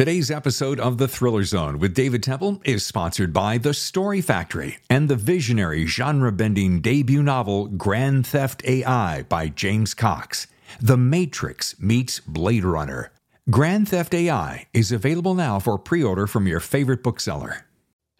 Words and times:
Today's 0.00 0.30
episode 0.30 0.80
of 0.80 0.96
The 0.96 1.06
Thriller 1.06 1.44
Zone 1.44 1.78
with 1.78 1.92
David 1.92 2.22
Temple 2.22 2.62
is 2.64 2.86
sponsored 2.86 3.34
by 3.34 3.58
The 3.58 3.74
Story 3.74 4.22
Factory 4.22 4.78
and 4.88 5.10
the 5.10 5.14
visionary 5.14 5.84
genre 5.84 6.32
bending 6.32 6.80
debut 6.80 7.22
novel 7.22 7.66
Grand 7.66 8.26
Theft 8.26 8.62
AI 8.64 9.24
by 9.24 9.48
James 9.48 9.92
Cox. 9.92 10.46
The 10.80 10.96
Matrix 10.96 11.78
meets 11.78 12.18
Blade 12.18 12.64
Runner. 12.64 13.12
Grand 13.50 13.90
Theft 13.90 14.14
AI 14.14 14.68
is 14.72 14.90
available 14.90 15.34
now 15.34 15.58
for 15.58 15.76
pre 15.76 16.02
order 16.02 16.26
from 16.26 16.46
your 16.46 16.60
favorite 16.60 17.02
bookseller. 17.02 17.66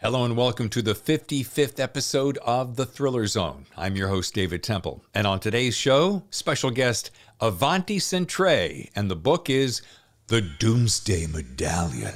Hello 0.03 0.27
and 0.27 0.37
welcome 0.37 0.69
to 0.71 0.83
the 0.83 0.95
55th 0.95 1.81
episode 1.81 2.37
of 2.39 2.77
The 2.77 2.85
Thriller 2.85 3.27
Zone. 3.27 3.65
I'm 3.75 3.97
your 3.97 4.09
host, 4.09 4.35
David 4.35 4.63
Temple. 4.63 5.03
And 5.15 5.27
on 5.27 5.41
today's 5.41 5.77
show, 5.77 6.25
special 6.31 6.71
guest 6.71 7.11
Avanti 7.41 7.99
Centrae, 7.99 8.91
and 8.95 9.11
the 9.11 9.17
book 9.17 9.49
is 9.49 9.81
The 10.31 10.43
Doomsday 10.43 11.27
Medallion. 11.27 12.15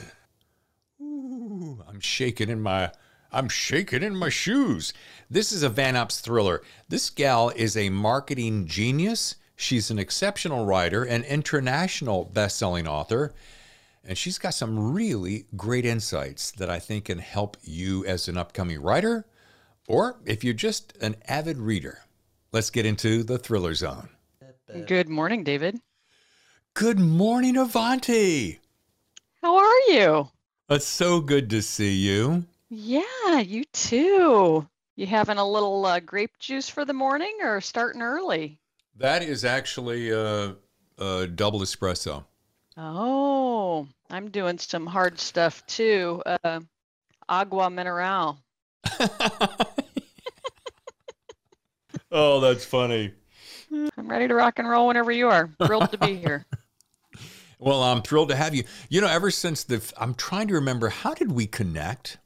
Ooh, 1.02 1.82
I'm 1.88 1.98
shaking 1.98 2.48
in 2.48 2.60
my 2.60 2.92
I'm 3.32 3.48
shaking 3.48 4.04
in 4.04 4.14
my 4.14 4.28
shoes. 4.28 4.92
This 5.28 5.50
is 5.50 5.64
a 5.64 5.68
Van 5.68 5.96
Ops 5.96 6.20
thriller. 6.20 6.62
This 6.88 7.10
gal 7.10 7.50
is 7.56 7.76
a 7.76 7.90
marketing 7.90 8.68
genius. 8.68 9.34
She's 9.56 9.90
an 9.90 9.98
exceptional 9.98 10.64
writer, 10.64 11.02
an 11.02 11.24
international 11.24 12.26
best-selling 12.26 12.86
author, 12.86 13.34
and 14.04 14.16
she's 14.16 14.38
got 14.38 14.54
some 14.54 14.92
really 14.92 15.46
great 15.56 15.84
insights 15.84 16.52
that 16.52 16.70
I 16.70 16.78
think 16.78 17.06
can 17.06 17.18
help 17.18 17.56
you 17.64 18.06
as 18.06 18.28
an 18.28 18.38
upcoming 18.38 18.80
writer 18.80 19.26
or 19.88 20.20
if 20.24 20.44
you're 20.44 20.54
just 20.54 20.96
an 20.98 21.16
avid 21.26 21.58
reader. 21.58 21.98
Let's 22.52 22.70
get 22.70 22.86
into 22.86 23.24
the 23.24 23.38
thriller 23.38 23.74
zone. 23.74 24.10
Good 24.86 25.08
morning, 25.08 25.42
David. 25.42 25.80
Good 26.74 26.98
morning, 26.98 27.56
Avanti. 27.56 28.58
How 29.40 29.56
are 29.56 29.80
you? 29.86 30.28
It's 30.68 30.84
so 30.84 31.20
good 31.20 31.48
to 31.50 31.62
see 31.62 31.92
you. 31.92 32.46
Yeah, 32.68 33.38
you 33.38 33.62
too. 33.72 34.66
You 34.96 35.06
having 35.06 35.38
a 35.38 35.48
little 35.48 35.86
uh, 35.86 36.00
grape 36.00 36.36
juice 36.40 36.68
for 36.68 36.84
the 36.84 36.92
morning 36.92 37.38
or 37.42 37.60
starting 37.60 38.02
early? 38.02 38.58
That 38.96 39.22
is 39.22 39.44
actually 39.44 40.10
a, 40.10 40.56
a 40.98 41.28
double 41.28 41.60
espresso. 41.60 42.24
Oh, 42.76 43.86
I'm 44.10 44.30
doing 44.30 44.58
some 44.58 44.84
hard 44.84 45.20
stuff 45.20 45.64
too. 45.68 46.24
Uh, 46.26 46.58
agua 47.28 47.70
mineral. 47.70 48.40
oh, 52.10 52.40
that's 52.40 52.64
funny. 52.64 53.14
I'm 53.96 54.08
ready 54.08 54.26
to 54.26 54.34
rock 54.34 54.58
and 54.58 54.68
roll 54.68 54.88
whenever 54.88 55.12
you 55.12 55.28
are. 55.28 55.48
Thrilled 55.64 55.92
to 55.92 55.98
be 55.98 56.16
here. 56.16 56.44
Well, 57.64 57.82
I'm 57.82 58.02
thrilled 58.02 58.28
to 58.28 58.36
have 58.36 58.54
you. 58.54 58.64
You 58.90 59.00
know, 59.00 59.06
ever 59.06 59.30
since 59.30 59.64
the, 59.64 59.80
I'm 59.96 60.14
trying 60.14 60.48
to 60.48 60.54
remember, 60.54 60.90
how 60.90 61.14
did 61.14 61.32
we 61.32 61.46
connect? 61.46 62.18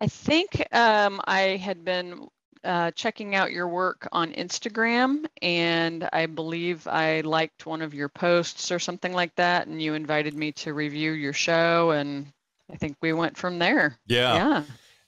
I 0.00 0.06
think 0.06 0.66
um, 0.72 1.20
I 1.26 1.60
had 1.62 1.84
been 1.84 2.28
uh, 2.64 2.92
checking 2.92 3.34
out 3.34 3.52
your 3.52 3.68
work 3.68 4.08
on 4.10 4.32
Instagram, 4.32 5.26
and 5.42 6.08
I 6.14 6.24
believe 6.26 6.86
I 6.86 7.20
liked 7.20 7.66
one 7.66 7.82
of 7.82 7.92
your 7.92 8.08
posts 8.08 8.72
or 8.72 8.78
something 8.78 9.12
like 9.12 9.34
that, 9.34 9.66
and 9.66 9.82
you 9.82 9.92
invited 9.92 10.34
me 10.34 10.52
to 10.52 10.72
review 10.72 11.12
your 11.12 11.34
show, 11.34 11.90
and 11.90 12.26
I 12.72 12.76
think 12.76 12.96
we 13.02 13.12
went 13.12 13.36
from 13.36 13.58
there. 13.58 13.98
Yeah. 14.06 14.34
Yeah. 14.34 14.62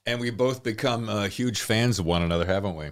And 0.05 0.19
we 0.19 0.29
both 0.29 0.61
become 0.61 1.09
uh, 1.09 1.29
huge 1.29 1.61
fans 1.61 1.97
of 1.97 2.05
one 2.05 2.21
another, 2.21 2.45
haven't 2.45 2.75
we? 2.75 2.91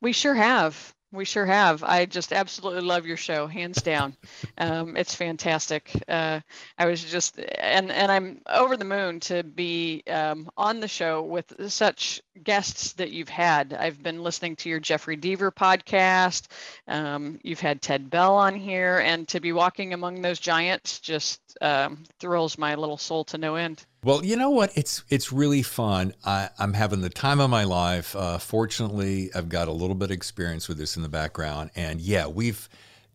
We 0.00 0.12
sure 0.12 0.34
have. 0.34 0.94
We 1.10 1.24
sure 1.24 1.46
have. 1.46 1.82
I 1.82 2.04
just 2.04 2.32
absolutely 2.34 2.82
love 2.82 3.06
your 3.06 3.16
show, 3.16 3.46
hands 3.46 3.80
down. 3.80 4.14
um, 4.58 4.96
it's 4.96 5.14
fantastic. 5.14 5.90
Uh, 6.06 6.40
I 6.76 6.86
was 6.86 7.02
just, 7.02 7.38
and 7.38 7.90
and 7.90 8.12
I'm 8.12 8.42
over 8.46 8.76
the 8.76 8.84
moon 8.84 9.20
to 9.20 9.42
be 9.42 10.02
um, 10.06 10.50
on 10.56 10.80
the 10.80 10.88
show 10.88 11.22
with 11.22 11.70
such 11.72 12.20
guests 12.44 12.92
that 12.94 13.10
you've 13.10 13.28
had. 13.28 13.72
I've 13.72 14.02
been 14.02 14.22
listening 14.22 14.56
to 14.56 14.68
your 14.68 14.80
Jeffrey 14.80 15.16
Deaver 15.16 15.52
podcast. 15.52 16.46
Um, 16.86 17.38
you've 17.42 17.60
had 17.60 17.82
Ted 17.82 18.10
Bell 18.10 18.36
on 18.36 18.54
here, 18.54 18.98
and 18.98 19.26
to 19.28 19.40
be 19.40 19.52
walking 19.52 19.92
among 19.92 20.22
those 20.22 20.38
giants 20.38 21.00
just 21.00 21.40
um, 21.60 22.04
thrills 22.20 22.58
my 22.58 22.74
little 22.74 22.98
soul 22.98 23.24
to 23.24 23.38
no 23.38 23.56
end. 23.56 23.84
Well, 24.04 24.24
you 24.24 24.36
know 24.36 24.50
what? 24.50 24.76
It's 24.76 25.02
it's 25.08 25.32
really 25.32 25.62
fun. 25.62 26.14
I, 26.24 26.50
I'm 26.58 26.72
having 26.72 27.00
the 27.00 27.10
time 27.10 27.40
of 27.40 27.50
my 27.50 27.64
life. 27.64 28.14
Uh, 28.14 28.38
fortunately, 28.38 29.30
I've 29.34 29.48
got 29.48 29.68
a 29.68 29.72
little 29.72 29.96
bit 29.96 30.06
of 30.06 30.12
experience 30.12 30.68
with 30.68 30.78
this 30.78 30.96
in 30.96 31.02
the 31.02 31.08
background, 31.08 31.70
and 31.74 32.00
yeah, 32.00 32.26
we've 32.26 32.68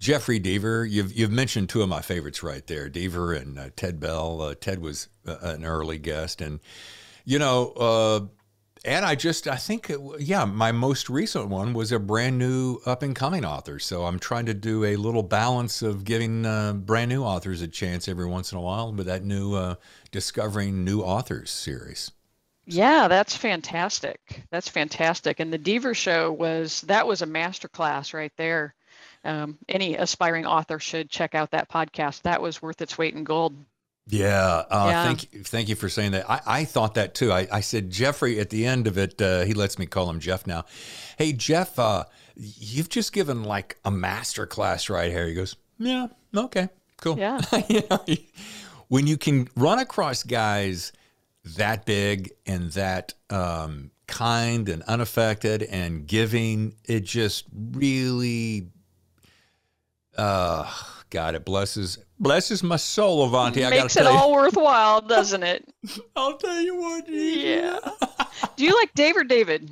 Jeffrey 0.03 0.39
Deaver. 0.39 0.89
You've 0.89 1.13
you've 1.13 1.31
mentioned 1.31 1.69
two 1.69 1.81
of 1.81 1.87
my 1.87 2.01
favorites 2.01 2.43
right 2.43 2.67
there, 2.67 2.89
Deaver 2.89 3.39
and 3.39 3.57
uh, 3.57 3.69
Ted 3.77 4.01
Bell. 4.01 4.41
Uh, 4.41 4.55
Ted 4.55 4.79
was 4.79 5.07
uh, 5.25 5.37
an 5.41 5.63
early 5.63 5.97
guest, 5.97 6.41
and 6.41 6.59
you 7.23 7.39
know, 7.39 7.71
uh, 7.71 8.19
and 8.85 9.05
I 9.05 9.15
just 9.15 9.47
I 9.47 9.55
think 9.55 9.91
yeah, 10.19 10.45
my 10.45 10.71
most 10.71 11.09
recent 11.09 11.47
one 11.47 11.73
was 11.73 11.91
a 11.91 11.99
brand 11.99 12.37
new 12.37 12.79
up 12.85 13.01
and 13.01 13.15
coming 13.15 13.45
author. 13.45 13.79
So 13.79 14.05
I'm 14.05 14.19
trying 14.19 14.45
to 14.47 14.53
do 14.53 14.83
a 14.83 14.95
little 14.95 15.23
balance 15.23 15.81
of 15.81 16.03
giving 16.03 16.45
uh, 16.45 16.73
brand 16.73 17.09
new 17.09 17.23
authors 17.23 17.61
a 17.61 17.67
chance 17.67 18.07
every 18.07 18.25
once 18.25 18.51
in 18.51 18.57
a 18.57 18.61
while 18.61 18.91
with 18.91 19.07
that 19.07 19.23
new 19.23 19.55
uh, 19.55 19.75
discovering 20.11 20.83
new 20.83 21.01
authors 21.01 21.49
series. 21.49 22.11
Yeah, 22.65 23.07
that's 23.07 23.35
fantastic. 23.35 24.43
That's 24.49 24.69
fantastic. 24.69 25.39
And 25.39 25.51
the 25.51 25.59
Deaver 25.59 25.95
show 25.95 26.31
was 26.31 26.81
that 26.81 27.07
was 27.07 27.21
a 27.21 27.27
masterclass 27.27 28.13
right 28.13 28.31
there. 28.37 28.73
Um, 29.25 29.57
any 29.69 29.95
aspiring 29.95 30.45
author 30.45 30.79
should 30.79 31.09
check 31.09 31.35
out 31.35 31.51
that 31.51 31.69
podcast. 31.69 32.23
That 32.23 32.41
was 32.41 32.61
worth 32.61 32.81
its 32.81 32.97
weight 32.97 33.15
in 33.15 33.23
gold. 33.23 33.55
Yeah, 34.07 34.63
uh, 34.69 34.87
Yeah. 34.89 35.03
thank 35.05 35.33
you, 35.33 35.43
thank 35.43 35.69
you 35.69 35.75
for 35.75 35.87
saying 35.89 36.11
that. 36.11 36.29
I, 36.29 36.41
I 36.45 36.65
thought 36.65 36.95
that 36.95 37.13
too. 37.15 37.31
I, 37.31 37.47
I 37.51 37.61
said 37.61 37.89
Jeffrey 37.89 38.39
at 38.39 38.49
the 38.49 38.65
end 38.65 38.85
of 38.87 38.97
it. 38.97 39.21
Uh, 39.21 39.43
he 39.45 39.53
lets 39.53 39.79
me 39.79 39.85
call 39.85 40.09
him 40.09 40.19
Jeff 40.19 40.45
now. 40.45 40.65
Hey 41.17 41.31
Jeff, 41.33 41.79
uh, 41.79 42.03
you've 42.35 42.89
just 42.89 43.13
given 43.13 43.43
like 43.43 43.77
a 43.85 43.91
master 43.91 44.45
class 44.45 44.89
right 44.89 45.09
here. 45.11 45.25
He 45.27 45.33
goes, 45.33 45.55
Yeah, 45.77 46.07
okay, 46.35 46.67
cool. 46.99 47.17
Yeah. 47.17 47.39
you 47.69 47.81
know, 47.89 48.03
when 48.89 49.07
you 49.07 49.17
can 49.17 49.47
run 49.55 49.79
across 49.79 50.23
guys 50.23 50.91
that 51.57 51.85
big 51.85 52.31
and 52.45 52.71
that 52.71 53.13
um, 53.29 53.91
kind 54.07 54.67
and 54.69 54.83
unaffected 54.83 55.63
and 55.63 56.05
giving, 56.07 56.75
it 56.85 57.01
just 57.05 57.45
really, 57.53 58.67
uh, 60.17 60.71
God, 61.09 61.35
it 61.35 61.45
blesses 61.45 61.99
blesses 62.23 62.63
my 62.63 62.77
soul, 62.77 63.25
Avanti. 63.25 63.63
I 63.63 63.69
Makes 63.69 63.97
it 63.97 64.05
all 64.05 64.31
worthwhile, 64.31 65.01
doesn't 65.01 65.43
it? 65.43 65.67
I'll 66.15 66.37
tell 66.37 66.59
you 66.59 66.75
what. 66.75 67.07
Yeah. 67.07 67.79
Do 68.55 68.63
you 68.63 68.73
like 68.75 68.93
Dave 68.95 69.15
or 69.17 69.23
David? 69.23 69.69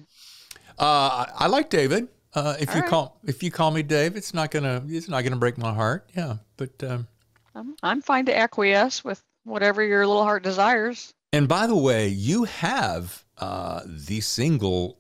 Uh, 0.78 1.26
I, 1.40 1.46
I 1.46 1.48
like 1.48 1.70
David. 1.70 2.08
Uh, 2.34 2.56
if 2.60 2.70
All 2.70 2.76
you 2.76 2.82
right. 2.82 2.90
call 2.90 3.20
if 3.26 3.44
you 3.44 3.52
call 3.52 3.72
me 3.72 3.84
Dave, 3.84 4.16
it's 4.16 4.34
not 4.34 4.52
gonna 4.52 4.84
it's 4.88 5.10
not 5.10 5.24
gonna 5.24 5.36
break 5.36 5.58
my 5.58 5.74
heart. 5.74 6.10
Yeah, 6.16 6.38
but 6.56 6.82
um, 6.84 7.08
I'm, 7.56 7.76
I'm 7.84 8.02
fine 8.02 8.26
to 8.28 8.38
acquiesce 8.38 9.04
with 9.04 9.22
whatever 9.44 9.84
your 9.84 10.08
little 10.08 10.24
heart 10.24 10.44
desires. 10.44 11.14
and 11.34 11.48
by 11.50 11.68
the 11.68 11.76
way, 11.76 12.08
you 12.08 12.46
have 12.46 13.26
uh, 13.38 13.82
the 13.86 14.22
single 14.22 14.98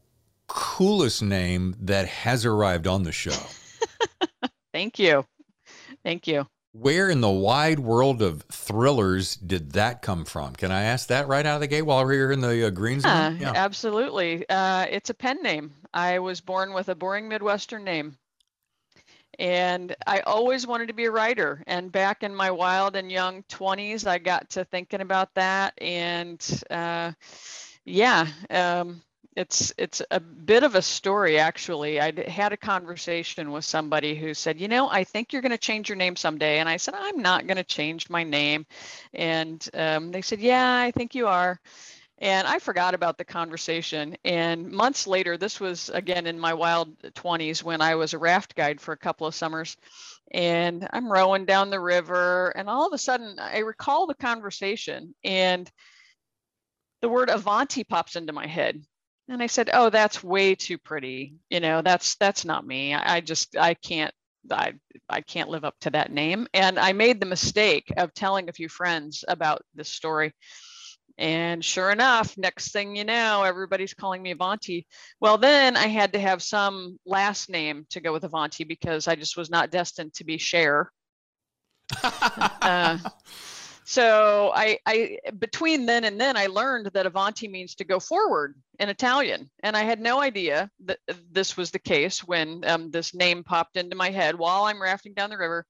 coolest 0.47 1.22
name 1.23 1.73
that 1.79 2.07
has 2.07 2.45
arrived 2.45 2.85
on 2.85 3.03
the 3.03 3.12
show. 3.13 3.38
Thank 4.73 5.00
you. 5.00 5.25
Thank 6.03 6.28
you. 6.28 6.47
Where 6.74 7.09
in 7.09 7.20
the 7.20 7.30
wide 7.30 7.80
world 7.80 8.22
of 8.22 8.44
thrillers 8.44 9.36
did 9.36 9.74
that 9.74 10.02
come 10.02 10.24
from? 10.24 10.56
Can 10.56 10.72
I 10.72 10.84
ask 10.84 11.08
that 11.09 11.28
right 11.28 11.46
out 11.46 11.56
of 11.56 11.62
the 11.62 11.68
gate 11.68 11.82
while 11.82 12.06
we're 12.06 12.14
here 12.14 12.32
in 12.32 12.40
the 12.40 12.68
uh, 12.68 12.70
green 12.70 13.02
zone? 13.02 13.38
Yeah, 13.42 13.52
absolutely. 13.54 14.48
Uh, 14.48 14.86
it's 14.90 15.10
a 15.10 15.14
pen 15.14 15.44
name. 15.44 15.74
I 15.94 16.20
was 16.20 16.40
born 16.40 16.74
with 16.74 16.88
a 16.88 16.96
boring 16.96 17.28
Midwestern 17.28 17.84
name. 17.84 18.18
And 19.38 19.96
I 20.08 20.22
always 20.22 20.66
wanted 20.66 20.88
to 20.88 20.94
be 20.94 21.06
a 21.06 21.12
writer. 21.12 21.62
And 21.68 21.92
back 21.92 22.24
in 22.24 22.34
my 22.34 22.52
wild 22.52 22.96
and 22.96 23.12
young 23.12 23.44
20s, 23.44 24.08
I 24.08 24.18
got 24.18 24.50
to 24.52 24.64
thinking 24.64 25.02
about 25.02 25.34
that. 25.36 25.74
And 25.81 26.63
uh, 26.69 27.12
yeah, 27.84 28.28
um, 28.50 29.01
it's 29.36 29.74
it's 29.78 30.01
a 30.12 30.19
bit 30.19 30.63
of 30.63 30.75
a 30.75 30.81
story 30.81 31.39
actually. 31.39 32.01
I 32.01 32.12
had 32.30 32.51
a 32.51 32.57
conversation 32.57 33.51
with 33.51 33.63
somebody 33.63 34.16
who 34.16 34.33
said, 34.33 34.60
"You 34.60 34.68
know, 34.68 34.89
I 34.89 35.04
think 35.04 35.31
you're 35.31 35.42
going 35.42 35.51
to 35.51 35.57
change 35.57 35.88
your 35.89 35.95
name 35.95 36.16
someday." 36.16 36.60
And 36.60 36.68
I 36.68 36.78
said, 36.78 36.95
"I'm 36.98 37.22
not 37.22 37.48
going 37.48 37.57
to 37.57 37.63
change 37.63 38.10
my 38.10 38.24
name." 38.24 38.66
And 39.13 39.68
um, 39.74 40.12
they 40.12 40.22
said, 40.22 40.39
"Yeah, 40.39 40.78
I 40.78 40.92
think 40.92 41.16
you 41.16 41.28
are." 41.28 41.60
And 42.18 42.48
I 42.48 42.60
forgot 42.60 42.94
about 42.94 43.18
the 43.18 43.25
conversation. 43.25 44.16
And 44.24 44.69
months 44.69 45.07
later, 45.07 45.38
this 45.38 45.60
was 45.60 45.89
again 45.89 46.28
in 46.28 46.38
my 46.39 46.54
wild 46.54 47.00
20s 47.01 47.63
when 47.63 47.81
I 47.81 47.95
was 47.95 48.13
a 48.13 48.19
raft 48.19 48.56
guide 48.56 48.80
for 48.80 48.92
a 48.92 48.98
couple 48.98 49.25
of 49.28 49.33
summers. 49.33 49.75
And 50.31 50.88
I'm 50.94 51.12
rowing 51.12 51.45
down 51.45 51.69
the 51.72 51.80
river, 51.80 52.50
and 52.56 52.69
all 52.69 52.86
of 52.88 52.94
a 52.94 52.98
sudden, 52.98 53.39
I 53.39 53.60
recall 53.60 54.07
the 54.07 54.13
conversation, 54.13 55.16
and 55.24 55.69
the 57.01 57.10
word 57.10 57.30
Avanti 57.30 57.83
pops 57.83 58.16
into 58.16 58.33
my 58.33 58.48
head. 58.48 58.81
And 59.31 59.42
I 59.42 59.48
said, 59.48 59.69
"Oh, 59.72 59.89
that's 59.89 60.22
way 60.22 60.56
too 60.56 60.78
pretty. 60.78 61.36
You 61.50 61.62
know, 61.62 61.81
that's 61.81 62.16
that's 62.16 62.44
not 62.44 62.68
me. 62.68 62.94
I, 62.94 63.16
I 63.16 63.22
just 63.22 63.56
I 63.56 63.75
can't 63.75 64.13
I 64.51 64.74
I 65.07 65.22
can't 65.22 65.50
live 65.50 65.63
up 65.63 65.75
to 65.81 65.89
that 65.92 66.12
name. 66.12 66.48
And 66.54 66.78
I 66.78 66.92
made 66.92 67.22
the 67.22 67.25
mistake 67.25 67.94
of 67.95 68.13
telling 68.13 68.50
a 68.50 68.54
few 68.54 68.68
friends 68.68 69.24
about 69.25 69.62
this 69.74 69.88
story. 69.88 70.33
And 71.18 71.63
sure 71.63 71.92
enough, 71.92 72.38
next 72.38 72.74
thing 72.74 72.98
you 72.98 73.06
know, 73.06 73.44
everybody's 73.44 73.94
calling 73.94 74.22
me 74.22 74.31
Avanti. 74.31 74.86
Well, 75.22 75.38
then 75.38 75.78
I 75.78 75.88
had 75.88 76.12
to 76.13 76.19
have 76.19 76.44
some 76.44 77.00
last 77.06 77.50
name 77.50 77.86
to 77.92 78.01
go 78.01 78.12
with 78.12 78.25
Avanti 78.25 78.66
because 78.66 79.07
I 79.07 79.16
just 79.16 79.38
was 79.38 79.50
not 79.50 79.72
destined 79.72 80.13
to 80.16 80.25
be 80.25 80.38
Cher 80.39 80.92
uh, 82.04 82.98
so 83.92 84.54
I, 84.56 84.80
I 84.86 85.18
between 85.38 85.86
then 85.86 86.06
and 86.06 86.20
then 86.20 86.38
I 86.38 86.46
learned 86.46 86.92
that 86.94 87.06
Avanti 87.06 87.50
means 87.50 87.76
to 87.76 87.84
go 87.84 88.00
forward 88.00 88.56
in 88.80 88.88
Italian, 88.88 89.50
and 89.64 89.76
I 89.76 89.84
had 89.84 90.00
no 90.00 90.22
idea 90.22 90.72
that 90.86 91.00
this 91.30 91.58
was 91.58 91.72
the 91.72 91.80
case 91.80 92.20
when 92.26 92.64
um, 92.66 92.90
this 92.90 93.14
name 93.14 93.44
popped 93.44 93.76
into 93.76 93.98
my 93.98 94.10
head 94.10 94.36
while 94.36 94.64
I'm 94.64 94.82
rafting 94.82 95.14
down 95.14 95.30
the 95.30 95.38
river. 95.38 95.66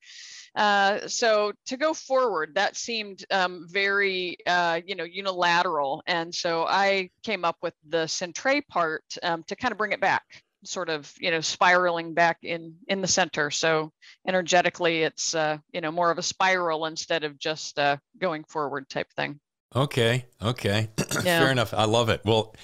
Uh, 0.55 1.07
so 1.07 1.53
to 1.65 1.77
go 1.77 1.95
forward, 1.95 2.53
that 2.53 2.77
seemed 2.77 3.25
um, 3.31 3.65
very, 3.67 4.37
uh, 4.45 4.81
you 4.85 4.93
know, 4.93 5.03
unilateral, 5.03 6.03
and 6.05 6.33
so 6.33 6.67
I 6.67 7.09
came 7.23 7.43
up 7.43 7.57
with 7.63 7.73
the 7.89 8.05
centre 8.05 8.61
part 8.69 9.03
um, 9.23 9.43
to 9.47 9.55
kind 9.55 9.71
of 9.71 9.79
bring 9.79 9.93
it 9.93 9.99
back 9.99 10.43
sort 10.63 10.89
of 10.89 11.11
you 11.19 11.31
know 11.31 11.41
spiraling 11.41 12.13
back 12.13 12.39
in 12.43 12.75
in 12.87 13.01
the 13.01 13.07
center. 13.07 13.51
So 13.51 13.91
energetically 14.27 15.03
it's 15.03 15.33
uh 15.33 15.57
you 15.71 15.81
know 15.81 15.91
more 15.91 16.11
of 16.11 16.17
a 16.17 16.23
spiral 16.23 16.85
instead 16.85 17.23
of 17.23 17.37
just 17.39 17.79
uh 17.79 17.97
going 18.19 18.43
forward 18.43 18.89
type 18.89 19.11
thing. 19.15 19.39
Okay 19.75 20.25
okay. 20.41 20.89
Yeah. 21.23 21.39
fair 21.39 21.51
enough. 21.51 21.73
I 21.73 21.85
love 21.85 22.09
it. 22.09 22.21
Well 22.25 22.55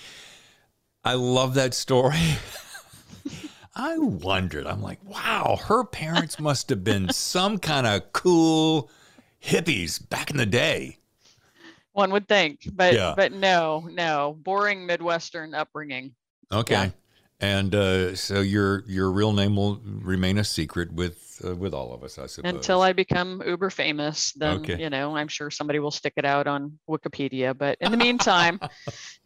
i 1.03 1.13
love 1.13 1.53
that 1.55 1.73
story. 1.73 2.19
I 3.75 3.97
wondered. 3.97 4.65
I'm 4.65 4.81
like 4.81 4.99
wow 5.03 5.59
her 5.65 5.83
parents 5.83 6.39
must 6.39 6.69
have 6.69 6.83
been 6.83 7.09
some 7.09 7.59
kind 7.59 7.87
of 7.87 8.11
cool 8.13 8.89
hippies 9.43 10.07
back 10.07 10.31
in 10.31 10.37
the 10.37 10.45
day. 10.45 10.97
One 11.93 12.11
would 12.11 12.27
think 12.27 12.67
but 12.73 12.93
yeah. 12.93 13.13
but 13.15 13.31
no 13.31 13.87
no. 13.91 14.37
Boring 14.39 14.85
midwestern 14.85 15.55
upbringing. 15.55 16.13
Okay. 16.51 16.73
Yeah 16.73 16.89
and 17.39 17.75
uh, 17.75 18.15
so 18.15 18.41
your 18.41 18.83
your 18.87 19.11
real 19.11 19.31
name 19.31 19.55
will 19.55 19.79
remain 19.83 20.37
a 20.37 20.43
secret 20.43 20.91
with 20.91 21.41
uh, 21.45 21.55
with 21.55 21.73
all 21.73 21.93
of 21.93 22.03
us, 22.03 22.17
I 22.17 22.25
suppose. 22.25 22.51
Until 22.51 22.81
I 22.81 22.93
become 22.93 23.43
uber 23.45 23.69
famous, 23.69 24.33
then 24.33 24.59
okay. 24.59 24.81
you 24.81 24.89
know 24.89 25.15
I'm 25.15 25.27
sure 25.27 25.51
somebody 25.51 25.79
will 25.79 25.91
stick 25.91 26.13
it 26.17 26.25
out 26.25 26.47
on 26.47 26.79
Wikipedia. 26.89 27.55
But 27.55 27.77
in 27.79 27.91
the 27.91 27.97
meantime, 28.05 28.59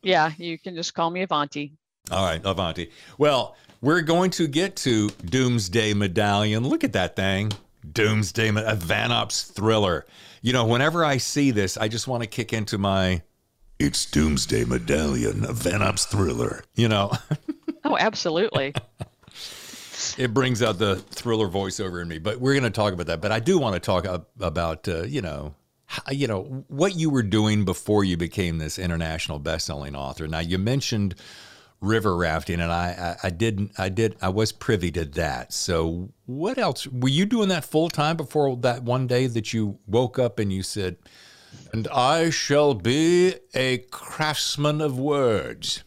yeah, 0.03 0.31
you 0.37 0.59
can 0.59 0.75
just 0.75 0.93
call 0.93 1.09
me 1.09 1.21
Avanti. 1.21 1.73
All 2.11 2.25
right, 2.25 2.41
Avanti. 2.43 2.91
Well, 3.17 3.55
we're 3.79 4.01
going 4.01 4.31
to 4.31 4.47
get 4.47 4.75
to 4.77 5.09
Doomsday 5.25 5.93
Medallion. 5.93 6.67
Look 6.67 6.83
at 6.83 6.93
that 6.93 7.15
thing, 7.15 7.51
Doomsday 7.89 8.49
a 8.49 8.75
Vanops 8.75 9.51
thriller. 9.53 10.05
You 10.41 10.51
know, 10.53 10.65
whenever 10.65 11.05
I 11.05 11.17
see 11.17 11.51
this, 11.51 11.77
I 11.77 11.87
just 11.87 12.07
want 12.07 12.23
to 12.23 12.27
kick 12.27 12.51
into 12.51 12.77
my. 12.77 13.21
It's 13.79 14.05
Doomsday 14.05 14.65
Medallion, 14.65 15.43
a 15.45 15.53
Vanops 15.53 16.05
thriller. 16.05 16.63
You 16.75 16.89
know. 16.89 17.11
Oh, 17.83 17.97
absolutely. 17.97 18.73
it 20.17 20.33
brings 20.33 20.61
out 20.61 20.77
the 20.77 20.97
thriller 20.97 21.47
voiceover 21.47 22.01
in 22.01 22.07
me, 22.07 22.19
but 22.19 22.39
we're 22.39 22.53
going 22.53 22.63
to 22.63 22.69
talk 22.69 22.93
about 22.93 23.07
that. 23.07 23.21
But 23.21 23.31
I 23.31 23.39
do 23.39 23.57
want 23.57 23.75
to 23.75 23.79
talk 23.79 24.05
about, 24.39 24.87
uh, 24.87 25.03
you 25.03 25.21
know, 25.21 25.55
you 26.09 26.27
know 26.27 26.63
what 26.67 26.95
you 26.95 27.09
were 27.09 27.23
doing 27.23 27.65
before 27.65 28.03
you 28.03 28.17
became 28.17 28.57
this 28.57 28.79
international 28.79 29.39
best-selling 29.39 29.95
author. 29.95 30.27
Now 30.27 30.39
you 30.39 30.57
mentioned 30.57 31.15
river 31.81 32.15
rafting, 32.15 32.61
and 32.61 32.71
I, 32.71 33.17
I, 33.23 33.27
I 33.27 33.29
didn't, 33.29 33.71
I 33.77 33.89
did, 33.89 34.15
I 34.21 34.29
was 34.29 34.51
privy 34.51 34.91
to 34.91 35.05
that. 35.05 35.51
So 35.51 36.09
what 36.25 36.57
else 36.57 36.87
were 36.87 37.09
you 37.09 37.25
doing 37.25 37.49
that 37.49 37.65
full 37.65 37.89
time 37.89 38.17
before 38.17 38.55
that 38.57 38.83
one 38.83 39.07
day 39.07 39.27
that 39.27 39.53
you 39.53 39.79
woke 39.87 40.19
up 40.19 40.39
and 40.39 40.53
you 40.53 40.63
said, 40.63 40.97
"And 41.73 41.87
I 41.89 42.29
shall 42.29 42.73
be 42.73 43.35
a 43.53 43.79
craftsman 43.91 44.81
of 44.81 44.97
words." 44.99 45.83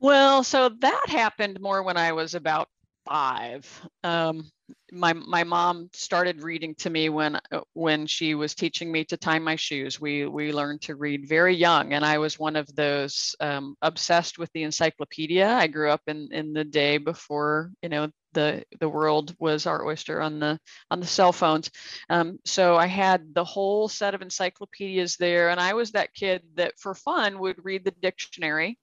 Well, 0.00 0.44
so 0.44 0.68
that 0.68 1.04
happened 1.08 1.60
more 1.60 1.82
when 1.82 1.96
I 1.96 2.12
was 2.12 2.34
about 2.34 2.68
five. 3.06 3.66
Um, 4.04 4.50
my 4.92 5.12
my 5.12 5.44
mom 5.44 5.88
started 5.92 6.42
reading 6.42 6.74
to 6.76 6.90
me 6.90 7.08
when 7.08 7.36
uh, 7.52 7.60
when 7.72 8.06
she 8.06 8.34
was 8.34 8.54
teaching 8.54 8.90
me 8.92 9.04
to 9.04 9.16
tie 9.16 9.38
my 9.38 9.56
shoes. 9.56 10.00
We 10.00 10.26
we 10.26 10.52
learned 10.52 10.82
to 10.82 10.96
read 10.96 11.28
very 11.28 11.54
young, 11.54 11.92
and 11.94 12.04
I 12.04 12.18
was 12.18 12.38
one 12.38 12.56
of 12.56 12.74
those 12.74 13.34
um, 13.40 13.76
obsessed 13.80 14.38
with 14.38 14.50
the 14.52 14.64
encyclopedia. 14.64 15.48
I 15.48 15.66
grew 15.68 15.90
up 15.90 16.02
in 16.06 16.28
in 16.32 16.52
the 16.52 16.64
day 16.64 16.98
before 16.98 17.70
you 17.82 17.88
know 17.88 18.10
the 18.32 18.64
the 18.80 18.88
world 18.88 19.34
was 19.38 19.66
our 19.66 19.86
oyster 19.86 20.20
on 20.20 20.40
the 20.40 20.58
on 20.90 21.00
the 21.00 21.06
cell 21.06 21.32
phones. 21.32 21.70
Um, 22.10 22.38
so 22.44 22.76
I 22.76 22.86
had 22.86 23.34
the 23.34 23.44
whole 23.44 23.88
set 23.88 24.14
of 24.14 24.22
encyclopedias 24.22 25.16
there, 25.16 25.50
and 25.50 25.60
I 25.60 25.74
was 25.74 25.92
that 25.92 26.12
kid 26.14 26.42
that 26.56 26.78
for 26.78 26.94
fun 26.94 27.38
would 27.38 27.64
read 27.64 27.84
the 27.84 27.92
dictionary 27.92 28.78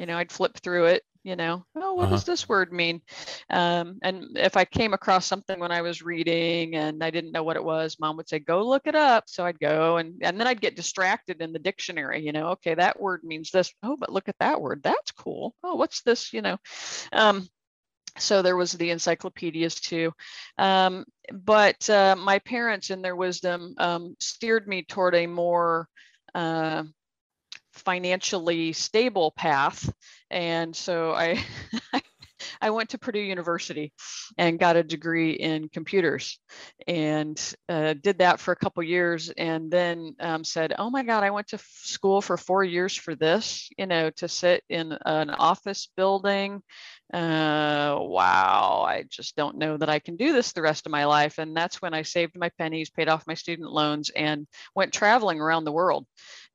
you 0.00 0.06
know 0.06 0.16
i'd 0.16 0.32
flip 0.32 0.56
through 0.58 0.86
it 0.86 1.02
you 1.22 1.36
know 1.36 1.62
oh 1.76 1.92
what 1.92 2.04
uh-huh. 2.04 2.12
does 2.12 2.24
this 2.24 2.48
word 2.48 2.72
mean? 2.72 3.02
Um, 3.50 3.98
and 4.02 4.38
if 4.38 4.56
i 4.56 4.64
came 4.64 4.94
across 4.94 5.26
something 5.26 5.60
when 5.60 5.70
i 5.70 5.82
was 5.82 6.00
reading 6.02 6.74
and 6.76 7.04
i 7.04 7.10
didn't 7.10 7.32
know 7.32 7.42
what 7.42 7.56
it 7.56 7.64
was 7.64 7.98
mom 8.00 8.16
would 8.16 8.28
say 8.28 8.38
go 8.38 8.66
look 8.66 8.86
it 8.86 8.94
up. 8.94 9.24
So 9.26 9.44
i'd 9.44 9.60
go 9.60 9.98
and, 9.98 10.14
and 10.22 10.40
then 10.40 10.46
i'd 10.46 10.62
get 10.62 10.76
distracted 10.76 11.42
in 11.42 11.52
the 11.52 11.58
dictionary 11.58 12.24
you 12.24 12.32
know 12.32 12.48
okay 12.48 12.74
that 12.74 12.98
word 12.98 13.22
means 13.22 13.50
this. 13.50 13.72
Oh 13.82 13.96
but 13.98 14.10
look 14.10 14.28
at 14.28 14.38
that 14.40 14.60
word. 14.60 14.82
That's 14.82 15.10
cool. 15.12 15.54
Oh 15.62 15.74
what's 15.74 16.00
this? 16.02 16.32
You 16.32 16.40
know? 16.40 16.56
Um, 17.12 17.46
so 18.18 18.42
there 18.42 18.56
was 18.56 18.72
the 18.72 18.90
encyclopedias 18.90 19.76
too. 19.76 20.12
Um, 20.58 21.04
but 21.32 21.88
uh, 21.88 22.16
my 22.16 22.38
parents 22.40 22.90
in 22.90 23.02
their 23.02 23.16
wisdom 23.16 23.74
um, 23.78 24.16
steered 24.18 24.66
me 24.66 24.82
toward 24.82 25.14
a 25.14 25.26
more 25.26 25.88
uh, 26.34 26.84
financially 27.80 28.72
stable 28.72 29.32
path. 29.32 29.92
And 30.30 30.74
so 30.74 31.12
I, 31.12 31.42
I 32.60 32.70
went 32.70 32.90
to 32.90 32.98
Purdue 32.98 33.20
University 33.20 33.92
and 34.38 34.58
got 34.58 34.76
a 34.76 34.82
degree 34.82 35.32
in 35.32 35.68
computers 35.68 36.38
and 36.86 37.38
uh, 37.68 37.94
did 37.94 38.18
that 38.18 38.40
for 38.40 38.52
a 38.52 38.56
couple 38.56 38.82
years 38.82 39.30
and 39.36 39.70
then 39.70 40.14
um, 40.20 40.44
said, 40.44 40.74
oh 40.78 40.90
my 40.90 41.02
God, 41.02 41.24
I 41.24 41.30
went 41.30 41.48
to 41.48 41.58
school 41.58 42.20
for 42.20 42.36
four 42.36 42.64
years 42.64 42.94
for 42.94 43.14
this, 43.14 43.68
you 43.76 43.86
know, 43.86 44.10
to 44.10 44.28
sit 44.28 44.62
in 44.68 44.96
an 45.04 45.30
office 45.30 45.88
building. 45.96 46.62
Uh, 47.12 47.96
wow, 47.98 48.84
I 48.86 49.04
just 49.08 49.34
don't 49.34 49.58
know 49.58 49.76
that 49.76 49.88
I 49.88 49.98
can 49.98 50.16
do 50.16 50.32
this 50.32 50.52
the 50.52 50.62
rest 50.62 50.86
of 50.86 50.92
my 50.92 51.06
life. 51.06 51.38
And 51.38 51.56
that's 51.56 51.82
when 51.82 51.92
I 51.92 52.02
saved 52.02 52.38
my 52.38 52.50
pennies, 52.58 52.90
paid 52.90 53.08
off 53.08 53.26
my 53.26 53.34
student 53.34 53.70
loans, 53.72 54.10
and 54.10 54.46
went 54.76 54.92
traveling 54.92 55.40
around 55.40 55.64
the 55.64 55.72
world 55.72 56.06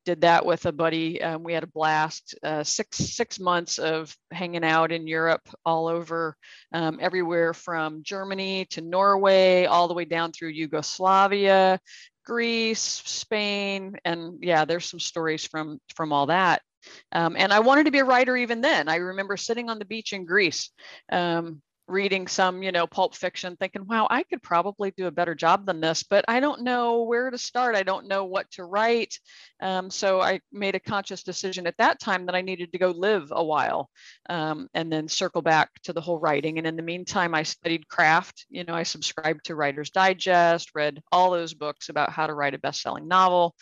did 0.06 0.22
that 0.22 0.46
with 0.46 0.64
a 0.64 0.72
buddy. 0.72 1.20
Um, 1.20 1.42
we 1.42 1.52
had 1.52 1.64
a 1.64 1.66
blast. 1.66 2.36
Uh, 2.42 2.62
six 2.62 2.96
six 2.96 3.38
months 3.38 3.78
of 3.78 4.16
hanging 4.30 4.64
out 4.64 4.92
in 4.92 5.06
Europe, 5.06 5.46
all 5.66 5.88
over, 5.88 6.36
um, 6.72 6.98
everywhere 7.02 7.52
from 7.52 8.02
Germany 8.02 8.64
to 8.70 8.80
Norway, 8.80 9.66
all 9.66 9.88
the 9.88 9.94
way 9.94 10.06
down 10.06 10.32
through 10.32 10.50
Yugoslavia, 10.50 11.78
Greece, 12.24 13.02
Spain, 13.04 13.96
and 14.04 14.38
yeah, 14.40 14.64
there's 14.64 14.86
some 14.86 15.00
stories 15.00 15.44
from 15.44 15.80
from 15.94 16.12
all 16.12 16.26
that. 16.26 16.62
Um, 17.10 17.34
and 17.36 17.52
I 17.52 17.60
wanted 17.60 17.84
to 17.86 17.90
be 17.90 17.98
a 17.98 18.04
writer 18.04 18.36
even 18.36 18.60
then. 18.60 18.88
I 18.88 18.96
remember 18.96 19.36
sitting 19.36 19.68
on 19.68 19.80
the 19.80 19.84
beach 19.84 20.12
in 20.12 20.24
Greece, 20.24 20.70
um, 21.10 21.60
reading 21.88 22.26
some, 22.26 22.62
you 22.62 22.72
know, 22.72 22.86
pulp 22.86 23.14
fiction, 23.14 23.56
thinking, 23.56 23.86
wow, 23.86 24.06
I 24.10 24.24
could 24.24 24.42
probably 24.42 24.92
do 24.96 25.06
a 25.06 25.12
better 25.12 25.34
job 25.34 25.66
than 25.66 25.80
this, 25.80 26.02
but 26.02 26.24
I 26.26 26.40
don't 26.40 26.62
know 26.62 27.02
where 27.02 27.30
to 27.30 27.38
start. 27.38 27.76
I 27.76 27.84
don't 27.84 28.08
know 28.08 28.24
what 28.24 28.50
to 28.52 28.64
write. 28.64 29.18
Um, 29.60 29.90
so 29.90 30.20
I 30.20 30.40
made 30.52 30.74
a 30.74 30.80
conscious 30.80 31.22
decision 31.22 31.66
at 31.66 31.76
that 31.78 32.00
time 32.00 32.26
that 32.26 32.34
I 32.34 32.40
needed 32.40 32.72
to 32.72 32.78
go 32.78 32.90
live 32.90 33.28
a 33.30 33.44
while 33.44 33.88
um, 34.28 34.68
and 34.74 34.92
then 34.92 35.08
circle 35.08 35.42
back 35.42 35.70
to 35.84 35.92
the 35.92 36.00
whole 36.00 36.18
writing. 36.18 36.58
And 36.58 36.66
in 36.66 36.76
the 36.76 36.82
meantime, 36.82 37.34
I 37.34 37.44
studied 37.44 37.88
craft. 37.88 38.46
You 38.50 38.64
know, 38.64 38.74
I 38.74 38.82
subscribed 38.82 39.44
to 39.44 39.54
Writer's 39.54 39.90
Digest, 39.90 40.70
read 40.74 41.00
all 41.12 41.30
those 41.30 41.54
books 41.54 41.88
about 41.88 42.10
how 42.10 42.26
to 42.26 42.34
write 42.34 42.54
a 42.54 42.58
best 42.58 42.82
selling 42.82 43.06
novel. 43.06 43.54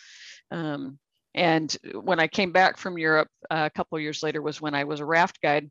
Um, 0.51 0.97
and 1.35 1.75
when 1.93 2.19
I 2.19 2.27
came 2.27 2.53
back 2.53 2.77
from 2.77 2.97
Europe 2.97 3.27
uh, 3.51 3.69
a 3.71 3.75
couple 3.75 3.99
years 3.99 4.23
later 4.23 4.41
was 4.41 4.61
when 4.61 4.73
I 4.73 4.85
was 4.85 5.01
a 5.01 5.05
raft 5.05 5.41
guide 5.41 5.69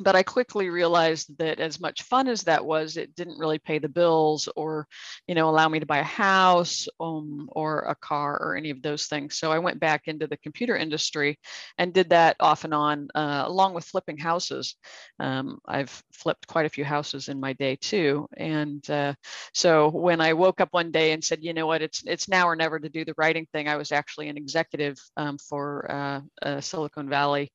but 0.00 0.16
I 0.16 0.22
quickly 0.22 0.70
realized 0.70 1.38
that 1.38 1.60
as 1.60 1.80
much 1.80 2.02
fun 2.02 2.28
as 2.28 2.42
that 2.42 2.64
was, 2.64 2.96
it 2.96 3.14
didn't 3.14 3.38
really 3.38 3.58
pay 3.58 3.78
the 3.78 3.88
bills 3.88 4.48
or, 4.56 4.88
you 5.28 5.34
know, 5.34 5.48
allow 5.48 5.68
me 5.68 5.78
to 5.80 5.86
buy 5.86 5.98
a 5.98 6.02
house 6.02 6.88
um, 6.98 7.48
or 7.52 7.80
a 7.80 7.94
car 7.94 8.36
or 8.40 8.56
any 8.56 8.70
of 8.70 8.82
those 8.82 9.06
things. 9.06 9.38
So 9.38 9.52
I 9.52 9.58
went 9.60 9.78
back 9.78 10.02
into 10.06 10.26
the 10.26 10.36
computer 10.38 10.76
industry 10.76 11.38
and 11.78 11.92
did 11.92 12.10
that 12.10 12.36
off 12.40 12.64
and 12.64 12.74
on, 12.74 13.08
uh, 13.14 13.44
along 13.46 13.74
with 13.74 13.84
flipping 13.84 14.18
houses. 14.18 14.74
Um, 15.20 15.58
I've 15.66 16.02
flipped 16.12 16.46
quite 16.46 16.66
a 16.66 16.70
few 16.70 16.84
houses 16.84 17.28
in 17.28 17.38
my 17.38 17.52
day 17.52 17.76
too. 17.76 18.26
And 18.36 18.88
uh, 18.90 19.14
so 19.52 19.90
when 19.90 20.20
I 20.20 20.32
woke 20.32 20.60
up 20.60 20.72
one 20.72 20.90
day 20.90 21.12
and 21.12 21.22
said, 21.22 21.42
you 21.42 21.54
know 21.54 21.66
what, 21.66 21.82
it's 21.82 22.02
it's 22.04 22.28
now 22.28 22.48
or 22.48 22.56
never 22.56 22.80
to 22.80 22.88
do 22.88 23.04
the 23.04 23.14
writing 23.16 23.46
thing, 23.52 23.68
I 23.68 23.76
was 23.76 23.92
actually 23.92 24.28
an 24.28 24.36
executive 24.36 24.98
um, 25.16 25.38
for 25.38 26.22
uh, 26.42 26.60
Silicon 26.60 27.08
Valley 27.08 27.52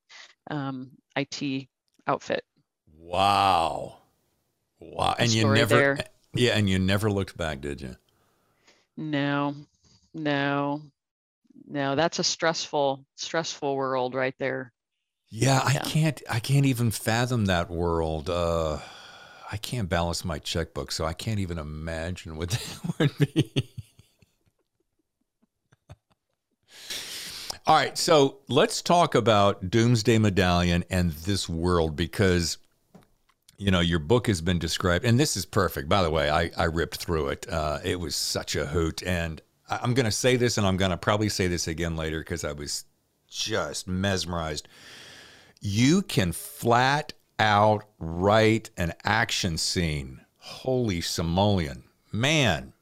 um, 0.50 0.90
IT 1.16 1.68
outfit. 2.06 2.44
Wow. 2.96 3.98
Wow. 4.78 5.14
And 5.18 5.30
you 5.30 5.46
never, 5.48 5.74
there. 5.74 5.98
yeah, 6.34 6.52
and 6.56 6.68
you 6.68 6.78
never 6.78 7.10
looked 7.10 7.36
back, 7.36 7.60
did 7.60 7.80
you? 7.80 7.96
No, 8.96 9.54
no, 10.14 10.82
no. 11.66 11.94
That's 11.94 12.18
a 12.18 12.24
stressful, 12.24 13.04
stressful 13.16 13.76
world 13.76 14.14
right 14.14 14.34
there. 14.38 14.72
Yeah, 15.30 15.62
yeah. 15.72 15.80
I 15.80 15.84
can't, 15.88 16.22
I 16.28 16.40
can't 16.40 16.66
even 16.66 16.90
fathom 16.90 17.46
that 17.46 17.70
world. 17.70 18.28
Uh, 18.28 18.78
I 19.50 19.56
can't 19.56 19.88
balance 19.88 20.24
my 20.24 20.38
checkbook, 20.38 20.92
so 20.92 21.04
I 21.04 21.12
can't 21.12 21.40
even 21.40 21.58
imagine 21.58 22.36
what 22.36 22.50
that 22.98 22.98
would 22.98 23.18
be. 23.18 23.74
All 27.66 27.76
right, 27.76 27.96
so 27.96 28.38
let's 28.48 28.80
talk 28.80 29.14
about 29.14 29.70
Doomsday 29.70 30.16
Medallion 30.18 30.82
and 30.88 31.12
this 31.12 31.46
world 31.46 31.94
because 31.94 32.56
you 33.58 33.70
know 33.70 33.80
your 33.80 33.98
book 33.98 34.28
has 34.28 34.40
been 34.40 34.58
described, 34.58 35.04
and 35.04 35.20
this 35.20 35.36
is 35.36 35.44
perfect. 35.44 35.86
By 35.88 36.02
the 36.02 36.10
way, 36.10 36.30
I 36.30 36.50
I 36.56 36.64
ripped 36.64 36.96
through 36.96 37.28
it. 37.28 37.46
Uh, 37.48 37.78
it 37.84 38.00
was 38.00 38.16
such 38.16 38.56
a 38.56 38.64
hoot, 38.64 39.02
and 39.02 39.42
I'm 39.68 39.92
going 39.92 40.06
to 40.06 40.10
say 40.10 40.36
this, 40.36 40.56
and 40.56 40.66
I'm 40.66 40.78
going 40.78 40.90
to 40.90 40.96
probably 40.96 41.28
say 41.28 41.48
this 41.48 41.68
again 41.68 41.96
later 41.96 42.20
because 42.20 42.44
I 42.44 42.52
was 42.52 42.84
just 43.28 43.86
mesmerized. 43.86 44.66
You 45.60 46.00
can 46.00 46.32
flat 46.32 47.12
out 47.38 47.84
write 47.98 48.70
an 48.78 48.94
action 49.04 49.58
scene. 49.58 50.22
Holy 50.38 51.02
simoleon, 51.02 51.84
man! 52.10 52.72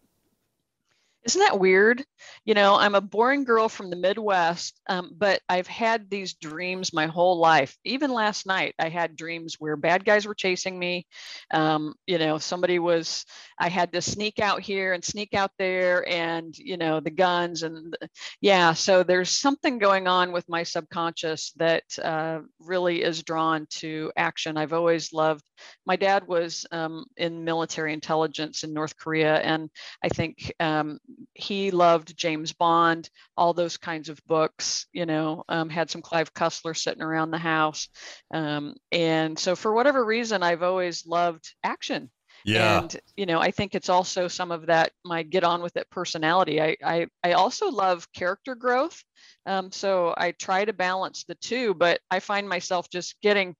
Isn't 1.25 1.41
that 1.41 1.59
weird? 1.59 2.07
You 2.45 2.55
know, 2.55 2.77
I'm 2.77 2.95
a 2.95 3.01
boring 3.01 3.45
girl 3.45 3.69
from 3.69 3.91
the 3.91 3.97
Midwest, 3.97 4.81
um, 4.89 5.13
but 5.17 5.41
I've 5.49 5.67
had 5.67 6.11
these 6.11 6.35
dreams 6.35 6.93
my 6.93 7.07
whole 7.07 7.39
life. 7.39 7.77
Even 7.85 8.13
last 8.13 8.47
night, 8.47 8.75
I 8.79 8.89
had 8.89 9.17
dreams 9.17 9.57
where 9.59 9.77
bad 9.77 10.05
guys 10.05 10.27
were 10.27 10.35
chasing 10.35 10.79
me. 10.79 11.07
Um, 11.53 11.95
you 12.07 12.19
know, 12.19 12.39
somebody 12.39 12.79
was, 12.79 13.25
I 13.59 13.69
had 13.69 13.93
to 13.93 14.03
sneak 14.03 14.39
out 14.39 14.61
here 14.61 14.93
and 14.93 15.05
sneak 15.05 15.35
out 15.35 15.53
there, 15.59 16.09
and, 16.09 16.57
you 16.57 16.77
know, 16.77 17.01
the 17.01 17.11
guns. 17.11 17.63
And 17.63 17.97
yeah, 18.41 18.73
so 18.73 19.03
there's 19.03 19.31
something 19.31 19.79
going 19.79 20.07
on 20.07 20.33
with 20.33 20.49
my 20.49 20.63
subconscious 20.63 21.53
that 21.57 21.85
uh, 22.03 22.41
really 22.61 23.03
is 23.03 23.23
drawn 23.23 23.67
to 23.71 24.13
action. 24.17 24.57
I've 24.57 24.73
always 24.73 25.13
loved, 25.13 25.45
my 25.87 25.97
dad 25.97 26.27
was 26.27 26.67
um, 26.71 27.05
in 27.17 27.45
military 27.45 27.93
intelligence 27.93 28.65
in 28.65 28.73
North 28.73 28.97
Korea, 28.97 29.37
and 29.37 29.71
I 30.03 30.09
think 30.09 30.53
um, 30.61 30.99
he 31.35 31.71
loved 31.71 32.08
James 32.17 32.53
Bond, 32.53 33.09
all 33.37 33.53
those 33.53 33.77
kinds 33.77 34.09
of 34.09 34.25
books, 34.27 34.87
you 34.93 35.07
know, 35.07 35.45
um, 35.49 35.69
had 35.69 35.91
some 35.91 36.03
Clive 36.03 36.35
Cussler 36.35 36.77
sitting 36.77 37.03
around 37.03 37.31
the 37.31 37.39
house. 37.39 37.89
Um, 38.33 38.75
and 38.93 39.39
so 39.39 39.57
for 39.57 39.73
whatever 39.73 40.05
reason, 40.05 40.43
I've 40.43 40.63
always 40.63 41.07
loved 41.07 41.55
action. 41.63 42.11
Yeah. 42.45 42.81
And, 42.81 43.01
you 43.17 43.27
know, 43.27 43.41
I 43.41 43.51
think 43.51 43.75
it's 43.75 43.89
also 43.89 44.29
some 44.29 44.53
of 44.53 44.67
that, 44.67 44.93
my 45.05 45.23
get 45.23 45.45
on 45.45 45.61
with 45.61 45.77
it 45.77 45.91
personality. 45.91 46.61
I, 46.61 46.77
I, 46.85 47.07
I 47.25 47.33
also 47.33 47.71
love 47.71 48.11
character 48.13 48.55
growth. 48.55 49.03
Um, 49.45 49.73
so 49.73 50.15
I 50.17 50.33
try 50.33 50.65
to 50.65 50.73
balance 50.73 51.25
the 51.25 51.35
two, 51.37 51.75
but 51.75 52.01
I 52.11 52.21
find 52.21 52.49
myself 52.49 52.89
just 52.91 53.21
getting 53.23 53.57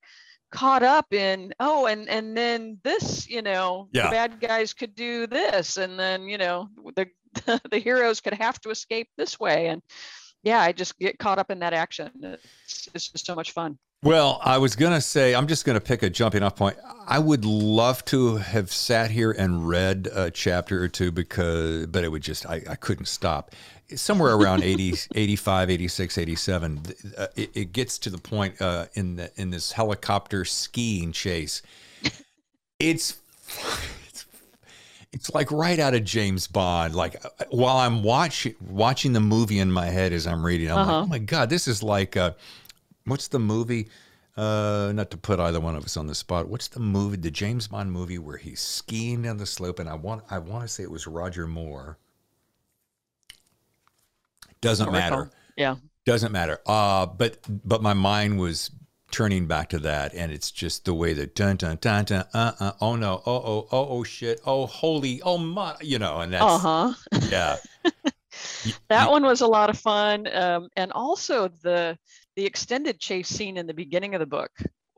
caught 0.51 0.83
up 0.83 1.13
in 1.13 1.53
oh 1.61 1.87
and 1.87 2.09
and 2.09 2.35
then 2.35 2.79
this 2.83 3.29
you 3.29 3.43
know 3.43 3.89
yeah. 3.93 4.05
the 4.05 4.11
bad 4.11 4.41
guys 4.41 4.73
could 4.73 4.95
do 4.95 5.27
this 5.27 5.77
and 5.77 5.99
then 5.99 6.23
you 6.27 6.39
know 6.39 6.69
the 6.97 7.07
the 7.71 7.79
heroes 7.79 8.21
could 8.21 8.35
have 8.35 8.61
to 8.61 8.71
escape 8.71 9.09
this 9.17 9.39
way. 9.39 9.69
And 9.69 9.83
yeah 10.43 10.61
i 10.61 10.73
just 10.73 10.99
get 10.99 11.19
caught 11.19 11.39
up 11.39 11.51
in 11.51 11.59
that 11.61 11.73
action. 11.73 12.11
It's, 12.23 12.89
it's 12.95 13.09
just 13.09 13.27
so 13.27 13.35
much 13.35 13.53
fun. 13.53 13.79
Well 14.03 14.41
i 14.45 14.59
was 14.59 14.77
going 14.77 14.93
to 14.93 15.01
say 15.01 15.35
i'm 15.35 15.47
just 15.47 15.65
going 15.65 15.75
to 15.75 15.81
pick 15.85 16.03
a 16.03 16.11
jumping 16.11 16.43
off 16.43 16.57
point. 16.57 16.77
I 17.07 17.19
would 17.19 17.45
love 17.45 18.05
to 18.07 18.37
have 18.37 18.73
sat 18.73 19.11
here 19.11 19.33
and 19.33 19.69
read 19.69 20.09
a 20.13 20.31
chapter 20.31 20.83
or 20.83 20.89
two 20.89 21.11
because 21.11 21.87
but 21.87 22.05
it 22.05 22.09
would 22.09 22.23
just 22.23 22.47
i, 22.47 22.63
I 22.69 22.77
couldn't 22.77 23.07
stop. 23.07 23.55
Somewhere 23.95 24.35
around 24.35 24.63
80 24.63 24.95
85 25.15 25.71
86 25.71 26.19
87 26.19 26.83
uh, 27.17 27.27
it, 27.37 27.51
it, 27.55 27.73
gets 27.73 27.99
to 27.99 28.11
the 28.11 28.19
point 28.19 28.61
uh, 28.61 28.87
in 28.95 29.17
the 29.17 29.33
in 29.37 29.51
this 29.51 29.73
helicopter 29.73 30.45
skiing 30.45 31.13
chase. 31.13 31.63
It's 32.79 33.19
it's 35.13 35.35
like 35.35 35.51
right 35.51 35.79
out 35.79 35.95
of 35.95 36.05
James 36.05 36.47
Bond. 36.47 36.95
Like 36.95 37.25
uh, 37.25 37.31
while 37.51 37.79
I'm 37.79 38.03
watching 38.03 38.55
watching 38.61 39.13
the 39.13 39.21
movie 39.21 39.59
in 39.59 39.71
my 39.71 39.87
head 39.87 40.13
as 40.13 40.27
I'm 40.27 40.45
reading, 40.45 40.71
I'm 40.71 40.79
uh-huh. 40.79 40.93
like, 40.93 41.05
oh 41.05 41.07
my 41.07 41.19
god, 41.19 41.51
this 41.51 41.69
is 41.69 41.83
like, 41.83 42.17
uh, 42.17 42.33
what's 43.05 43.29
the 43.29 43.39
movie? 43.39 43.89
Uh, 44.37 44.93
not 44.95 45.11
to 45.11 45.17
put 45.17 45.41
either 45.41 45.59
one 45.59 45.75
of 45.75 45.85
us 45.85 45.97
on 45.97 46.07
the 46.07 46.15
spot. 46.15 46.49
What's 46.49 46.69
the 46.69 46.79
movie, 46.79 47.17
the 47.17 47.31
James 47.31 47.67
Bond 47.67 47.91
movie 47.91 48.19
where 48.19 48.37
he's 48.37 48.61
skiing 48.61 49.23
down 49.23 49.39
the 49.39 49.47
slope? 49.47 49.81
And 49.81 49.89
I 49.89 49.95
want, 49.95 50.23
I 50.31 50.39
want 50.39 50.63
to 50.63 50.69
say 50.69 50.85
it 50.85 50.91
was 50.93 51.09
Roger 51.09 51.49
Moore. 51.49 51.99
Doesn't 54.61 54.93
matter. 54.93 55.33
Yeah. 55.57 55.77
Doesn't 56.05 56.31
matter. 56.31 56.61
Uh, 56.67 57.07
but 57.07 57.39
but 57.49 57.83
my 57.83 57.95
mind 57.95 58.39
was 58.39 58.71
turning 59.11 59.47
back 59.47 59.69
to 59.71 59.79
that, 59.81 60.15
and 60.15 60.33
it's 60.33 60.51
just 60.51 60.85
the 60.85 60.95
way 60.95 61.13
that 61.15 61.35
dun 61.35 61.57
dun 61.57 61.79
dun 61.81 62.05
dun 62.05 62.25
uh 62.35 62.53
uh 62.61 62.73
oh 62.81 62.97
no 62.97 63.23
oh 63.27 63.37
oh 63.37 63.69
oh 63.73 63.89
oh 63.89 64.05
shit 64.05 64.41
oh 64.47 64.67
holy 64.67 65.21
oh 65.23 65.39
my 65.39 65.75
you 65.81 65.99
know 65.99 66.21
and 66.21 66.33
that's 66.33 66.45
uh 66.45 66.59
huh 66.59 66.93
yeah 67.31 67.57
that 68.89 69.11
one 69.11 69.25
was 69.25 69.41
a 69.41 69.47
lot 69.47 69.71
of 69.71 69.79
fun 69.79 70.27
um, 70.35 70.69
and 70.77 70.93
also 70.93 71.49
the 71.63 71.97
the 72.37 72.45
extended 72.45 72.99
chase 72.99 73.29
scene 73.29 73.57
in 73.57 73.67
the 73.67 73.75
beginning 73.75 74.15
of 74.15 74.21
the 74.21 74.27
book 74.27 74.51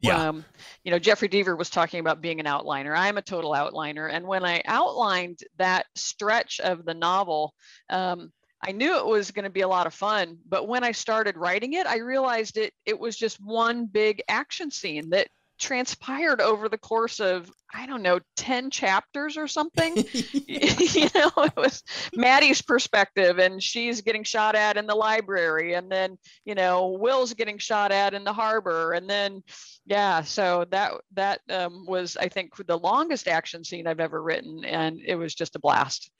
yeah. 0.03 0.29
Um, 0.29 0.45
you 0.83 0.91
know, 0.91 0.99
Jeffrey 0.99 1.29
Deaver 1.29 1.57
was 1.57 1.69
talking 1.69 2.01
about 2.01 2.23
being 2.23 2.41
an 2.41 2.47
outliner. 2.47 2.97
I'm 2.97 3.19
a 3.19 3.23
total 3.23 3.53
outliner. 3.53 4.11
And 4.11 4.27
when 4.27 4.45
I 4.45 4.63
outlined 4.65 5.41
that 5.59 5.87
stretch 5.95 6.59
of 6.61 6.85
the 6.85 6.95
novel, 6.95 7.55
um, 7.91 8.33
I 8.63 8.73
knew 8.73 8.99
it 8.99 9.07
was 9.07 9.31
going 9.31 9.45
to 9.45 9.51
be 9.51 9.63
a 9.63 9.69
lot 9.69 9.87
of 9.87 9.95
fun, 9.95 10.39
but 10.49 10.69
when 10.69 10.85
I 10.85 10.93
started 10.93 11.37
writing 11.37 11.73
it, 11.75 11.87
I 11.87 11.99
realized 11.99 12.57
it 12.59 12.75
it 12.85 12.99
was 12.99 13.17
just 13.17 13.41
one 13.41 13.87
big 13.87 14.23
action 14.29 14.71
scene 14.71 15.11
that 15.11 15.29
transpired 15.61 16.41
over 16.41 16.69
the 16.69 16.79
course 16.79 17.21
of 17.21 17.51
I 17.73 17.87
don't 17.87 18.03
know 18.03 18.19
10 18.37 18.71
chapters 18.71 19.37
or 19.37 19.47
something. 19.47 19.97
you 20.33 21.09
know, 21.15 21.31
it 21.37 21.57
was 21.57 21.83
Maddie's 22.15 22.63
perspective 22.63 23.39
and 23.39 23.63
she's 23.63 24.01
getting 24.01 24.25
shot 24.25 24.57
at 24.57 24.77
in 24.77 24.87
the 24.87 24.95
library 24.95 25.75
and 25.75 25.93
then, 25.93 26.19
you 26.45 26.55
know, 26.55 26.97
Will's 26.99 27.35
getting 27.35 27.59
shot 27.59 27.93
at 27.93 28.15
in 28.15 28.25
the 28.25 28.33
harbor 28.33 28.93
and 28.93 29.09
then 29.09 29.43
yeah, 29.87 30.23
so 30.23 30.67
that 30.71 30.93
that 31.13 31.41
um, 31.51 31.85
was 31.87 32.17
I 32.17 32.29
think 32.29 32.55
the 32.67 32.79
longest 32.79 33.29
action 33.29 33.63
scene 33.63 33.87
I've 33.87 34.01
ever 34.01 34.21
written 34.21 34.65
and 34.65 35.01
it 35.05 35.15
was 35.15 35.35
just 35.35 35.57
a 35.57 35.61
blast. 35.61 36.11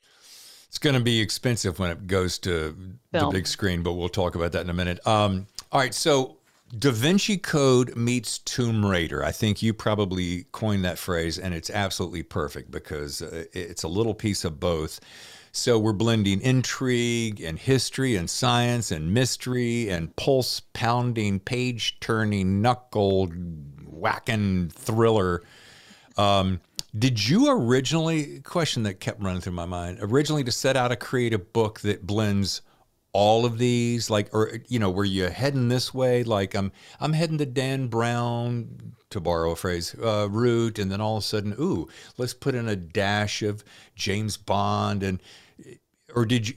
It's 0.71 0.79
going 0.79 0.93
to 0.93 1.01
be 1.01 1.19
expensive 1.19 1.79
when 1.79 1.91
it 1.91 2.07
goes 2.07 2.39
to 2.39 2.73
Film. 3.11 3.25
the 3.25 3.27
big 3.29 3.45
screen, 3.45 3.83
but 3.83 3.91
we'll 3.91 4.07
talk 4.07 4.35
about 4.35 4.53
that 4.53 4.61
in 4.61 4.69
a 4.69 4.73
minute. 4.73 5.05
Um, 5.05 5.45
all 5.69 5.81
right, 5.81 5.93
so 5.93 6.37
Da 6.79 6.91
Vinci 6.91 7.35
Code 7.35 7.97
meets 7.97 8.37
Tomb 8.37 8.85
Raider. 8.85 9.21
I 9.21 9.33
think 9.33 9.61
you 9.61 9.73
probably 9.73 10.45
coined 10.53 10.85
that 10.85 10.97
phrase, 10.97 11.37
and 11.37 11.53
it's 11.53 11.69
absolutely 11.69 12.23
perfect 12.23 12.71
because 12.71 13.21
uh, 13.21 13.43
it's 13.51 13.83
a 13.83 13.89
little 13.89 14.13
piece 14.13 14.45
of 14.45 14.61
both. 14.61 15.01
So 15.51 15.77
we're 15.77 15.91
blending 15.91 16.39
intrigue 16.39 17.41
and 17.41 17.59
history 17.59 18.15
and 18.15 18.29
science 18.29 18.91
and 18.91 19.13
mystery 19.13 19.89
and 19.89 20.15
pulse 20.15 20.61
pounding, 20.71 21.41
page 21.41 21.99
turning, 21.99 22.61
knuckle 22.61 23.27
whacking 23.85 24.69
thriller. 24.69 25.43
Um, 26.15 26.61
did 26.97 27.27
you 27.27 27.49
originally 27.49 28.39
question 28.41 28.83
that 28.83 28.99
kept 28.99 29.21
running 29.21 29.41
through 29.41 29.53
my 29.53 29.65
mind 29.65 29.97
originally 30.01 30.43
to 30.43 30.51
set 30.51 30.75
out 30.75 30.89
to 30.89 30.95
create 30.95 31.33
a 31.33 31.39
book 31.39 31.79
that 31.81 32.05
blends 32.05 32.61
all 33.13 33.45
of 33.45 33.57
these 33.57 34.09
like 34.09 34.33
or 34.33 34.59
you 34.67 34.79
know 34.79 34.89
were 34.89 35.05
you 35.05 35.25
heading 35.25 35.67
this 35.67 35.93
way? 35.93 36.23
Like 36.23 36.55
i'm 36.55 36.71
i'm 36.99 37.13
heading 37.13 37.37
to 37.37 37.45
dan 37.45 37.87
brown 37.87 38.93
to 39.09 39.19
borrow 39.19 39.51
a 39.51 39.55
phrase 39.55 39.95
uh, 40.01 40.27
route 40.29 40.79
and 40.79 40.91
then 40.91 41.01
all 41.01 41.17
of 41.17 41.23
a 41.23 41.25
sudden 41.25 41.53
ooh 41.59 41.87
let's 42.17 42.33
put 42.33 42.55
in 42.55 42.69
a 42.69 42.77
dash 42.77 43.41
of 43.41 43.61
james 43.93 44.37
bond 44.37 45.03
and 45.03 45.21
or 46.15 46.25
did 46.25 46.47
you 46.47 46.55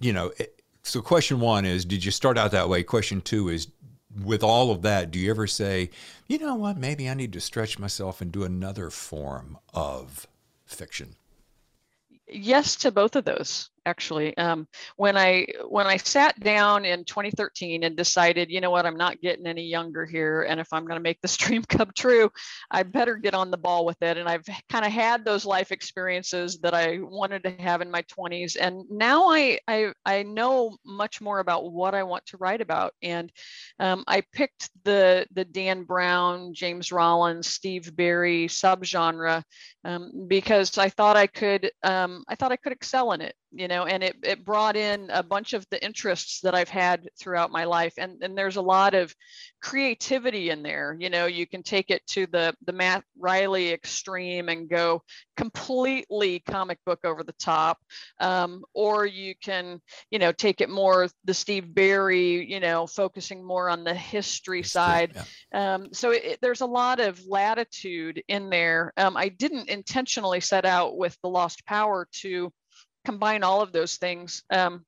you 0.00 0.12
know 0.12 0.30
eh, 0.38 0.44
so 0.84 1.00
question 1.00 1.40
one 1.40 1.64
is 1.64 1.84
did 1.84 2.04
you 2.04 2.10
start 2.10 2.36
out 2.36 2.50
that 2.50 2.68
way? 2.68 2.82
Question 2.82 3.22
two 3.22 3.48
is 3.48 3.68
with 4.22 4.42
all 4.42 4.70
of 4.70 4.82
that, 4.82 5.10
do 5.10 5.18
you 5.18 5.30
ever 5.30 5.46
say, 5.46 5.90
you 6.28 6.38
know 6.38 6.54
what, 6.54 6.76
maybe 6.76 7.08
I 7.08 7.14
need 7.14 7.32
to 7.32 7.40
stretch 7.40 7.78
myself 7.78 8.20
and 8.20 8.30
do 8.30 8.44
another 8.44 8.90
form 8.90 9.58
of 9.72 10.26
fiction? 10.66 11.16
Yes, 12.28 12.76
to 12.76 12.90
both 12.90 13.16
of 13.16 13.24
those. 13.24 13.70
Actually. 13.86 14.36
Um, 14.36 14.66
when 14.96 15.16
I 15.16 15.46
when 15.68 15.86
I 15.86 15.96
sat 15.96 16.38
down 16.40 16.84
in 16.84 17.04
2013 17.04 17.84
and 17.84 17.96
decided, 17.96 18.50
you 18.50 18.60
know 18.60 18.70
what, 18.70 18.86
I'm 18.86 18.96
not 18.96 19.20
getting 19.20 19.46
any 19.46 19.64
younger 19.64 20.04
here, 20.06 20.42
and 20.42 20.60
if 20.60 20.72
I'm 20.72 20.84
going 20.84 20.98
to 20.98 21.02
make 21.02 21.20
this 21.20 21.36
dream 21.44 21.62
come 21.62 21.90
true, 21.96 22.30
I 22.70 22.82
better 22.82 23.16
get 23.16 23.34
on 23.34 23.50
the 23.50 23.56
ball 23.56 23.84
with 23.84 24.00
it. 24.02 24.16
And 24.16 24.28
I've 24.28 24.44
kind 24.70 24.84
of 24.84 24.92
had 24.92 25.24
those 25.24 25.44
life 25.44 25.72
experiences 25.72 26.58
that 26.60 26.74
I 26.74 26.98
wanted 27.00 27.42
to 27.44 27.50
have 27.62 27.80
in 27.80 27.90
my 27.90 28.02
20s, 28.02 28.56
and 28.60 28.84
now 28.90 29.28
I 29.30 29.58
I, 29.68 29.92
I 30.04 30.22
know 30.22 30.76
much 30.84 31.20
more 31.20 31.38
about 31.38 31.72
what 31.72 31.94
I 31.94 32.02
want 32.02 32.26
to 32.26 32.36
write 32.36 32.60
about. 32.60 32.94
And 33.02 33.30
um, 33.78 34.04
I 34.06 34.22
picked 34.32 34.70
the 34.84 35.26
the 35.32 35.44
Dan 35.44 35.84
Brown, 35.84 36.54
James 36.54 36.92
Rollins, 36.92 37.46
Steve 37.46 37.94
Berry 37.94 38.46
subgenre 38.46 39.42
um, 39.84 40.26
because 40.28 40.76
I 40.78 40.88
thought 40.88 41.16
I 41.16 41.26
could 41.26 41.70
um, 41.82 42.24
I 42.28 42.34
thought 42.34 42.52
I 42.52 42.56
could 42.56 42.72
excel 42.72 43.12
in 43.12 43.20
it, 43.20 43.34
you 43.52 43.68
know, 43.68 43.73
and 43.82 44.04
it, 44.04 44.16
it 44.22 44.44
brought 44.44 44.76
in 44.76 45.10
a 45.10 45.22
bunch 45.22 45.54
of 45.54 45.66
the 45.70 45.84
interests 45.84 46.40
that 46.42 46.54
I've 46.54 46.68
had 46.68 47.08
throughout 47.18 47.50
my 47.50 47.64
life. 47.64 47.94
And, 47.98 48.22
and 48.22 48.36
there's 48.36 48.56
a 48.56 48.62
lot 48.62 48.94
of 48.94 49.14
creativity 49.60 50.50
in 50.50 50.62
there. 50.62 50.96
You 50.98 51.10
know, 51.10 51.26
you 51.26 51.46
can 51.46 51.62
take 51.62 51.90
it 51.90 52.06
to 52.08 52.26
the, 52.26 52.54
the 52.66 52.72
Matt 52.72 53.04
Reilly 53.18 53.72
extreme 53.72 54.48
and 54.48 54.68
go 54.68 55.02
completely 55.36 56.40
comic 56.40 56.78
book 56.84 57.00
over 57.04 57.24
the 57.24 57.32
top. 57.32 57.78
Um, 58.20 58.64
or 58.74 59.06
you 59.06 59.34
can, 59.42 59.80
you 60.10 60.18
know, 60.18 60.32
take 60.32 60.60
it 60.60 60.68
more 60.68 61.08
the 61.24 61.34
Steve 61.34 61.74
Berry, 61.74 62.44
you 62.44 62.60
know, 62.60 62.86
focusing 62.86 63.42
more 63.42 63.68
on 63.70 63.84
the 63.84 63.94
history, 63.94 64.62
side. 64.62 65.16
Yeah. 65.52 65.74
Um, 65.74 65.88
so 65.92 66.10
it, 66.10 66.38
there's 66.42 66.60
a 66.60 66.66
lot 66.66 67.00
of 67.00 67.24
latitude 67.26 68.22
in 68.28 68.50
there. 68.50 68.92
Um, 68.96 69.16
I 69.16 69.28
didn't 69.28 69.68
intentionally 69.68 70.40
set 70.40 70.64
out 70.64 70.96
with 70.96 71.16
the 71.22 71.28
Lost 71.28 71.64
Power 71.64 72.08
to 72.20 72.52
combine 73.04 73.42
all 73.42 73.60
of 73.60 73.72
those 73.72 73.96
things. 73.96 74.42
Um, 74.50 74.84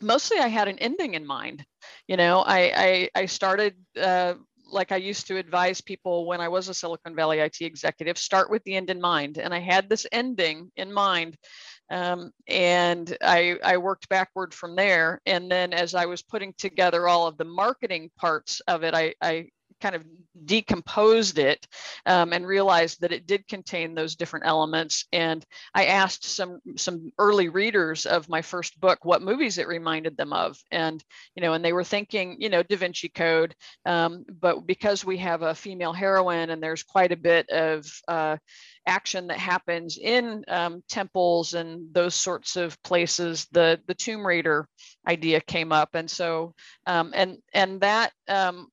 mostly 0.00 0.38
I 0.38 0.48
had 0.48 0.68
an 0.68 0.78
ending 0.78 1.14
in 1.14 1.26
mind. 1.26 1.64
You 2.06 2.16
know, 2.16 2.40
I, 2.40 2.72
I, 3.14 3.22
I 3.22 3.26
started 3.26 3.74
uh, 4.00 4.34
like 4.70 4.92
I 4.92 4.96
used 4.96 5.26
to 5.28 5.36
advise 5.36 5.80
people 5.80 6.26
when 6.26 6.40
I 6.40 6.48
was 6.48 6.68
a 6.68 6.74
Silicon 6.74 7.14
Valley 7.14 7.38
IT 7.38 7.60
executive, 7.60 8.18
start 8.18 8.50
with 8.50 8.62
the 8.64 8.74
end 8.74 8.90
in 8.90 9.00
mind. 9.00 9.38
And 9.38 9.54
I 9.54 9.60
had 9.60 9.88
this 9.88 10.06
ending 10.12 10.70
in 10.76 10.92
mind. 10.92 11.36
Um, 11.88 12.32
and 12.48 13.16
I, 13.22 13.58
I 13.64 13.76
worked 13.76 14.08
backward 14.08 14.52
from 14.52 14.74
there. 14.74 15.20
And 15.24 15.50
then 15.50 15.72
as 15.72 15.94
I 15.94 16.06
was 16.06 16.22
putting 16.22 16.52
together 16.58 17.06
all 17.06 17.26
of 17.26 17.38
the 17.38 17.44
marketing 17.44 18.10
parts 18.18 18.60
of 18.66 18.82
it, 18.82 18.92
I, 18.92 19.14
I 19.20 19.50
kind 19.80 19.94
of 19.94 20.04
decomposed 20.44 21.38
it 21.38 21.66
um, 22.04 22.32
and 22.32 22.46
realized 22.46 23.00
that 23.00 23.12
it 23.12 23.26
did 23.26 23.46
contain 23.48 23.94
those 23.94 24.16
different 24.16 24.46
elements. 24.46 25.06
And 25.12 25.44
I 25.74 25.86
asked 25.86 26.24
some 26.24 26.60
some 26.76 27.12
early 27.18 27.48
readers 27.48 28.06
of 28.06 28.28
my 28.28 28.42
first 28.42 28.78
book 28.80 29.04
what 29.04 29.22
movies 29.22 29.58
it 29.58 29.68
reminded 29.68 30.16
them 30.16 30.32
of, 30.32 30.56
and 30.70 31.02
you 31.34 31.42
know, 31.42 31.52
and 31.54 31.64
they 31.64 31.72
were 31.72 31.84
thinking, 31.84 32.36
you 32.38 32.48
know, 32.48 32.62
Da 32.62 32.76
Vinci 32.76 33.08
Code. 33.08 33.54
Um, 33.84 34.24
but 34.40 34.66
because 34.66 35.04
we 35.04 35.18
have 35.18 35.42
a 35.42 35.54
female 35.54 35.92
heroine 35.92 36.50
and 36.50 36.62
there's 36.62 36.82
quite 36.82 37.12
a 37.12 37.16
bit 37.16 37.48
of 37.50 37.86
uh, 38.08 38.36
action 38.86 39.26
that 39.26 39.38
happens 39.38 39.98
in 39.98 40.44
um, 40.48 40.82
temples 40.88 41.54
and 41.54 41.92
those 41.92 42.14
sorts 42.14 42.56
of 42.56 42.80
places, 42.82 43.46
the 43.52 43.80
the 43.86 43.94
Tomb 43.94 44.26
Raider 44.26 44.68
idea 45.06 45.40
came 45.40 45.72
up, 45.72 45.94
and 45.94 46.10
so 46.10 46.54
um, 46.86 47.12
and 47.14 47.38
and 47.52 47.80
that 47.80 48.12
um, 48.28 48.68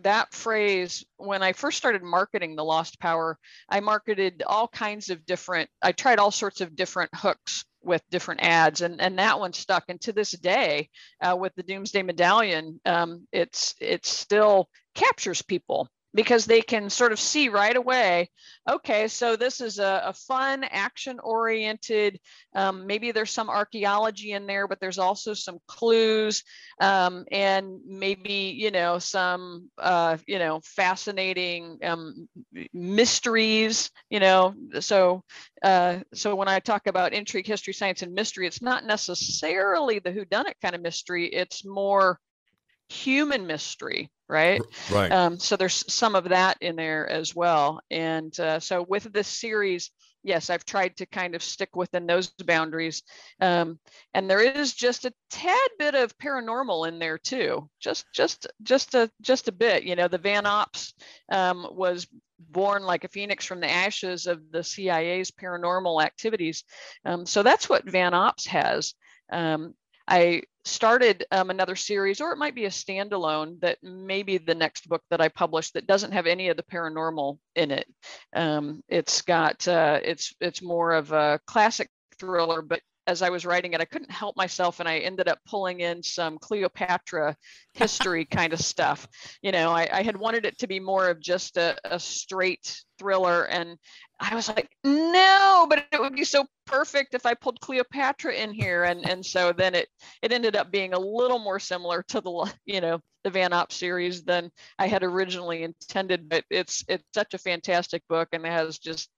that 0.00 0.32
phrase 0.34 1.04
when 1.16 1.42
i 1.42 1.52
first 1.52 1.78
started 1.78 2.02
marketing 2.02 2.56
the 2.56 2.64
lost 2.64 3.00
power 3.00 3.38
i 3.68 3.80
marketed 3.80 4.42
all 4.46 4.68
kinds 4.68 5.10
of 5.10 5.24
different 5.24 5.68
i 5.82 5.92
tried 5.92 6.18
all 6.18 6.30
sorts 6.30 6.60
of 6.60 6.76
different 6.76 7.10
hooks 7.14 7.64
with 7.84 8.02
different 8.10 8.40
ads 8.42 8.80
and 8.80 9.00
and 9.00 9.18
that 9.18 9.38
one 9.38 9.52
stuck. 9.52 9.84
And 9.88 10.00
to 10.02 10.12
this 10.12 10.32
day 10.32 10.88
uh, 11.20 11.36
with 11.38 11.54
the 11.54 11.62
doomsday 11.62 12.02
medallion 12.02 12.80
um, 12.86 13.26
it's 13.32 13.74
it 13.80 14.06
still 14.06 14.68
captures 14.94 15.42
people 15.42 15.88
because 16.14 16.44
they 16.44 16.60
can 16.60 16.90
sort 16.90 17.12
of 17.12 17.18
see 17.18 17.48
right 17.48 17.76
away 17.76 18.28
okay 18.70 19.08
so 19.08 19.36
this 19.36 19.60
is 19.60 19.78
a, 19.78 20.02
a 20.06 20.12
fun 20.12 20.64
action 20.64 21.18
oriented 21.22 22.18
um, 22.54 22.86
maybe 22.86 23.12
there's 23.12 23.30
some 23.30 23.48
archaeology 23.48 24.32
in 24.32 24.46
there 24.46 24.68
but 24.68 24.78
there's 24.80 24.98
also 24.98 25.34
some 25.34 25.58
clues 25.66 26.42
um, 26.80 27.24
and 27.30 27.80
maybe 27.86 28.54
you 28.56 28.70
know 28.70 28.98
some 28.98 29.68
uh, 29.78 30.16
you 30.26 30.38
know 30.38 30.60
fascinating 30.64 31.78
um, 31.82 32.28
mysteries 32.72 33.90
you 34.10 34.20
know 34.20 34.54
so 34.80 35.22
uh, 35.62 35.98
so 36.14 36.34
when 36.34 36.48
i 36.48 36.58
talk 36.58 36.86
about 36.86 37.12
intrigue 37.12 37.46
history 37.46 37.72
science 37.72 38.02
and 38.02 38.14
mystery 38.14 38.46
it's 38.46 38.62
not 38.62 38.84
necessarily 38.84 39.98
the 39.98 40.12
whodunit 40.12 40.54
kind 40.60 40.74
of 40.74 40.80
mystery 40.80 41.26
it's 41.26 41.64
more 41.64 42.18
human 42.88 43.46
mystery 43.46 44.10
right? 44.28 44.62
Right. 44.90 45.12
Um, 45.12 45.38
so 45.38 45.56
there's 45.56 45.84
some 45.92 46.14
of 46.14 46.30
that 46.30 46.56
in 46.62 46.74
there 46.74 47.06
as 47.06 47.36
well. 47.36 47.82
And 47.90 48.38
uh, 48.40 48.60
so 48.60 48.82
with 48.88 49.12
this 49.12 49.28
series 49.28 49.90
yes 50.22 50.50
i've 50.50 50.64
tried 50.64 50.96
to 50.96 51.06
kind 51.06 51.34
of 51.34 51.42
stick 51.42 51.74
within 51.74 52.06
those 52.06 52.28
boundaries. 52.28 53.02
Um, 53.40 53.78
and 54.14 54.28
there 54.30 54.40
is 54.40 54.72
just 54.72 55.04
a 55.04 55.12
tad 55.30 55.68
bit 55.78 55.94
of 55.94 56.16
paranormal 56.18 56.88
in 56.88 56.98
there 56.98 57.18
too. 57.18 57.68
Just 57.80 58.06
just 58.14 58.46
just 58.62 58.94
a 58.94 59.10
just 59.20 59.48
a 59.48 59.52
bit 59.52 59.82
you 59.82 59.96
know 59.96 60.08
the 60.08 60.18
van 60.18 60.46
ops 60.46 60.94
um, 61.30 61.66
was 61.72 62.06
born 62.38 62.82
like 62.82 63.04
a 63.04 63.08
phoenix 63.08 63.44
from 63.44 63.60
the 63.60 63.70
ashes 63.70 64.26
of 64.26 64.40
the 64.50 64.62
cia's 64.62 65.30
paranormal 65.30 66.02
activities. 66.02 66.64
Um, 67.04 67.26
so 67.26 67.42
that's 67.42 67.68
what 67.68 67.90
van 67.90 68.14
ops 68.14 68.46
has. 68.46 68.94
Um, 69.30 69.74
I 70.06 70.42
started 70.64 71.24
um, 71.30 71.50
another 71.50 71.76
series, 71.76 72.20
or 72.20 72.32
it 72.32 72.38
might 72.38 72.54
be 72.54 72.66
a 72.66 72.70
standalone 72.70 73.60
that 73.60 73.78
maybe 73.82 74.38
the 74.38 74.54
next 74.54 74.88
book 74.88 75.02
that 75.10 75.20
I 75.20 75.28
publish 75.28 75.70
that 75.72 75.86
doesn't 75.86 76.12
have 76.12 76.26
any 76.26 76.48
of 76.48 76.56
the 76.56 76.62
paranormal 76.62 77.38
in 77.56 77.70
it. 77.70 77.86
Um, 78.34 78.82
it's 78.88 79.22
got 79.22 79.66
uh, 79.66 80.00
it's 80.02 80.34
it's 80.40 80.62
more 80.62 80.92
of 80.92 81.12
a 81.12 81.40
classic 81.46 81.88
thriller, 82.18 82.62
but 82.62 82.80
as 83.06 83.22
I 83.22 83.30
was 83.30 83.44
writing 83.44 83.72
it, 83.72 83.80
I 83.80 83.84
couldn't 83.84 84.10
help 84.10 84.36
myself, 84.36 84.80
and 84.80 84.88
I 84.88 84.98
ended 84.98 85.28
up 85.28 85.38
pulling 85.46 85.80
in 85.80 86.02
some 86.02 86.38
Cleopatra 86.38 87.36
history 87.74 88.24
kind 88.30 88.52
of 88.52 88.60
stuff. 88.60 89.08
You 89.42 89.52
know, 89.52 89.70
I, 89.70 89.88
I, 89.92 90.02
had 90.02 90.16
wanted 90.16 90.46
it 90.46 90.58
to 90.58 90.68
be 90.68 90.78
more 90.78 91.08
of 91.08 91.20
just 91.20 91.56
a, 91.56 91.76
a 91.84 91.98
straight 91.98 92.80
thriller, 92.98 93.44
and 93.44 93.76
I 94.20 94.34
was 94.34 94.48
like, 94.48 94.68
no, 94.84 95.66
but 95.68 95.84
it 95.90 96.00
would 96.00 96.14
be 96.14 96.24
so 96.24 96.46
perfect 96.66 97.14
if 97.14 97.26
I 97.26 97.34
pulled 97.34 97.60
Cleopatra 97.60 98.34
in 98.34 98.52
here, 98.52 98.84
and 98.84 99.08
and 99.08 99.24
so 99.24 99.52
then 99.52 99.74
it 99.74 99.88
it 100.22 100.32
ended 100.32 100.56
up 100.56 100.70
being 100.70 100.94
a 100.94 100.98
little 100.98 101.40
more 101.40 101.58
similar 101.58 102.04
to 102.08 102.20
the 102.20 102.52
you 102.64 102.80
know 102.80 103.00
the 103.24 103.30
Van 103.30 103.52
Op 103.52 103.72
series 103.72 104.22
than 104.24 104.50
I 104.78 104.86
had 104.86 105.02
originally 105.02 105.64
intended. 105.64 106.28
But 106.28 106.44
it's 106.50 106.84
it's 106.88 107.04
such 107.14 107.34
a 107.34 107.38
fantastic 107.38 108.02
book, 108.08 108.28
and 108.32 108.46
it 108.46 108.52
has 108.52 108.78
just 108.78 109.10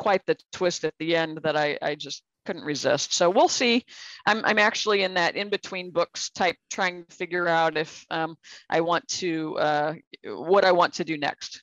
quite 0.00 0.24
the 0.26 0.36
twist 0.52 0.84
at 0.84 0.94
the 0.98 1.14
end 1.14 1.40
that 1.44 1.56
I 1.56 1.78
I 1.80 1.94
just 1.94 2.24
couldn't 2.44 2.64
resist. 2.64 3.14
So 3.14 3.30
we'll 3.30 3.48
see. 3.48 3.84
I'm, 4.26 4.44
I'm 4.44 4.58
actually 4.58 5.02
in 5.02 5.14
that 5.14 5.36
in 5.36 5.50
between 5.50 5.90
books 5.90 6.30
type, 6.30 6.56
trying 6.70 7.04
to 7.04 7.16
figure 7.16 7.48
out 7.48 7.76
if 7.76 8.04
um, 8.10 8.36
I 8.68 8.80
want 8.80 9.06
to, 9.08 9.56
uh, 9.58 9.94
what 10.24 10.64
I 10.64 10.72
want 10.72 10.94
to 10.94 11.04
do 11.04 11.16
next. 11.16 11.62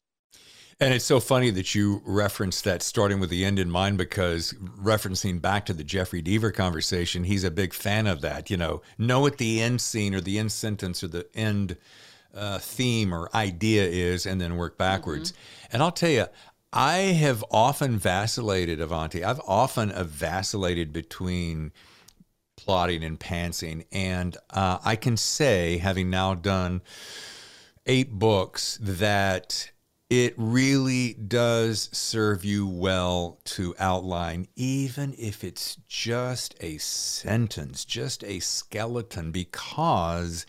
And 0.80 0.94
it's 0.94 1.06
so 1.06 1.20
funny 1.20 1.50
that 1.52 1.74
you 1.74 2.04
referenced 2.06 2.64
that 2.66 2.84
starting 2.84 3.20
with 3.20 3.32
the 3.32 3.44
end 3.44 3.58
in 3.58 3.70
mind 3.70 3.98
because 3.98 4.54
referencing 4.54 5.42
back 5.42 5.66
to 5.66 5.74
the 5.74 5.84
Jeffrey 5.84 6.22
Deaver 6.22 6.54
conversation, 6.54 7.24
he's 7.24 7.44
a 7.44 7.50
big 7.50 7.74
fan 7.74 8.06
of 8.06 8.22
that. 8.22 8.52
You 8.52 8.58
know, 8.58 8.84
know 8.98 9.20
what 9.20 9.40
the 9.40 9.60
end 9.60 9.82
scene 9.82 10.14
or 10.14 10.22
the 10.22 10.38
end 10.38 10.52
sentence 10.52 11.04
or 11.04 11.08
the 11.08 11.26
end 11.34 11.78
uh, 12.32 12.60
theme 12.60 13.12
or 13.12 13.28
idea 13.34 13.88
is, 13.88 14.28
and 14.28 14.40
then 14.40 14.56
work 14.56 14.78
backwards. 14.78 15.32
Mm-hmm. 15.32 15.68
And 15.74 15.82
I'll 15.82 15.92
tell 15.92 16.12
you, 16.12 16.28
I 16.78 16.98
have 16.98 17.44
often 17.50 17.98
vacillated, 17.98 18.80
Avanti. 18.80 19.24
I've 19.24 19.42
often 19.48 19.92
vacillated 20.06 20.94
between 20.94 21.72
plotting 22.56 23.04
and 23.04 23.20
pantsing. 23.20 23.88
And 23.92 24.38
uh, 24.52 24.78
I 24.86 24.96
can 24.96 25.18
say, 25.18 25.80
having 25.80 26.12
now 26.12 26.36
done 26.36 26.84
eight 27.88 28.12
books, 28.12 28.78
that 28.80 29.72
it 30.12 30.36
really 30.38 31.16
does 31.16 31.90
serve 31.92 32.46
you 32.46 32.68
well 32.68 33.40
to 33.46 33.74
outline, 33.80 34.48
even 34.56 35.16
if 35.18 35.44
it's 35.44 35.78
just 35.88 36.54
a 36.62 36.78
sentence, 36.78 37.86
just 37.86 38.24
a 38.24 38.40
skeleton, 38.40 39.32
because 39.32 40.46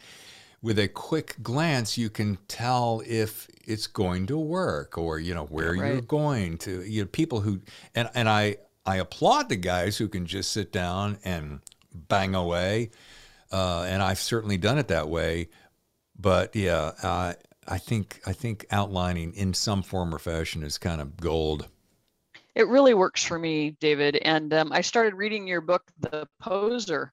with 0.61 0.79
a 0.79 0.88
quick 0.88 1.37
glance, 1.42 1.97
you 1.97 2.11
can 2.11 2.38
tell 2.49 3.03
if 3.07 3.49
it's 3.64 3.87
going 3.87 4.27
to 4.27 4.38
work 4.38 4.99
or, 4.99 5.18
you 5.18 5.35
know, 5.35 5.44
where 5.47 5.75
right. 5.75 5.92
you're 5.92 6.01
going 6.01 6.59
to. 6.59 6.83
You 6.83 7.03
know, 7.03 7.07
people 7.07 7.40
who, 7.40 7.61
and, 7.94 8.11
and 8.14 8.29
I, 8.29 8.57
I 8.85 8.97
applaud 8.97 9.49
the 9.49 9.57
guys 9.57 9.97
who 9.99 10.09
can 10.09 10.27
just 10.27 10.51
sit 10.53 10.73
down 10.73 11.18
and 11.25 11.61
bang 11.94 12.35
away. 12.35 12.90
Uh, 13.53 13.83
and 13.88 14.03
I've 14.03 14.18
certainly 14.18 14.57
done 14.57 14.79
it 14.79 14.88
that 14.88 15.09
way. 15.09 15.49
But 16.18 16.57
yeah, 16.57 16.92
uh, 17.03 17.35
I 17.66 17.79
think 17.79 18.21
I 18.27 18.33
think 18.33 18.66
outlining 18.71 19.35
in 19.35 19.55
some 19.55 19.83
form 19.83 20.14
or 20.14 20.18
fashion 20.18 20.62
is 20.62 20.79
kind 20.79 21.01
of 21.01 21.16
gold. 21.18 21.68
it 22.59 22.66
really 22.66 22.92
works 22.92 23.23
for 23.23 23.38
me, 23.38 23.77
David. 23.79 24.16
And 24.16 24.53
um, 24.53 24.73
I 24.73 24.81
started 24.81 25.14
reading 25.14 25.47
your 25.47 25.61
book, 25.61 25.85
The 26.01 26.27
Poser, 26.40 27.12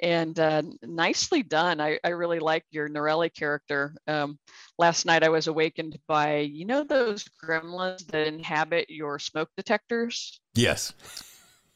and 0.00 0.38
uh, 0.38 0.62
nicely 0.82 1.42
done. 1.42 1.80
I, 1.80 1.98
I 2.04 2.10
really 2.10 2.38
like 2.38 2.64
your 2.70 2.88
Norelli 2.88 3.32
character. 3.32 3.94
Um, 4.06 4.38
last 4.78 5.06
night 5.06 5.22
I 5.22 5.28
was 5.28 5.46
awakened 5.46 5.98
by, 6.08 6.38
you 6.38 6.64
know, 6.64 6.84
those 6.84 7.24
gremlins 7.42 8.06
that 8.08 8.26
inhabit 8.26 8.90
your 8.90 9.18
smoke 9.18 9.48
detectors? 9.56 10.40
Yes. 10.54 10.92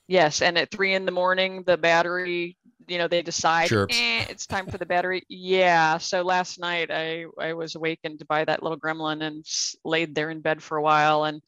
Yes. 0.08 0.42
And 0.42 0.58
at 0.58 0.70
three 0.70 0.94
in 0.94 1.04
the 1.04 1.12
morning, 1.12 1.62
the 1.64 1.76
battery, 1.76 2.56
you 2.86 2.98
know, 2.98 3.08
they 3.08 3.22
decide 3.22 3.70
eh, 3.70 4.24
it's 4.28 4.46
time 4.46 4.66
for 4.66 4.78
the 4.78 4.86
battery. 4.86 5.22
Yeah. 5.28 5.98
So 5.98 6.22
last 6.22 6.58
night 6.58 6.90
I, 6.90 7.26
I 7.38 7.52
was 7.52 7.74
awakened 7.74 8.22
by 8.26 8.44
that 8.44 8.62
little 8.62 8.78
gremlin 8.78 9.22
and 9.22 9.44
laid 9.84 10.14
there 10.14 10.30
in 10.30 10.40
bed 10.40 10.62
for 10.62 10.78
a 10.78 10.82
while 10.82 11.24
and 11.24 11.42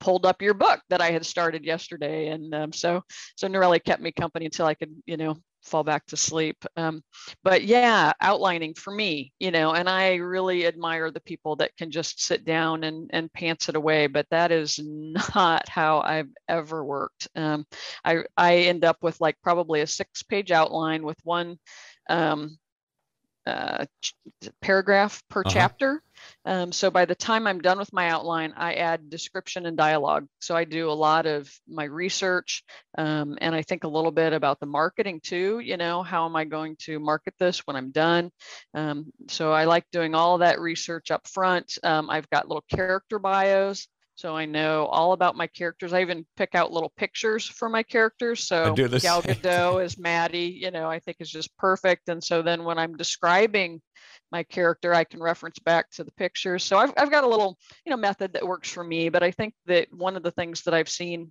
pulled 0.00 0.26
up 0.26 0.42
your 0.42 0.54
book 0.54 0.80
that 0.90 1.00
I 1.00 1.12
had 1.12 1.24
started 1.24 1.64
yesterday. 1.64 2.28
And 2.28 2.54
um, 2.54 2.72
so, 2.72 3.02
so 3.36 3.48
Norelli 3.48 3.82
kept 3.82 4.02
me 4.02 4.12
company 4.12 4.46
until 4.46 4.66
I 4.66 4.74
could, 4.74 4.94
you 5.06 5.16
know, 5.16 5.36
fall 5.64 5.84
back 5.84 6.06
to 6.06 6.16
sleep. 6.16 6.64
Um, 6.76 7.02
but 7.42 7.64
yeah, 7.64 8.12
outlining 8.20 8.74
for 8.74 8.92
me, 8.92 9.32
you 9.38 9.50
know, 9.50 9.72
and 9.72 9.88
I 9.88 10.16
really 10.16 10.66
admire 10.66 11.10
the 11.10 11.20
people 11.20 11.56
that 11.56 11.76
can 11.76 11.90
just 11.90 12.22
sit 12.22 12.44
down 12.44 12.84
and, 12.84 13.10
and 13.12 13.32
pants 13.32 13.68
it 13.68 13.76
away, 13.76 14.06
but 14.06 14.26
that 14.30 14.52
is 14.52 14.78
not 14.82 15.68
how 15.68 16.00
I've 16.00 16.30
ever 16.48 16.84
worked. 16.84 17.28
Um, 17.34 17.66
I, 18.04 18.24
I 18.36 18.56
end 18.58 18.84
up 18.84 18.98
with 19.02 19.20
like 19.20 19.36
probably 19.42 19.80
a 19.80 19.86
six 19.86 20.22
page 20.22 20.50
outline 20.50 21.04
with 21.04 21.18
one 21.24 21.58
um, 22.08 22.58
uh, 23.46 23.84
paragraph 24.60 25.22
per 25.28 25.40
uh-huh. 25.40 25.50
chapter. 25.52 26.02
Um, 26.44 26.72
so 26.72 26.90
by 26.90 27.04
the 27.04 27.14
time 27.14 27.46
I'm 27.46 27.60
done 27.60 27.78
with 27.78 27.92
my 27.92 28.08
outline, 28.08 28.52
I 28.56 28.74
add 28.74 29.10
description 29.10 29.66
and 29.66 29.76
dialogue. 29.76 30.26
So 30.40 30.54
I 30.56 30.64
do 30.64 30.90
a 30.90 30.92
lot 30.92 31.26
of 31.26 31.50
my 31.68 31.84
research 31.84 32.62
um, 32.98 33.38
and 33.40 33.54
I 33.54 33.62
think 33.62 33.84
a 33.84 33.88
little 33.88 34.10
bit 34.10 34.32
about 34.32 34.60
the 34.60 34.66
marketing 34.66 35.20
too. 35.20 35.58
You 35.58 35.76
know, 35.76 36.02
how 36.02 36.26
am 36.26 36.36
I 36.36 36.44
going 36.44 36.76
to 36.80 36.98
market 36.98 37.34
this 37.38 37.60
when 37.66 37.76
I'm 37.76 37.90
done? 37.90 38.30
Um, 38.74 39.06
so 39.28 39.52
I 39.52 39.64
like 39.64 39.84
doing 39.90 40.14
all 40.14 40.38
that 40.38 40.60
research 40.60 41.10
up 41.10 41.26
front. 41.28 41.78
Um, 41.82 42.10
I've 42.10 42.28
got 42.30 42.48
little 42.48 42.64
character 42.68 43.18
bios. 43.18 43.88
So 44.16 44.36
I 44.36 44.44
know 44.44 44.86
all 44.86 45.12
about 45.12 45.34
my 45.34 45.48
characters. 45.48 45.92
I 45.92 46.00
even 46.02 46.24
pick 46.36 46.54
out 46.54 46.72
little 46.72 46.92
pictures 46.96 47.46
for 47.46 47.68
my 47.68 47.82
characters. 47.82 48.46
So 48.46 48.74
Gal 49.02 49.22
Gadot 49.22 49.84
is 49.84 49.98
Maddie, 49.98 50.56
you 50.60 50.70
know, 50.70 50.88
I 50.88 51.00
think 51.00 51.16
is 51.18 51.30
just 51.30 51.56
perfect. 51.56 52.08
And 52.08 52.22
so 52.22 52.40
then 52.42 52.62
when 52.62 52.78
I'm 52.78 52.96
describing 52.96 53.82
my 54.32 54.42
character, 54.42 54.94
I 54.94 55.04
can 55.04 55.22
reference 55.22 55.58
back 55.58 55.90
to 55.92 56.04
the 56.04 56.12
pictures. 56.12 56.64
So 56.64 56.76
I've, 56.76 56.92
I've 56.96 57.10
got 57.10 57.24
a 57.24 57.28
little, 57.28 57.58
you 57.84 57.90
know, 57.90 57.96
method 57.96 58.32
that 58.32 58.46
works 58.46 58.70
for 58.70 58.82
me. 58.82 59.08
But 59.08 59.22
I 59.22 59.30
think 59.30 59.54
that 59.66 59.88
one 59.92 60.16
of 60.16 60.22
the 60.22 60.30
things 60.30 60.62
that 60.62 60.74
I've 60.74 60.88
seen 60.88 61.30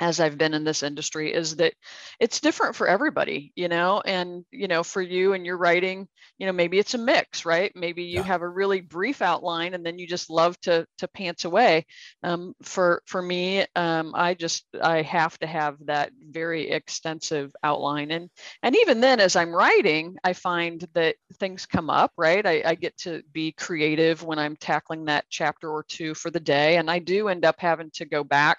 as 0.00 0.18
I've 0.18 0.36
been 0.36 0.54
in 0.54 0.64
this 0.64 0.82
industry 0.82 1.32
is 1.32 1.56
that 1.56 1.72
it's 2.18 2.40
different 2.40 2.74
for 2.74 2.88
everybody, 2.88 3.52
you 3.54 3.68
know, 3.68 4.02
and 4.04 4.44
you 4.50 4.66
know, 4.66 4.82
for 4.82 5.00
you 5.00 5.34
and 5.34 5.46
your 5.46 5.56
writing, 5.56 6.08
you 6.36 6.46
know, 6.46 6.52
maybe 6.52 6.80
it's 6.80 6.94
a 6.94 6.98
mix, 6.98 7.44
right? 7.44 7.70
Maybe 7.76 8.02
you 8.02 8.16
yeah. 8.16 8.22
have 8.22 8.42
a 8.42 8.48
really 8.48 8.80
brief 8.80 9.22
outline 9.22 9.72
and 9.74 9.86
then 9.86 9.98
you 9.98 10.08
just 10.08 10.30
love 10.30 10.58
to 10.62 10.84
to 10.98 11.08
pants 11.08 11.44
away. 11.44 11.86
Um, 12.24 12.54
for 12.62 13.02
for 13.06 13.22
me, 13.22 13.66
um, 13.76 14.12
I 14.16 14.34
just 14.34 14.66
I 14.82 15.02
have 15.02 15.38
to 15.38 15.46
have 15.46 15.76
that 15.86 16.10
very 16.20 16.70
extensive 16.70 17.54
outline, 17.62 18.10
and 18.10 18.30
and 18.64 18.74
even 18.76 19.00
then, 19.00 19.20
as 19.20 19.36
I'm 19.36 19.54
writing, 19.54 20.16
I 20.24 20.32
find 20.32 20.84
that 20.94 21.14
things 21.38 21.66
come 21.66 21.88
up, 21.88 22.12
right? 22.18 22.44
I, 22.44 22.62
I 22.64 22.74
get 22.74 22.96
to 22.98 23.22
be 23.32 23.52
creative 23.52 24.24
when 24.24 24.40
I'm 24.40 24.56
tackling 24.56 25.04
that 25.04 25.26
chapter 25.30 25.70
or 25.70 25.84
two 25.84 26.14
for 26.14 26.30
the 26.32 26.40
day, 26.40 26.78
and 26.78 26.90
I 26.90 26.98
do 26.98 27.28
end 27.28 27.44
up 27.44 27.56
having 27.60 27.90
to 27.92 28.04
go 28.04 28.24
back 28.24 28.58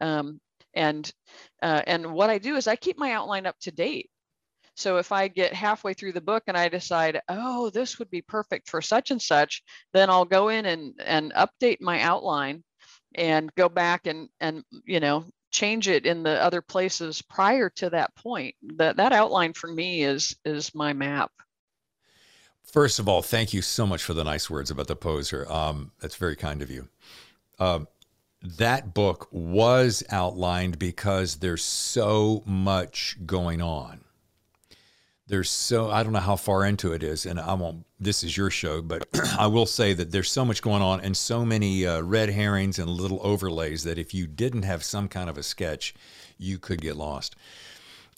um, 0.00 0.40
and 0.76 1.10
uh, 1.62 1.82
and 1.86 2.12
what 2.12 2.30
I 2.30 2.38
do 2.38 2.56
is 2.56 2.68
I 2.68 2.76
keep 2.76 2.98
my 2.98 3.12
outline 3.12 3.46
up 3.46 3.58
to 3.60 3.72
date. 3.72 4.10
So 4.76 4.98
if 4.98 5.10
I 5.10 5.28
get 5.28 5.54
halfway 5.54 5.94
through 5.94 6.12
the 6.12 6.20
book 6.20 6.44
and 6.46 6.56
I 6.56 6.68
decide, 6.68 7.20
oh, 7.30 7.70
this 7.70 7.98
would 7.98 8.10
be 8.10 8.20
perfect 8.20 8.68
for 8.68 8.82
such 8.82 9.10
and 9.10 9.20
such, 9.20 9.62
then 9.94 10.10
I'll 10.10 10.26
go 10.26 10.50
in 10.50 10.66
and 10.66 10.94
and 11.04 11.32
update 11.32 11.80
my 11.80 12.00
outline 12.02 12.62
and 13.14 13.52
go 13.56 13.68
back 13.68 14.06
and 14.06 14.28
and 14.40 14.62
you 14.84 15.00
know 15.00 15.24
change 15.50 15.88
it 15.88 16.04
in 16.04 16.22
the 16.22 16.42
other 16.42 16.60
places 16.60 17.22
prior 17.22 17.70
to 17.70 17.88
that 17.90 18.14
point. 18.16 18.54
That 18.76 18.96
that 18.96 19.12
outline 19.12 19.54
for 19.54 19.68
me 19.68 20.04
is 20.04 20.36
is 20.44 20.74
my 20.74 20.92
map. 20.92 21.32
First 22.62 22.98
of 22.98 23.08
all, 23.08 23.22
thank 23.22 23.54
you 23.54 23.62
so 23.62 23.86
much 23.86 24.02
for 24.02 24.12
the 24.12 24.24
nice 24.24 24.50
words 24.50 24.70
about 24.70 24.88
the 24.88 24.96
poser. 24.96 25.50
Um, 25.50 25.92
that's 26.00 26.16
very 26.16 26.36
kind 26.36 26.60
of 26.60 26.70
you. 26.70 26.88
Um, 27.58 27.88
that 28.58 28.94
book 28.94 29.28
was 29.30 30.02
outlined 30.10 30.78
because 30.78 31.36
there's 31.36 31.64
so 31.64 32.42
much 32.46 33.16
going 33.26 33.60
on. 33.60 34.00
There's 35.28 35.50
so 35.50 35.90
I 35.90 36.04
don't 36.04 36.12
know 36.12 36.20
how 36.20 36.36
far 36.36 36.64
into 36.64 36.92
it 36.92 37.02
is, 37.02 37.26
and 37.26 37.40
I 37.40 37.54
won't. 37.54 37.84
This 37.98 38.22
is 38.22 38.36
your 38.36 38.50
show, 38.50 38.80
but 38.80 39.08
I 39.38 39.48
will 39.48 39.66
say 39.66 39.92
that 39.92 40.12
there's 40.12 40.30
so 40.30 40.44
much 40.44 40.62
going 40.62 40.82
on 40.82 41.00
and 41.00 41.16
so 41.16 41.44
many 41.44 41.84
uh, 41.84 42.00
red 42.02 42.30
herrings 42.30 42.78
and 42.78 42.88
little 42.88 43.20
overlays 43.22 43.82
that 43.84 43.98
if 43.98 44.14
you 44.14 44.28
didn't 44.28 44.62
have 44.62 44.84
some 44.84 45.08
kind 45.08 45.28
of 45.28 45.36
a 45.36 45.42
sketch, 45.42 45.94
you 46.38 46.58
could 46.58 46.80
get 46.80 46.96
lost. 46.96 47.34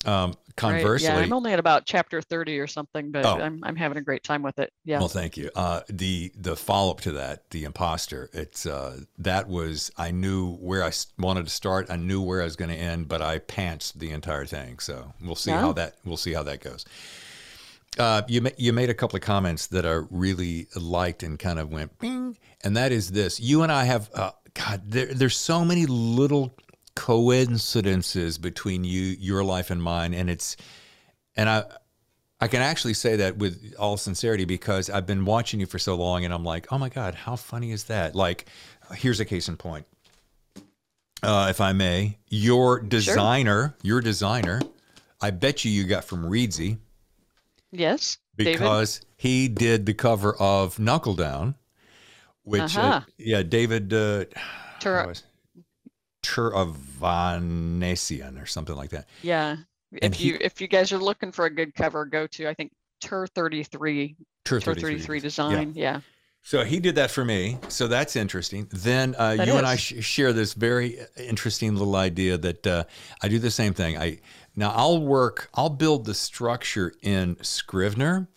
Um, 0.04 0.34
conversely, 0.56 1.08
right. 1.08 1.16
yeah, 1.16 1.22
I'm 1.22 1.32
only 1.32 1.52
at 1.52 1.58
about 1.58 1.84
chapter 1.84 2.22
30 2.22 2.58
or 2.60 2.66
something, 2.68 3.10
but 3.10 3.26
oh. 3.26 3.40
I'm, 3.40 3.60
I'm 3.64 3.74
having 3.74 3.98
a 3.98 4.00
great 4.00 4.22
time 4.22 4.42
with 4.42 4.58
it. 4.58 4.72
Yeah. 4.84 4.98
Well, 4.98 5.08
thank 5.08 5.36
you. 5.36 5.50
Uh, 5.56 5.80
the 5.88 6.32
the 6.36 6.56
follow 6.56 6.92
up 6.92 7.00
to 7.02 7.12
that, 7.12 7.50
the 7.50 7.64
imposter, 7.64 8.30
it's 8.32 8.64
uh, 8.64 9.00
that 9.18 9.48
was 9.48 9.90
I 9.96 10.12
knew 10.12 10.54
where 10.56 10.84
I 10.84 10.92
wanted 11.18 11.44
to 11.46 11.50
start, 11.50 11.90
I 11.90 11.96
knew 11.96 12.22
where 12.22 12.40
I 12.40 12.44
was 12.44 12.54
going 12.54 12.70
to 12.70 12.76
end, 12.76 13.08
but 13.08 13.22
I 13.22 13.38
pantsed 13.40 13.94
the 13.94 14.10
entire 14.10 14.46
thing. 14.46 14.78
So 14.78 15.12
we'll 15.20 15.34
see 15.34 15.50
yeah. 15.50 15.60
how 15.60 15.72
that 15.72 15.96
we'll 16.04 16.16
see 16.16 16.32
how 16.32 16.44
that 16.44 16.60
goes. 16.60 16.84
Uh, 17.98 18.22
you 18.28 18.46
you 18.56 18.72
made 18.72 18.90
a 18.90 18.94
couple 18.94 19.16
of 19.16 19.22
comments 19.22 19.66
that 19.68 19.84
I 19.84 20.02
really 20.10 20.68
liked 20.76 21.24
and 21.24 21.38
kind 21.38 21.58
of 21.58 21.72
went 21.72 21.98
bing, 21.98 22.38
and 22.62 22.76
that 22.76 22.92
is 22.92 23.10
this: 23.10 23.40
you 23.40 23.62
and 23.62 23.72
I 23.72 23.84
have 23.84 24.10
uh, 24.14 24.30
God, 24.54 24.82
there, 24.86 25.06
there's 25.06 25.36
so 25.36 25.64
many 25.64 25.86
little 25.86 26.54
coincidences 26.98 28.38
between 28.38 28.82
you, 28.82 29.16
your 29.20 29.44
life 29.44 29.70
and 29.70 29.80
mine, 29.80 30.12
and 30.12 30.28
it's, 30.28 30.56
and 31.36 31.48
I, 31.48 31.62
I 32.40 32.48
can 32.48 32.60
actually 32.60 32.94
say 32.94 33.14
that 33.16 33.38
with 33.38 33.72
all 33.78 33.96
sincerity 33.96 34.44
because 34.44 34.90
I've 34.90 35.06
been 35.06 35.24
watching 35.24 35.60
you 35.60 35.66
for 35.66 35.78
so 35.78 35.94
long, 35.94 36.24
and 36.24 36.34
I'm 36.34 36.44
like, 36.44 36.72
oh 36.72 36.78
my 36.78 36.88
god, 36.88 37.14
how 37.14 37.36
funny 37.36 37.70
is 37.70 37.84
that? 37.84 38.16
Like, 38.16 38.46
here's 38.94 39.20
a 39.20 39.24
case 39.24 39.48
in 39.48 39.56
point. 39.56 39.86
Uh, 41.22 41.46
if 41.50 41.60
I 41.60 41.72
may, 41.72 42.18
your 42.28 42.80
designer, 42.80 43.68
sure. 43.68 43.76
your 43.82 44.00
designer, 44.00 44.60
I 45.20 45.30
bet 45.30 45.64
you 45.64 45.70
you 45.70 45.84
got 45.84 46.04
from 46.04 46.24
Reedsy. 46.24 46.78
Yes, 47.70 48.18
because 48.34 48.98
David. 48.98 49.06
he 49.18 49.48
did 49.48 49.86
the 49.86 49.94
cover 49.94 50.34
of 50.34 50.80
Knuckle 50.80 51.14
Down, 51.14 51.54
which 52.42 52.76
uh, 52.76 52.80
uh-huh. 52.80 52.88
uh, 52.88 53.00
yeah, 53.18 53.44
David. 53.44 53.92
Uh, 53.92 54.24
Tur- 54.80 55.14
Vanessian 57.00 58.42
or 58.42 58.46
something 58.46 58.76
like 58.76 58.90
that. 58.90 59.06
Yeah. 59.22 59.56
And 60.02 60.14
if 60.14 60.20
he, 60.20 60.28
you 60.28 60.38
if 60.40 60.60
you 60.60 60.68
guys 60.68 60.92
are 60.92 60.98
looking 60.98 61.32
for 61.32 61.46
a 61.46 61.50
good 61.50 61.74
cover, 61.74 62.04
go 62.04 62.26
to 62.26 62.48
I 62.48 62.54
think 62.54 62.72
Tur 63.00 63.26
33. 63.26 64.16
Tur 64.44 64.60
33, 64.60 64.92
33 64.92 65.20
design. 65.20 65.72
Yeah. 65.74 65.92
yeah. 65.94 66.00
So 66.42 66.64
he 66.64 66.80
did 66.80 66.94
that 66.94 67.10
for 67.10 67.24
me. 67.24 67.58
So 67.68 67.88
that's 67.88 68.16
interesting. 68.16 68.68
Then 68.72 69.14
uh, 69.18 69.36
that 69.36 69.46
you 69.46 69.52
is. 69.52 69.58
and 69.58 69.66
I 69.66 69.76
sh- 69.76 70.02
share 70.04 70.32
this 70.32 70.54
very 70.54 70.98
interesting 71.16 71.74
little 71.74 71.96
idea 71.96 72.38
that 72.38 72.66
uh, 72.66 72.84
I 73.22 73.28
do 73.28 73.38
the 73.38 73.50
same 73.50 73.74
thing. 73.74 73.98
I 73.98 74.20
now 74.56 74.72
I'll 74.74 75.00
work. 75.02 75.50
I'll 75.54 75.68
build 75.68 76.04
the 76.04 76.14
structure 76.14 76.92
in 77.02 77.36
Scrivener 77.42 78.28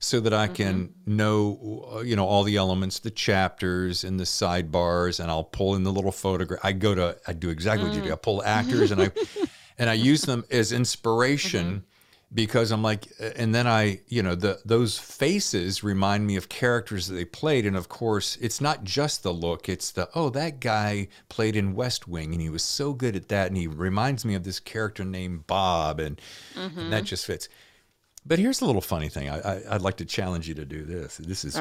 so 0.00 0.20
that 0.20 0.32
I 0.32 0.46
mm-hmm. 0.46 0.54
can 0.54 0.94
know, 1.06 1.88
uh, 1.94 1.98
you 2.00 2.14
know, 2.14 2.26
all 2.26 2.44
the 2.44 2.56
elements, 2.56 3.00
the 3.00 3.10
chapters 3.10 4.04
and 4.04 4.18
the 4.18 4.24
sidebars, 4.24 5.20
and 5.20 5.30
I'll 5.30 5.44
pull 5.44 5.74
in 5.74 5.82
the 5.82 5.92
little 5.92 6.12
photograph. 6.12 6.60
I 6.62 6.72
go 6.72 6.94
to, 6.94 7.16
I 7.26 7.32
do 7.32 7.50
exactly 7.50 7.86
mm. 7.86 7.90
what 7.90 7.96
you 7.96 8.04
do. 8.04 8.12
I 8.12 8.16
pull 8.16 8.42
actors 8.44 8.92
and 8.92 9.02
I, 9.02 9.10
and 9.78 9.90
I 9.90 9.94
use 9.94 10.22
them 10.22 10.44
as 10.50 10.70
inspiration 10.70 11.66
mm-hmm. 11.66 12.34
because 12.34 12.70
I'm 12.70 12.82
like, 12.82 13.08
uh, 13.20 13.30
and 13.34 13.52
then 13.52 13.66
I, 13.66 14.00
you 14.06 14.22
know, 14.22 14.36
the 14.36 14.60
those 14.64 14.98
faces 14.98 15.82
remind 15.82 16.26
me 16.28 16.36
of 16.36 16.48
characters 16.48 17.08
that 17.08 17.14
they 17.14 17.24
played, 17.24 17.66
and 17.66 17.76
of 17.76 17.88
course, 17.88 18.36
it's 18.40 18.60
not 18.60 18.84
just 18.84 19.24
the 19.24 19.32
look; 19.32 19.68
it's 19.68 19.90
the 19.90 20.08
oh, 20.14 20.30
that 20.30 20.60
guy 20.60 21.08
played 21.28 21.56
in 21.56 21.74
West 21.74 22.06
Wing, 22.06 22.32
and 22.32 22.40
he 22.40 22.50
was 22.50 22.62
so 22.62 22.92
good 22.92 23.16
at 23.16 23.28
that, 23.28 23.48
and 23.48 23.56
he 23.56 23.66
reminds 23.66 24.24
me 24.24 24.34
of 24.34 24.44
this 24.44 24.60
character 24.60 25.04
named 25.04 25.48
Bob, 25.48 25.98
and, 25.98 26.20
mm-hmm. 26.54 26.78
and 26.78 26.92
that 26.92 27.04
just 27.04 27.26
fits. 27.26 27.48
But 28.28 28.38
here's 28.38 28.60
a 28.60 28.66
little 28.66 28.82
funny 28.82 29.08
thing. 29.08 29.30
I, 29.30 29.62
I, 29.64 29.72
would 29.72 29.82
like 29.82 29.96
to 29.96 30.04
challenge 30.04 30.46
you 30.46 30.54
to 30.54 30.66
do 30.66 30.84
this. 30.84 31.16
This 31.16 31.46
is 31.46 31.56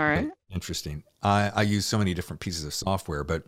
interesting. 0.54 1.04
I, 1.24 1.50
I 1.56 1.62
use 1.62 1.86
so 1.86 1.98
many 1.98 2.14
different 2.14 2.42
pieces 2.42 2.66
of 2.66 2.74
software, 2.74 3.24
but 3.24 3.44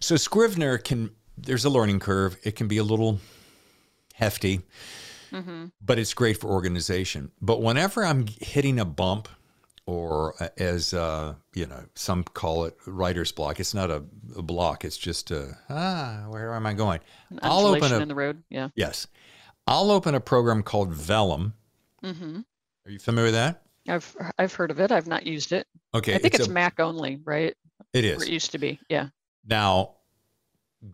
so 0.00 0.16
Scrivener 0.16 0.78
can, 0.78 1.10
there's 1.38 1.64
a 1.64 1.70
learning 1.70 2.00
curve. 2.00 2.36
It 2.42 2.56
can 2.56 2.66
be 2.66 2.78
a 2.78 2.82
little 2.82 3.20
hefty, 4.14 4.62
mm-hmm. 5.30 5.66
but 5.80 6.00
it's 6.00 6.12
great 6.12 6.40
for 6.40 6.48
organization. 6.48 7.30
But 7.40 7.62
whenever 7.62 8.04
I'm 8.04 8.26
hitting 8.40 8.80
a 8.80 8.84
bump 8.84 9.28
or 9.86 10.34
uh, 10.42 10.48
as 10.58 10.92
uh, 10.92 11.34
you 11.54 11.66
know, 11.66 11.84
some 11.94 12.24
call 12.24 12.64
it 12.64 12.76
writer's 12.86 13.30
block. 13.30 13.60
It's 13.60 13.72
not 13.72 13.90
a, 13.90 14.02
a 14.36 14.42
block. 14.42 14.84
It's 14.84 14.98
just 14.98 15.30
a 15.30 15.56
ah, 15.70 16.24
where 16.28 16.52
am 16.52 16.66
I 16.66 16.74
going? 16.74 17.00
I'll 17.42 17.66
open 17.66 17.92
a 17.92 18.00
in 18.00 18.08
the 18.08 18.14
road. 18.14 18.42
Yeah. 18.50 18.70
yes. 18.74 19.06
I'll 19.68 19.90
open 19.90 20.14
a 20.14 20.20
program 20.20 20.62
called 20.62 20.92
Vellum. 20.92 21.54
Hmm 22.14 22.40
Are 22.86 22.90
you 22.90 22.98
familiar 22.98 23.26
with 23.28 23.34
that? 23.34 23.62
I've 23.88 24.16
I've 24.38 24.52
heard 24.54 24.70
of 24.70 24.80
it. 24.80 24.90
I've 24.92 25.06
not 25.06 25.26
used 25.26 25.52
it. 25.52 25.66
Okay, 25.94 26.14
I 26.14 26.18
think 26.18 26.34
it's, 26.34 26.46
a- 26.46 26.50
Mac 26.50 26.80
only, 26.80 27.20
right? 27.24 27.54
It 27.92 28.04
is. 28.04 28.20
Or 28.22 28.24
it 28.24 28.30
used 28.30 28.50
to 28.52 28.58
be. 28.58 28.78
Yeah. 28.88 29.08
now. 29.46 29.92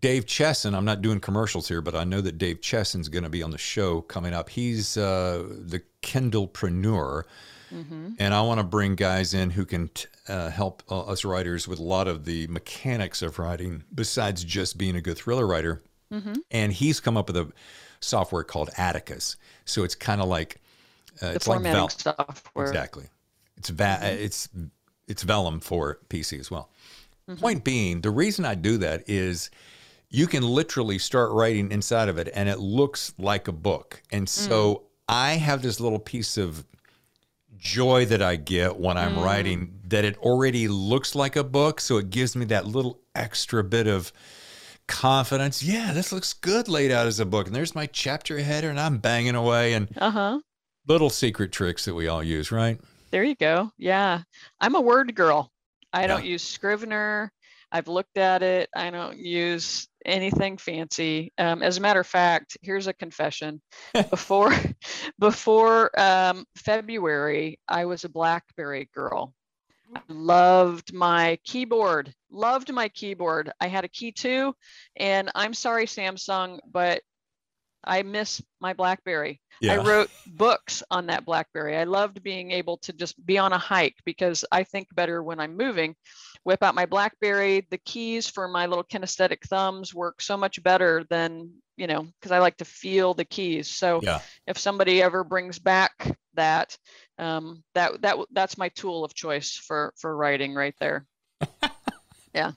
Dave 0.01 0.25
Chesson, 0.27 0.75
I'm 0.75 0.85
not 0.87 1.03
doing 1.03 1.20
commercials 1.20 1.68
here, 1.68 1.83
but 1.83 1.94
I 1.94 2.05
know 2.05 2.20
that 2.22 2.38
Dave 2.38 2.62
Chesson's 2.62 3.09
going 3.11 3.25
to 3.25 3.29
be 3.29 3.42
on 3.42 3.51
the 3.51 3.59
show 3.59 4.01
coming 4.01 4.33
up. 4.33 4.48
He's 4.48 4.96
uh, 4.96 5.44
the 5.51 5.83
Kindlepreneur, 6.03 7.25
hmm 7.68 8.09
and 8.18 8.33
I 8.33 8.40
want 8.42 8.59
to 8.61 8.64
bring 8.64 8.94
guys 8.94 9.35
in 9.35 9.51
who 9.51 9.66
can 9.66 9.88
t- 9.88 10.07
uh, 10.29 10.48
help 10.51 10.83
uh, 10.90 11.01
us 11.03 11.25
writers 11.25 11.66
with 11.66 11.79
a 11.79 11.83
lot 11.83 12.07
of 12.09 12.25
the 12.25 12.46
mechanics 12.46 13.20
of 13.22 13.38
writing, 13.38 13.83
besides 13.94 14.44
just 14.44 14.79
being 14.79 14.96
a 14.96 15.01
good 15.03 15.16
thriller 15.18 15.46
writer. 15.46 15.83
hmm 16.11 16.35
And 16.51 16.72
he's 16.72 17.01
come 17.01 17.16
up 17.16 17.27
with 17.27 17.37
a 17.37 17.53
software 18.01 18.44
called 18.44 18.70
Atticus, 18.79 19.37
so 19.66 19.83
it's 19.83 19.96
kind 19.96 20.22
of 20.22 20.29
like 20.29 20.62
uh, 21.20 21.29
The 21.31 21.35
it's 21.35 21.46
like 21.46 21.57
formatting 21.57 21.79
Vel- 21.81 21.88
software. 21.88 22.66
exactly. 22.66 23.05
It's 23.57 23.68
va- 23.68 24.01
it's 24.03 24.48
it's 25.09 25.22
Vellum 25.25 25.61
for 25.61 25.98
PC 26.09 26.38
as 26.40 26.51
well. 26.51 26.70
Mm-hmm. 27.29 27.40
Point 27.40 27.64
being, 27.64 28.01
the 28.01 28.11
reason 28.11 28.44
I 28.44 28.55
do 28.55 28.79
that 28.79 29.09
is 29.09 29.51
you 30.11 30.27
can 30.27 30.42
literally 30.42 30.98
start 30.98 31.33
writing 31.33 31.70
inside 31.70 32.09
of 32.09 32.18
it 32.18 32.29
and 32.35 32.48
it 32.48 32.59
looks 32.59 33.14
like 33.18 33.48
a 33.48 33.53
book. 33.53 34.03
And 34.11 34.29
so 34.29 34.75
Mm. 34.75 34.83
I 35.09 35.33
have 35.35 35.62
this 35.62 35.81
little 35.81 35.98
piece 35.98 36.37
of 36.37 36.64
joy 37.59 38.05
that 38.07 38.22
I 38.22 38.37
get 38.37 38.79
when 38.79 38.96
I'm 38.96 39.16
Mm. 39.16 39.25
writing 39.25 39.79
that 39.88 40.05
it 40.05 40.16
already 40.18 40.68
looks 40.68 41.14
like 41.14 41.37
a 41.37 41.44
book. 41.44 41.81
So 41.81 41.98
it 41.98 42.11
gives 42.11 42.35
me 42.37 42.44
that 42.46 42.66
little 42.66 43.01
extra 43.14 43.62
bit 43.62 43.87
of 43.87 44.12
confidence. 44.87 45.62
Yeah, 45.62 45.92
this 45.92 46.12
looks 46.12 46.33
good 46.33 46.68
laid 46.68 46.90
out 46.90 47.07
as 47.07 47.20
a 47.20 47.25
book. 47.27 47.46
And 47.46 47.55
there's 47.55 47.75
my 47.75 47.87
chapter 47.87 48.38
header 48.40 48.68
and 48.70 48.81
I'm 48.81 48.98
banging 48.98 49.35
away 49.35 49.75
and 49.75 49.88
Uh 49.96 50.11
huh. 50.11 50.40
Little 50.87 51.11
secret 51.11 51.53
tricks 51.53 51.85
that 51.85 51.95
we 51.95 52.09
all 52.09 52.23
use, 52.23 52.51
right? 52.51 52.81
There 53.11 53.23
you 53.25 53.35
go. 53.37 53.71
Yeah. 53.79 54.23
I'm 54.61 54.75
a 54.75 54.81
word 54.81 55.14
girl. 55.14 55.51
I 55.92 56.03
Yeah. 56.03 56.07
don't 56.09 56.25
use 56.25 56.42
Scrivener. 56.42 57.31
I've 57.71 57.88
looked 57.88 58.18
at 58.18 58.42
it. 58.42 58.68
I 58.75 58.90
don't 58.90 59.16
use 59.16 59.88
anything 60.05 60.59
fancy. 60.59 61.33
Um, 61.38 61.62
as 61.62 61.79
a 61.79 61.81
matter 61.81 62.01
of 62.01 62.07
fact, 62.07 62.57
here's 62.62 62.87
a 62.87 62.92
confession. 62.92 63.62
before 64.11 64.53
before 65.18 65.90
um, 65.99 66.45
February, 66.57 67.59
I 67.68 67.85
was 67.87 68.05
a 68.05 68.09
BlackBerry 68.09 68.90
girl. 68.92 69.33
I 69.95 70.01
loved 70.09 70.92
my 70.92 71.38
keyboard. 71.45 72.12
Loved 72.31 72.73
my 72.73 72.88
keyboard. 72.88 73.53
I 73.61 73.68
had 73.68 73.85
a 73.85 73.88
KEY2, 73.88 74.53
and 74.97 75.31
I'm 75.35 75.53
sorry, 75.55 75.87
Samsung, 75.87 76.59
but 76.71 77.03
I 77.85 78.03
miss 78.03 78.40
my 78.61 78.73
BlackBerry. 78.73 79.40
I 79.68 79.77
wrote 79.77 80.11
books 80.27 80.83
on 80.90 81.07
that 81.07 81.25
BlackBerry. 81.25 81.77
I 81.77 81.85
loved 81.85 82.23
being 82.23 82.51
able 82.51 82.79
to 82.79 82.92
just 82.92 83.25
be 83.25 83.38
on 83.38 83.53
a 83.53 83.59
hike 83.59 83.97
because 84.05 84.45
I 84.51 84.64
think 84.64 84.88
better 84.95 85.23
when 85.23 85.38
I'm 85.38 85.57
moving. 85.57 85.95
Whip 86.45 86.62
out 86.62 86.75
my 86.75 86.87
BlackBerry. 86.87 87.66
The 87.71 87.79
keys 87.79 88.29
for 88.29 88.49
my 88.49 88.66
little 88.66 88.85
kinesthetic 88.85 89.42
thumbs 89.42 89.95
work 89.95 90.21
so 90.21 90.37
much 90.37 90.62
better 90.62 91.05
than, 91.11 91.53
you 91.77 91.87
know, 91.87 92.03
because 92.03 92.33
I 92.33 92.38
like 92.40 92.57
to 92.57 92.64
feel 92.64 93.14
the 93.14 93.25
keys. 93.25 93.68
So 93.68 94.01
yeah. 94.03 94.21
if 94.47 94.59
somebody 94.59 95.01
ever 95.01 95.23
brings 95.23 95.59
back 95.59 96.16
that, 96.35 96.77
um, 97.18 97.62
that 97.75 98.03
that 98.03 98.16
that's 98.33 98.59
my 98.59 98.68
tool 98.71 99.05
of 99.05 99.14
choice 99.14 99.53
for 99.53 99.92
for 99.97 100.16
writing 100.16 100.55
right 100.55 100.75
there. 100.81 101.07
Yeah 102.35 102.53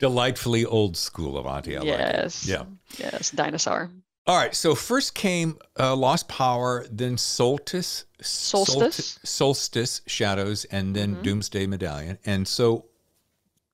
delightfully 0.00 0.64
old 0.64 0.96
school, 0.96 1.36
Avanti. 1.36 1.76
I 1.76 1.80
like 1.80 1.86
yes. 1.86 2.46
Yeah. 2.46 2.64
Yes. 2.98 3.30
Dinosaur. 3.30 3.90
All 4.30 4.36
right. 4.36 4.54
So 4.54 4.76
first 4.76 5.16
came 5.16 5.58
uh, 5.76 5.96
Lost 5.96 6.28
Power, 6.28 6.86
then 6.88 7.18
Solstice, 7.18 8.04
Solstice? 8.20 9.18
Solstice 9.24 10.02
Shadows, 10.06 10.64
and 10.66 10.94
then 10.94 11.16
Mhm. 11.16 11.22
Doomsday 11.24 11.66
Medallion. 11.66 12.16
And 12.24 12.46
so, 12.46 12.84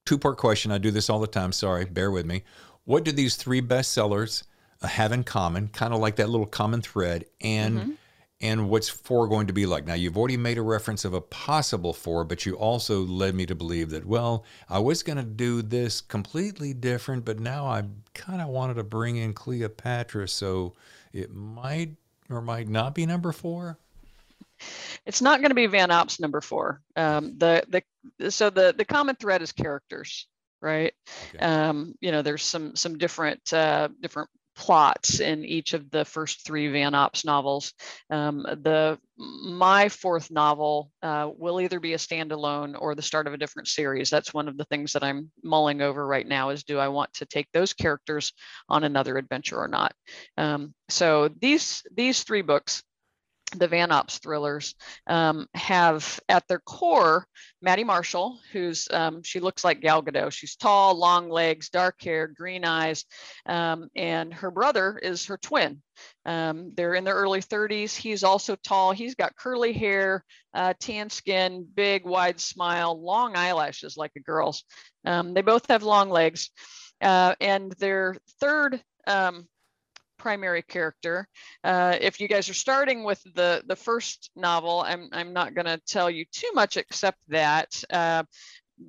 two 0.06 0.16
part 0.16 0.38
question. 0.38 0.72
I 0.72 0.78
do 0.78 0.90
this 0.90 1.10
all 1.10 1.20
the 1.20 1.26
time. 1.26 1.52
Sorry, 1.52 1.84
bear 1.84 2.10
with 2.10 2.24
me. 2.24 2.42
What 2.84 3.04
do 3.04 3.12
these 3.12 3.36
three 3.36 3.60
bestsellers 3.60 4.44
uh, 4.80 4.86
have 4.86 5.12
in 5.12 5.24
common? 5.24 5.68
Kind 5.68 5.92
of 5.92 6.00
like 6.00 6.16
that 6.16 6.30
little 6.30 6.46
common 6.46 6.80
thread, 6.80 7.26
and 7.42 7.78
Mhm. 7.78 7.96
And 8.40 8.68
what's 8.68 8.88
four 8.88 9.28
going 9.28 9.46
to 9.46 9.52
be 9.52 9.64
like? 9.64 9.86
Now, 9.86 9.94
you've 9.94 10.16
already 10.16 10.36
made 10.36 10.58
a 10.58 10.62
reference 10.62 11.04
of 11.04 11.14
a 11.14 11.20
possible 11.20 11.92
four, 11.92 12.24
but 12.24 12.44
you 12.44 12.54
also 12.54 13.00
led 13.00 13.34
me 13.34 13.46
to 13.46 13.54
believe 13.54 13.90
that, 13.90 14.04
well, 14.04 14.44
I 14.68 14.78
was 14.78 15.02
going 15.02 15.16
to 15.16 15.24
do 15.24 15.62
this 15.62 16.00
completely 16.00 16.74
different, 16.74 17.24
but 17.24 17.40
now 17.40 17.66
I 17.66 17.84
kind 18.14 18.42
of 18.42 18.48
wanted 18.48 18.74
to 18.74 18.84
bring 18.84 19.16
in 19.16 19.32
Cleopatra, 19.32 20.28
so 20.28 20.74
it 21.12 21.34
might 21.34 21.96
or 22.28 22.42
might 22.42 22.68
not 22.68 22.94
be 22.94 23.06
number 23.06 23.32
four. 23.32 23.78
It's 25.04 25.22
not 25.22 25.40
going 25.40 25.50
to 25.50 25.54
be 25.54 25.66
Van 25.66 25.90
Ops 25.90 26.18
number 26.20 26.40
four. 26.40 26.80
Um, 26.96 27.36
the 27.38 27.82
the 28.18 28.30
so 28.30 28.50
the 28.50 28.74
the 28.76 28.84
common 28.84 29.14
thread 29.16 29.42
is 29.42 29.52
characters, 29.52 30.26
right? 30.62 30.94
Okay. 31.34 31.44
Um, 31.44 31.94
you 32.00 32.10
know, 32.10 32.22
there's 32.22 32.42
some 32.42 32.74
some 32.74 32.96
different 32.96 33.52
uh, 33.52 33.88
different 34.00 34.30
plots 34.56 35.20
in 35.20 35.44
each 35.44 35.74
of 35.74 35.90
the 35.90 36.04
first 36.04 36.44
three 36.46 36.68
Van 36.68 36.94
Ops 36.94 37.24
novels. 37.24 37.74
Um, 38.10 38.42
the 38.42 38.98
my 39.18 39.88
fourth 39.88 40.30
novel 40.30 40.90
uh, 41.02 41.30
will 41.36 41.60
either 41.60 41.80
be 41.80 41.94
a 41.94 41.98
standalone 41.98 42.74
or 42.78 42.94
the 42.94 43.02
start 43.02 43.26
of 43.26 43.34
a 43.34 43.38
different 43.38 43.68
series. 43.68 44.10
That's 44.10 44.34
one 44.34 44.48
of 44.48 44.58
the 44.58 44.64
things 44.64 44.92
that 44.92 45.04
I'm 45.04 45.30
mulling 45.42 45.80
over 45.80 46.06
right 46.06 46.26
now. 46.26 46.50
Is 46.50 46.64
do 46.64 46.78
I 46.78 46.88
want 46.88 47.12
to 47.14 47.26
take 47.26 47.48
those 47.52 47.72
characters 47.72 48.32
on 48.68 48.84
another 48.84 49.16
adventure 49.16 49.56
or 49.56 49.68
not? 49.68 49.94
Um, 50.36 50.74
so 50.88 51.28
these 51.40 51.82
these 51.94 52.22
three 52.24 52.42
books 52.42 52.82
the 53.54 53.68
Van 53.68 53.92
Ops 53.92 54.18
thrillers 54.18 54.74
um, 55.06 55.46
have 55.54 56.18
at 56.28 56.46
their 56.48 56.58
core 56.58 57.26
Maddie 57.62 57.84
Marshall, 57.84 58.40
who's 58.52 58.88
um, 58.90 59.22
she 59.22 59.40
looks 59.40 59.64
like 59.64 59.80
Gal 59.80 60.02
Gadot. 60.02 60.32
She's 60.32 60.56
tall, 60.56 60.96
long 60.96 61.30
legs, 61.30 61.68
dark 61.68 62.02
hair, 62.02 62.26
green 62.26 62.64
eyes, 62.64 63.04
um, 63.46 63.88
and 63.94 64.34
her 64.34 64.50
brother 64.50 64.98
is 65.00 65.26
her 65.26 65.38
twin. 65.38 65.80
Um, 66.24 66.72
they're 66.74 66.94
in 66.94 67.04
their 67.04 67.14
early 67.14 67.40
30s. 67.40 67.94
He's 67.94 68.24
also 68.24 68.56
tall. 68.56 68.92
He's 68.92 69.14
got 69.14 69.36
curly 69.36 69.72
hair, 69.72 70.24
uh, 70.52 70.74
tan 70.78 71.08
skin, 71.08 71.66
big, 71.74 72.04
wide 72.04 72.40
smile, 72.40 73.00
long 73.00 73.36
eyelashes 73.36 73.96
like 73.96 74.12
a 74.16 74.20
girl's. 74.20 74.64
Um, 75.04 75.34
they 75.34 75.42
both 75.42 75.68
have 75.68 75.84
long 75.84 76.10
legs, 76.10 76.50
uh, 77.00 77.34
and 77.40 77.72
their 77.78 78.16
third 78.40 78.82
um, 79.06 79.46
primary 80.18 80.62
character. 80.62 81.28
Uh, 81.64 81.96
if 82.00 82.20
you 82.20 82.28
guys 82.28 82.48
are 82.48 82.54
starting 82.54 83.04
with 83.04 83.22
the 83.34 83.62
the 83.66 83.76
first 83.76 84.30
novel, 84.36 84.80
I'm 84.86 85.08
I'm 85.12 85.32
not 85.32 85.54
going 85.54 85.66
to 85.66 85.80
tell 85.86 86.10
you 86.10 86.24
too 86.32 86.50
much 86.54 86.76
except 86.76 87.18
that. 87.28 87.82
Uh, 87.90 88.24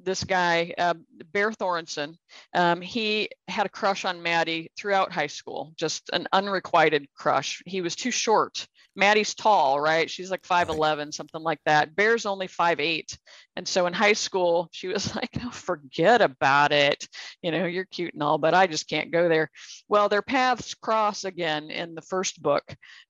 this 0.03 0.23
guy, 0.23 0.73
uh, 0.77 0.95
Bear 1.31 1.51
Thorenson, 1.51 2.15
um, 2.53 2.81
he 2.81 3.29
had 3.47 3.65
a 3.65 3.69
crush 3.69 4.03
on 4.03 4.21
Maddie 4.21 4.69
throughout 4.77 5.13
high 5.13 5.27
school, 5.27 5.71
just 5.77 6.09
an 6.11 6.27
unrequited 6.33 7.07
crush. 7.15 7.61
He 7.65 7.79
was 7.79 7.95
too 7.95 8.11
short. 8.11 8.67
Maddie's 8.97 9.35
tall, 9.35 9.79
right? 9.79 10.09
She's 10.09 10.31
like 10.31 10.41
5'11, 10.41 11.13
something 11.13 11.41
like 11.41 11.59
that. 11.65 11.95
Bear's 11.95 12.25
only 12.25 12.47
5'8. 12.47 13.17
And 13.55 13.67
so 13.67 13.85
in 13.85 13.93
high 13.93 14.13
school, 14.13 14.67
she 14.71 14.87
was 14.87 15.15
like, 15.15 15.29
oh, 15.43 15.51
forget 15.51 16.21
about 16.21 16.71
it. 16.71 17.07
You 17.41 17.51
know, 17.51 17.65
you're 17.65 17.85
cute 17.85 18.13
and 18.13 18.23
all, 18.23 18.39
but 18.39 18.53
I 18.53 18.67
just 18.67 18.89
can't 18.89 19.11
go 19.11 19.29
there. 19.29 19.51
Well, 19.87 20.09
their 20.09 20.23
paths 20.23 20.73
cross 20.73 21.23
again 21.23 21.69
in 21.69 21.95
the 21.95 22.01
first 22.01 22.41
book 22.41 22.63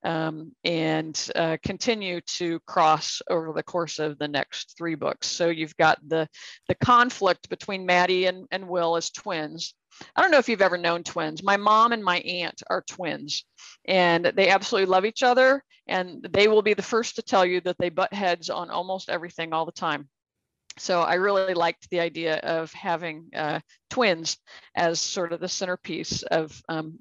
um, 0.03 0.51
and 0.63 1.17
uh, 1.35 1.57
continue 1.63 2.21
to 2.21 2.59
cross 2.67 3.21
over 3.29 3.53
the 3.53 3.63
course 3.63 3.99
of 3.99 4.19
the 4.19 4.27
next 4.27 4.75
three 4.77 4.95
books. 4.95 5.27
So 5.27 5.49
you've 5.49 5.77
got 5.77 5.97
the 6.05 6.27
the 6.67 6.75
conflict 6.75 7.49
between 7.49 7.85
Maddie 7.85 8.25
and, 8.25 8.45
and 8.51 8.67
Will 8.67 8.97
as 8.97 9.09
twins. 9.09 9.73
I 10.15 10.21
don't 10.21 10.31
know 10.31 10.37
if 10.37 10.49
you've 10.49 10.61
ever 10.61 10.77
known 10.77 11.03
twins. 11.03 11.43
My 11.43 11.57
mom 11.57 11.91
and 11.91 12.03
my 12.03 12.19
aunt 12.19 12.61
are 12.69 12.83
twins, 12.87 13.45
and 13.87 14.25
they 14.35 14.49
absolutely 14.49 14.91
love 14.91 15.05
each 15.05 15.23
other. 15.23 15.63
And 15.87 16.27
they 16.31 16.47
will 16.47 16.61
be 16.61 16.73
the 16.73 16.81
first 16.81 17.15
to 17.15 17.21
tell 17.21 17.45
you 17.45 17.61
that 17.61 17.77
they 17.79 17.89
butt 17.89 18.13
heads 18.13 18.49
on 18.49 18.69
almost 18.69 19.09
everything 19.09 19.53
all 19.53 19.65
the 19.65 19.71
time. 19.71 20.09
So 20.77 21.01
I 21.01 21.15
really 21.15 21.53
liked 21.53 21.89
the 21.89 22.01
idea 22.01 22.37
of 22.37 22.71
having 22.73 23.29
uh, 23.35 23.61
twins 23.89 24.37
as 24.75 24.99
sort 24.99 25.33
of 25.33 25.39
the 25.39 25.47
centerpiece 25.47 26.23
of 26.23 26.61
um, 26.69 26.99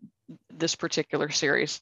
this 0.53 0.75
particular 0.75 1.31
series. 1.31 1.81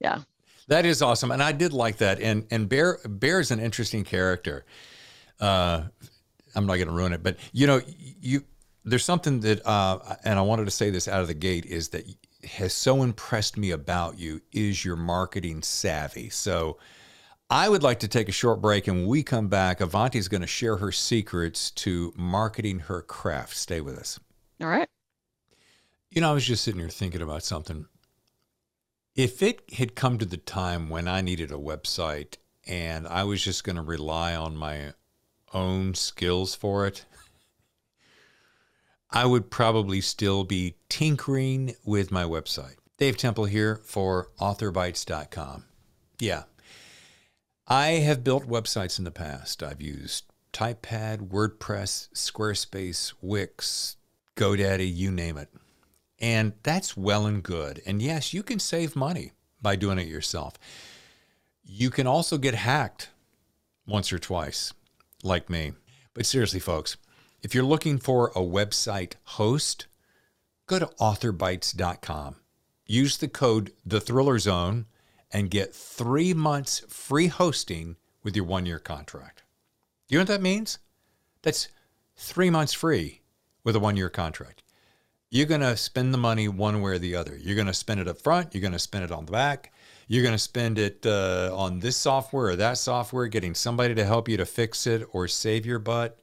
Yeah. 0.00 0.20
That 0.68 0.86
is 0.86 1.02
awesome, 1.02 1.32
and 1.32 1.42
I 1.42 1.50
did 1.50 1.72
like 1.72 1.96
that. 1.96 2.20
And 2.20 2.46
and 2.52 2.68
Bear 2.68 3.00
Bear 3.04 3.40
is 3.40 3.50
an 3.50 3.58
interesting 3.58 4.04
character. 4.04 4.64
Uh, 5.40 5.82
I'm 6.54 6.66
not 6.66 6.76
going 6.76 6.86
to 6.86 6.94
ruin 6.94 7.12
it, 7.12 7.24
but 7.24 7.38
you 7.52 7.66
know, 7.66 7.80
you 7.98 8.44
there's 8.90 9.04
something 9.04 9.40
that, 9.40 9.66
uh, 9.66 9.98
and 10.24 10.38
I 10.38 10.42
wanted 10.42 10.64
to 10.66 10.70
say 10.70 10.90
this 10.90 11.08
out 11.08 11.20
of 11.20 11.28
the 11.28 11.34
gate 11.34 11.66
is 11.66 11.88
that 11.90 12.04
has 12.44 12.72
so 12.72 13.02
impressed 13.02 13.56
me 13.56 13.70
about 13.70 14.18
you 14.18 14.40
is 14.52 14.84
your 14.84 14.96
marketing 14.96 15.62
savvy. 15.62 16.30
So 16.30 16.78
I 17.48 17.68
would 17.68 17.82
like 17.82 18.00
to 18.00 18.08
take 18.08 18.28
a 18.28 18.32
short 18.32 18.60
break, 18.60 18.86
and 18.86 18.98
when 18.98 19.06
we 19.08 19.22
come 19.22 19.48
back, 19.48 19.80
Avanti 19.80 20.18
is 20.18 20.28
going 20.28 20.40
to 20.40 20.46
share 20.46 20.76
her 20.76 20.92
secrets 20.92 21.70
to 21.72 22.12
marketing 22.16 22.80
her 22.80 23.02
craft. 23.02 23.56
Stay 23.56 23.80
with 23.80 23.98
us. 23.98 24.20
All 24.60 24.68
right. 24.68 24.88
You 26.10 26.20
know, 26.20 26.30
I 26.30 26.34
was 26.34 26.44
just 26.44 26.64
sitting 26.64 26.80
here 26.80 26.88
thinking 26.88 27.22
about 27.22 27.42
something. 27.42 27.86
If 29.16 29.42
it 29.42 29.62
had 29.74 29.94
come 29.94 30.18
to 30.18 30.24
the 30.24 30.36
time 30.36 30.88
when 30.88 31.08
I 31.08 31.20
needed 31.20 31.50
a 31.50 31.54
website 31.54 32.36
and 32.66 33.06
I 33.06 33.24
was 33.24 33.42
just 33.42 33.64
going 33.64 33.76
to 33.76 33.82
rely 33.82 34.34
on 34.34 34.56
my 34.56 34.94
own 35.52 35.94
skills 35.94 36.54
for 36.54 36.86
it, 36.86 37.04
I 39.12 39.26
would 39.26 39.50
probably 39.50 40.00
still 40.00 40.44
be 40.44 40.76
tinkering 40.88 41.74
with 41.84 42.12
my 42.12 42.24
website. 42.24 42.76
Dave 42.96 43.16
Temple 43.16 43.46
here 43.46 43.80
for 43.84 44.30
authorbytes.com. 44.38 45.64
Yeah. 46.18 46.44
I 47.66 47.86
have 47.92 48.22
built 48.22 48.46
websites 48.48 48.98
in 48.98 49.04
the 49.04 49.10
past. 49.10 49.62
I've 49.62 49.80
used 49.80 50.24
TypePad, 50.52 51.28
WordPress, 51.28 52.08
Squarespace, 52.12 53.12
Wix, 53.20 53.96
GoDaddy, 54.36 54.94
you 54.94 55.10
name 55.10 55.36
it. 55.36 55.48
And 56.18 56.52
that's 56.62 56.96
well 56.96 57.26
and 57.26 57.42
good. 57.42 57.80
And 57.86 58.02
yes, 58.02 58.34
you 58.34 58.42
can 58.42 58.58
save 58.58 58.94
money 58.94 59.32
by 59.62 59.76
doing 59.76 59.98
it 59.98 60.06
yourself. 60.06 60.54
You 61.64 61.90
can 61.90 62.06
also 62.06 62.38
get 62.38 62.54
hacked 62.54 63.10
once 63.86 64.12
or 64.12 64.18
twice, 64.18 64.72
like 65.22 65.48
me. 65.48 65.72
But 66.14 66.26
seriously, 66.26 66.60
folks, 66.60 66.96
if 67.42 67.54
you're 67.54 67.64
looking 67.64 67.98
for 67.98 68.28
a 68.28 68.40
website 68.40 69.14
host, 69.24 69.86
go 70.66 70.78
to 70.78 70.86
authorbytes.com. 70.86 72.36
Use 72.86 73.16
the 73.16 73.28
code 73.28 73.72
The 73.86 74.00
Thriller 74.00 74.38
Zone 74.38 74.86
and 75.32 75.50
get 75.50 75.74
three 75.74 76.34
months 76.34 76.80
free 76.88 77.28
hosting 77.28 77.96
with 78.22 78.36
your 78.36 78.44
one 78.44 78.66
year 78.66 78.78
contract. 78.78 79.42
Do 80.08 80.14
You 80.14 80.18
know 80.18 80.22
what 80.22 80.28
that 80.28 80.42
means? 80.42 80.78
That's 81.42 81.68
three 82.16 82.50
months 82.50 82.72
free 82.72 83.20
with 83.64 83.76
a 83.76 83.80
one 83.80 83.96
year 83.96 84.10
contract. 84.10 84.62
You're 85.30 85.46
going 85.46 85.60
to 85.60 85.76
spend 85.76 86.12
the 86.12 86.18
money 86.18 86.48
one 86.48 86.82
way 86.82 86.92
or 86.92 86.98
the 86.98 87.14
other. 87.14 87.36
You're 87.36 87.54
going 87.54 87.68
to 87.68 87.74
spend 87.74 88.00
it 88.00 88.08
up 88.08 88.18
front, 88.18 88.52
you're 88.52 88.60
going 88.60 88.72
to 88.72 88.78
spend 88.78 89.04
it 89.04 89.12
on 89.12 89.26
the 89.26 89.32
back, 89.32 89.72
you're 90.08 90.24
going 90.24 90.34
to 90.34 90.38
spend 90.38 90.78
it 90.78 91.06
uh, 91.06 91.50
on 91.54 91.78
this 91.78 91.96
software 91.96 92.48
or 92.48 92.56
that 92.56 92.78
software, 92.78 93.28
getting 93.28 93.54
somebody 93.54 93.94
to 93.94 94.04
help 94.04 94.28
you 94.28 94.36
to 94.36 94.44
fix 94.44 94.88
it 94.88 95.06
or 95.12 95.28
save 95.28 95.64
your 95.64 95.78
butt. 95.78 96.19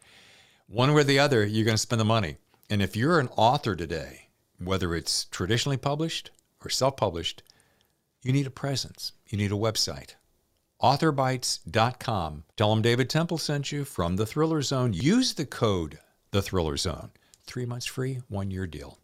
One 0.69 0.93
way 0.93 0.99
or 0.99 1.03
the 1.06 1.17
other, 1.17 1.45
you're 1.45 1.63
going 1.63 1.75
to 1.75 1.82
spend 1.82 2.01
the 2.01 2.06
money. 2.06 2.36
And 2.69 2.82
if 2.82 2.97
you're 2.97 3.21
an 3.21 3.30
author 3.38 3.73
today, 3.73 4.27
whether 4.62 4.93
it's 4.93 5.23
traditionally 5.23 5.77
published 5.77 6.30
or 6.62 6.69
self 6.69 6.97
published, 6.97 7.41
you 8.21 8.34
need 8.34 8.47
a 8.47 8.51
presence. 8.51 9.13
You 9.30 9.38
need 9.38 9.53
a 9.53 9.56
website. 9.56 10.15
Authorbytes.com. 10.82 12.43
Tell 12.58 12.69
them 12.69 12.82
David 12.82 13.10
Temple 13.10 13.38
sent 13.38 13.71
you 13.71 13.86
from 13.86 14.17
the 14.17 14.25
Thriller 14.25 14.62
Zone. 14.62 14.91
Use 14.91 15.34
the 15.34 15.45
code 15.45 15.99
The 16.32 16.41
Thriller 16.41 16.75
Zone. 16.75 17.12
Three 17.45 17.65
months 17.65 17.86
free, 17.86 18.19
one 18.27 18.51
year 18.51 18.67
deal. 18.67 18.99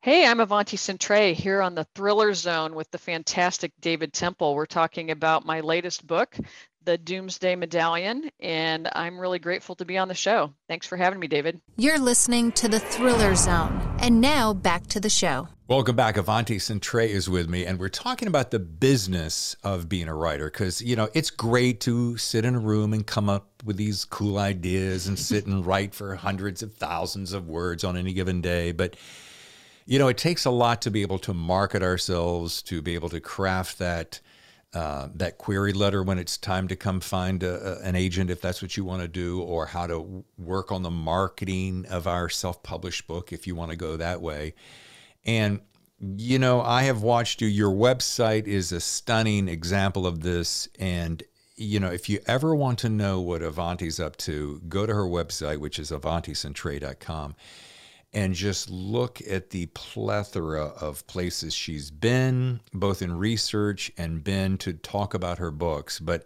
Hey, 0.00 0.26
I'm 0.26 0.40
Avanti 0.40 0.78
Centrae 0.78 1.34
here 1.34 1.60
on 1.60 1.74
the 1.74 1.84
Thriller 1.94 2.32
Zone 2.32 2.74
with 2.74 2.90
the 2.92 2.98
fantastic 2.98 3.72
David 3.82 4.14
Temple. 4.14 4.54
We're 4.54 4.64
talking 4.64 5.10
about 5.10 5.44
my 5.44 5.60
latest 5.60 6.06
book, 6.06 6.34
The 6.88 6.96
Doomsday 6.96 7.54
Medallion, 7.54 8.30
and 8.40 8.88
I'm 8.94 9.18
really 9.18 9.38
grateful 9.38 9.74
to 9.74 9.84
be 9.84 9.98
on 9.98 10.08
the 10.08 10.14
show. 10.14 10.54
Thanks 10.68 10.86
for 10.86 10.96
having 10.96 11.20
me, 11.20 11.26
David. 11.26 11.60
You're 11.76 11.98
listening 11.98 12.50
to 12.52 12.66
the 12.66 12.80
Thriller 12.80 13.34
Zone. 13.34 13.96
And 13.98 14.22
now 14.22 14.54
back 14.54 14.86
to 14.86 14.98
the 14.98 15.10
show. 15.10 15.48
Welcome 15.66 15.96
back. 15.96 16.16
Avanti 16.16 16.56
Centrae 16.56 17.10
is 17.10 17.28
with 17.28 17.46
me, 17.46 17.66
and 17.66 17.78
we're 17.78 17.90
talking 17.90 18.26
about 18.26 18.52
the 18.52 18.58
business 18.58 19.54
of 19.62 19.90
being 19.90 20.08
a 20.08 20.14
writer 20.14 20.46
because, 20.46 20.80
you 20.80 20.96
know, 20.96 21.10
it's 21.12 21.28
great 21.28 21.80
to 21.80 22.16
sit 22.16 22.46
in 22.46 22.54
a 22.54 22.58
room 22.58 22.94
and 22.94 23.06
come 23.06 23.28
up 23.28 23.62
with 23.62 23.76
these 23.76 24.06
cool 24.06 24.38
ideas 24.38 25.06
and 25.06 25.18
sit 25.18 25.44
and 25.44 25.66
write 25.66 25.94
for 25.94 26.14
hundreds 26.14 26.62
of 26.62 26.72
thousands 26.72 27.34
of 27.34 27.46
words 27.46 27.84
on 27.84 27.98
any 27.98 28.14
given 28.14 28.40
day. 28.40 28.72
But 28.72 28.96
you 29.84 29.98
know, 29.98 30.08
it 30.08 30.18
takes 30.18 30.44
a 30.44 30.50
lot 30.50 30.82
to 30.82 30.90
be 30.90 31.00
able 31.00 31.18
to 31.20 31.32
market 31.32 31.82
ourselves, 31.82 32.60
to 32.62 32.82
be 32.82 32.94
able 32.94 33.08
to 33.08 33.20
craft 33.20 33.78
that 33.78 34.20
uh, 34.74 35.08
that 35.14 35.38
query 35.38 35.72
letter 35.72 36.02
when 36.02 36.18
it's 36.18 36.36
time 36.36 36.68
to 36.68 36.76
come 36.76 37.00
find 37.00 37.42
a, 37.42 37.80
a, 37.80 37.82
an 37.82 37.96
agent 37.96 38.30
if 38.30 38.40
that's 38.40 38.60
what 38.60 38.76
you 38.76 38.84
want 38.84 39.00
to 39.02 39.08
do, 39.08 39.40
or 39.40 39.66
how 39.66 39.86
to 39.86 40.24
work 40.36 40.70
on 40.70 40.82
the 40.82 40.90
marketing 40.90 41.86
of 41.88 42.06
our 42.06 42.28
self-published 42.28 43.06
book 43.06 43.32
if 43.32 43.46
you 43.46 43.54
want 43.54 43.70
to 43.70 43.76
go 43.76 43.96
that 43.96 44.20
way. 44.20 44.54
And 45.24 45.60
you 46.00 46.38
know, 46.38 46.60
I 46.60 46.82
have 46.84 47.02
watched 47.02 47.40
you. 47.40 47.48
Your 47.48 47.72
website 47.72 48.46
is 48.46 48.70
a 48.70 48.80
stunning 48.80 49.48
example 49.48 50.06
of 50.06 50.20
this, 50.20 50.68
and 50.78 51.22
you 51.56 51.80
know, 51.80 51.90
if 51.90 52.08
you 52.08 52.20
ever 52.26 52.54
want 52.54 52.78
to 52.80 52.88
know 52.88 53.20
what 53.20 53.42
Avanti's 53.42 53.98
up 53.98 54.16
to, 54.18 54.62
go 54.68 54.86
to 54.86 54.94
her 54.94 55.06
website, 55.06 55.58
which 55.58 55.78
is 55.78 55.90
avanticentrae.com 55.90 57.34
and 58.12 58.34
just 58.34 58.70
look 58.70 59.20
at 59.28 59.50
the 59.50 59.66
plethora 59.66 60.66
of 60.66 61.06
places 61.06 61.54
she's 61.54 61.90
been, 61.90 62.60
both 62.72 63.02
in 63.02 63.16
research 63.18 63.92
and 63.98 64.24
been 64.24 64.56
to 64.58 64.72
talk 64.72 65.14
about 65.14 65.38
her 65.38 65.50
books. 65.50 66.00
But 66.00 66.24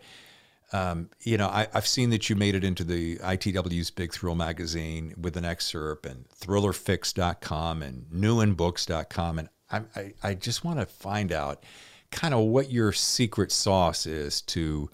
um, 0.72 1.10
you 1.20 1.36
know, 1.36 1.48
I, 1.48 1.66
have 1.74 1.86
seen 1.86 2.10
that 2.10 2.30
you 2.30 2.36
made 2.36 2.54
it 2.54 2.64
into 2.64 2.82
the 2.82 3.16
ITW's 3.16 3.90
Big 3.90 4.12
Thrill 4.12 4.34
magazine 4.34 5.14
with 5.20 5.36
an 5.36 5.44
excerpt, 5.44 6.06
and 6.06 6.24
ThrillerFix.com 6.40 7.82
and 7.82 8.06
NewinBooks.com, 8.10 9.38
and 9.38 9.48
I, 9.70 9.82
I, 9.94 10.12
I 10.22 10.34
just 10.34 10.64
want 10.64 10.80
to 10.80 10.86
find 10.86 11.30
out 11.30 11.62
kind 12.10 12.32
of 12.32 12.40
what 12.40 12.70
your 12.70 12.92
secret 12.92 13.52
sauce 13.52 14.06
is 14.06 14.40
to 14.42 14.90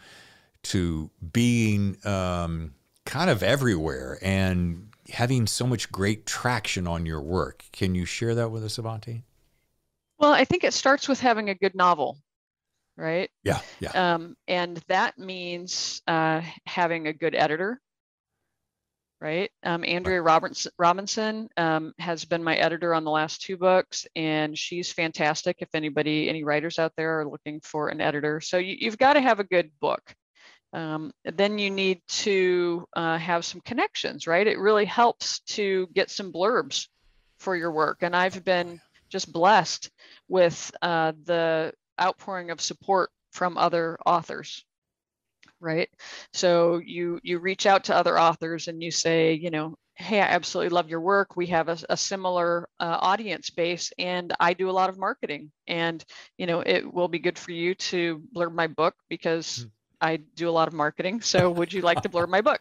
to 0.65 1.11
being 1.33 1.97
um, 2.05 2.75
kind 3.05 3.31
of 3.31 3.43
everywhere 3.43 4.19
and 4.23 4.88
having 5.11 5.47
so 5.47 5.67
much 5.67 5.91
great 5.91 6.27
traction 6.27 6.87
on 6.87 7.07
your 7.07 7.21
work. 7.21 7.65
Can 7.73 7.95
you 7.95 8.05
share 8.05 8.35
that 8.35 8.51
with 8.51 8.65
us, 8.65 8.79
Avanti? 8.79 9.25
Well, 10.19 10.33
I 10.33 10.45
think 10.45 10.65
it 10.65 10.75
starts 10.75 11.09
with 11.09 11.21
having 11.21 11.49
a 11.49 11.55
good 11.55 11.75
novel, 11.75 12.19
right? 12.97 13.31
Yeah, 13.45 13.61
yeah. 13.81 14.15
Um, 14.15 14.37
and 14.49 14.83
that 14.89 15.17
means 15.19 16.03
uh, 16.07 16.43
having 16.67 17.07
a 17.07 17.13
good 17.13 17.35
editor, 17.35 17.81
right? 19.21 19.51
Um, 19.63 19.85
Andrea 19.85 20.21
Roberts- 20.21 20.67
Robinson 20.79 21.49
um, 21.57 21.93
has 21.99 22.25
been 22.25 22.43
my 22.43 22.57
editor 22.57 22.95
on 22.95 23.05
the 23.05 23.11
last 23.11 23.43
two 23.43 23.57
books, 23.57 24.07
and 24.17 24.59
she's 24.59 24.93
fantastic. 24.93 25.59
If 25.61 25.69
anybody, 25.75 26.29
any 26.29 26.43
writers 26.43 26.79
out 26.79 26.93
there 26.97 27.21
are 27.21 27.29
looking 27.29 27.61
for 27.61 27.89
an 27.89 28.01
editor, 28.01 28.41
so 28.41 28.59
you, 28.59 28.77
you've 28.79 28.99
got 28.99 29.15
to 29.15 29.21
have 29.21 29.41
a 29.41 29.45
good 29.45 29.71
book. 29.81 30.15
Um, 30.73 31.13
then 31.25 31.59
you 31.59 31.71
need 31.71 32.03
to 32.09 32.87
uh, 32.95 33.19
have 33.19 33.45
some 33.45 33.61
connections, 33.63 34.27
right? 34.27 34.47
It 34.47 34.59
really 34.59 34.85
helps 34.85 35.41
to 35.41 35.89
get 35.95 36.11
some 36.11 36.33
blurbs 36.33 36.89
for 37.39 37.57
your 37.57 37.73
work. 37.73 37.99
And 38.03 38.15
I've 38.15 38.45
been 38.45 38.81
just 39.09 39.33
blessed 39.33 39.91
with 40.29 40.71
uh, 40.83 41.13
the 41.25 41.73
outpouring 42.01 42.51
of 42.51 42.61
support 42.61 43.11
from 43.33 43.57
other 43.59 43.99
authors 44.05 44.65
right 45.61 45.89
so 46.33 46.81
you 46.85 47.19
you 47.23 47.39
reach 47.39 47.67
out 47.67 47.85
to 47.85 47.95
other 47.95 48.19
authors 48.19 48.69
and 48.69 48.83
you 48.83 48.91
say 48.91 49.33
you 49.33 49.51
know 49.51 49.75
hey 49.97 50.21
i 50.21 50.25
absolutely 50.25 50.69
love 50.69 50.89
your 50.89 51.01
work 51.01 51.37
we 51.37 51.47
have 51.47 51.69
a, 51.69 51.77
a 51.89 51.97
similar 51.97 52.69
uh, 52.79 52.99
audience 53.01 53.51
base 53.51 53.93
and 53.99 54.33
i 54.39 54.55
do 54.55 54.71
a 54.71 54.73
lot 54.73 54.89
of 54.89 54.99
marketing 54.99 55.51
and 55.67 56.05
you 56.37 56.47
know 56.47 56.61
it 56.61 56.93
will 56.93 57.09
be 57.09 57.19
good 57.19 57.39
for 57.39 57.51
you 57.51 57.75
to 57.75 58.23
blurb 58.35 58.55
my 58.55 58.69
book 58.69 58.95
because 59.09 59.67
mm. 59.67 59.71
I 60.01 60.17
do 60.17 60.49
a 60.49 60.53
lot 60.53 60.69
of 60.69 60.75
marketing. 60.75 61.21
So 61.21 61.51
would 61.51 61.73
you 61.73 61.83
like 61.83 62.03
to 62.03 62.09
blur 62.09 62.27
my 62.27 62.41
book? 62.41 62.61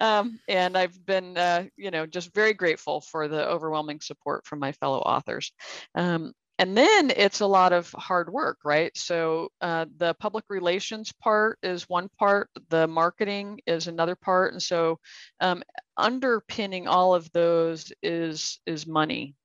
Um, 0.00 0.38
and 0.48 0.76
I've 0.76 1.04
been, 1.04 1.36
uh, 1.36 1.64
you 1.76 1.90
know, 1.90 2.06
just 2.06 2.34
very 2.34 2.54
grateful 2.54 3.00
for 3.00 3.28
the 3.28 3.48
overwhelming 3.48 4.00
support 4.00 4.46
from 4.46 4.58
my 4.58 4.72
fellow 4.72 4.98
authors. 4.98 5.52
Um, 5.94 6.32
and 6.58 6.76
then 6.76 7.12
it's 7.14 7.40
a 7.40 7.46
lot 7.46 7.72
of 7.72 7.90
hard 7.92 8.32
work, 8.32 8.58
right? 8.64 8.96
So 8.96 9.50
uh, 9.60 9.86
the 9.96 10.14
public 10.14 10.44
relations 10.48 11.12
part 11.12 11.58
is 11.62 11.88
one 11.88 12.08
part, 12.18 12.50
the 12.68 12.88
marketing 12.88 13.60
is 13.66 13.86
another 13.86 14.16
part, 14.16 14.52
and 14.52 14.62
so 14.62 14.98
um, 15.40 15.62
underpinning 15.96 16.88
all 16.88 17.14
of 17.14 17.30
those 17.32 17.92
is 18.02 18.58
is 18.66 18.88
money, 18.88 19.36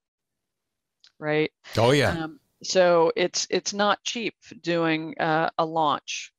right? 1.19 1.51
Oh 1.77 1.91
yeah. 1.91 2.23
Um, 2.23 2.39
so 2.63 3.11
it's 3.15 3.45
it's 3.51 3.73
not 3.73 4.03
cheap 4.03 4.33
doing 4.61 5.15
uh, 5.19 5.51
a 5.59 5.65
launch 5.65 6.31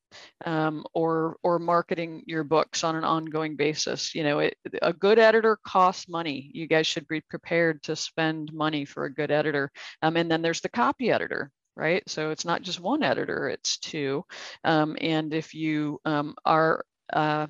um, 0.44 0.84
or 0.94 1.36
or 1.42 1.58
marketing 1.58 2.22
your 2.26 2.44
books 2.44 2.84
on 2.84 2.96
an 2.96 3.04
ongoing 3.04 3.56
basis. 3.56 4.14
You 4.14 4.24
know, 4.24 4.38
it, 4.40 4.56
a 4.82 4.92
good 4.92 5.18
editor 5.18 5.58
costs 5.64 6.08
money. 6.08 6.50
You 6.54 6.66
guys 6.66 6.86
should 6.86 7.08
be 7.08 7.20
prepared 7.22 7.82
to 7.84 7.96
spend 7.96 8.52
money 8.52 8.84
for 8.84 9.04
a 9.04 9.12
good 9.12 9.30
editor. 9.30 9.70
Um, 10.02 10.16
and 10.16 10.30
then 10.30 10.42
there's 10.42 10.60
the 10.60 10.68
copy 10.68 11.10
editor, 11.10 11.50
right? 11.76 12.02
So 12.08 12.30
it's 12.30 12.44
not 12.44 12.62
just 12.62 12.80
one 12.80 13.02
editor; 13.02 13.48
it's 13.48 13.78
two. 13.78 14.24
Um, 14.64 14.96
and 15.00 15.32
if 15.34 15.54
you 15.54 16.00
um, 16.04 16.34
are 16.44 16.84
uh, 17.12 17.46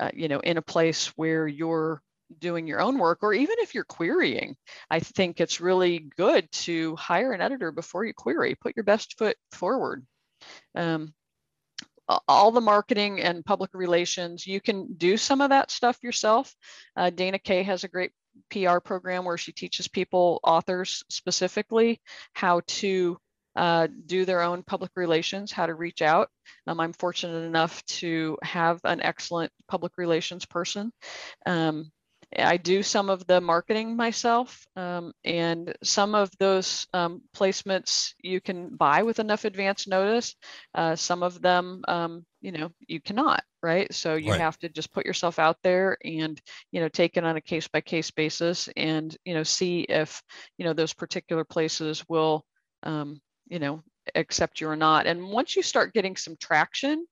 uh, 0.00 0.10
you 0.14 0.28
know 0.28 0.40
in 0.40 0.56
a 0.56 0.62
place 0.62 1.08
where 1.16 1.46
you're 1.46 2.02
doing 2.38 2.66
your 2.66 2.80
own 2.80 2.98
work 2.98 3.18
or 3.22 3.34
even 3.34 3.56
if 3.58 3.74
you're 3.74 3.84
querying 3.84 4.56
i 4.90 5.00
think 5.00 5.40
it's 5.40 5.60
really 5.60 6.08
good 6.16 6.50
to 6.52 6.94
hire 6.96 7.32
an 7.32 7.40
editor 7.40 7.72
before 7.72 8.04
you 8.04 8.14
query 8.14 8.54
put 8.54 8.76
your 8.76 8.84
best 8.84 9.18
foot 9.18 9.36
forward 9.52 10.06
um, 10.74 11.12
all 12.28 12.50
the 12.50 12.60
marketing 12.60 13.20
and 13.20 13.44
public 13.44 13.70
relations, 13.74 14.46
you 14.46 14.60
can 14.60 14.94
do 14.94 15.16
some 15.16 15.40
of 15.40 15.50
that 15.50 15.70
stuff 15.70 15.98
yourself. 16.02 16.54
Uh, 16.96 17.10
Dana 17.10 17.38
Kaye 17.38 17.62
has 17.62 17.84
a 17.84 17.88
great 17.88 18.12
PR 18.50 18.78
program 18.78 19.24
where 19.24 19.38
she 19.38 19.52
teaches 19.52 19.88
people, 19.88 20.40
authors 20.42 21.04
specifically, 21.08 22.00
how 22.34 22.60
to 22.66 23.18
uh, 23.56 23.88
do 24.06 24.24
their 24.24 24.42
own 24.42 24.62
public 24.62 24.92
relations, 24.96 25.50
how 25.50 25.66
to 25.66 25.74
reach 25.74 26.02
out. 26.02 26.28
Um, 26.66 26.80
I'm 26.80 26.92
fortunate 26.92 27.44
enough 27.44 27.84
to 27.86 28.38
have 28.42 28.80
an 28.84 29.00
excellent 29.02 29.52
public 29.68 29.98
relations 29.98 30.46
person. 30.46 30.92
Um, 31.46 31.90
I 32.38 32.58
do 32.58 32.82
some 32.82 33.10
of 33.10 33.26
the 33.26 33.40
marketing 33.40 33.96
myself, 33.96 34.64
um, 34.76 35.12
and 35.24 35.74
some 35.82 36.14
of 36.14 36.30
those 36.38 36.86
um, 36.92 37.22
placements 37.34 38.14
you 38.22 38.40
can 38.40 38.76
buy 38.76 39.02
with 39.02 39.18
enough 39.18 39.44
advance 39.44 39.88
notice. 39.88 40.36
Uh, 40.74 40.94
some 40.94 41.24
of 41.24 41.42
them, 41.42 41.82
um, 41.88 42.24
you 42.40 42.52
know, 42.52 42.70
you 42.86 43.00
cannot, 43.00 43.42
right? 43.62 43.92
So 43.92 44.14
you 44.14 44.30
right. 44.30 44.40
have 44.40 44.56
to 44.58 44.68
just 44.68 44.92
put 44.92 45.06
yourself 45.06 45.40
out 45.40 45.56
there 45.64 45.98
and, 46.04 46.40
you 46.70 46.80
know, 46.80 46.88
take 46.88 47.16
it 47.16 47.24
on 47.24 47.36
a 47.36 47.40
case 47.40 47.66
by 47.66 47.80
case 47.80 48.12
basis, 48.12 48.68
and 48.76 49.16
you 49.24 49.34
know, 49.34 49.42
see 49.42 49.80
if 49.80 50.22
you 50.56 50.64
know 50.64 50.72
those 50.72 50.92
particular 50.92 51.44
places 51.44 52.04
will, 52.08 52.44
um, 52.84 53.20
you 53.48 53.58
know, 53.58 53.82
accept 54.14 54.60
you 54.60 54.68
or 54.68 54.76
not. 54.76 55.06
And 55.06 55.30
once 55.30 55.56
you 55.56 55.62
start 55.62 55.94
getting 55.94 56.16
some 56.16 56.36
traction, 56.38 57.06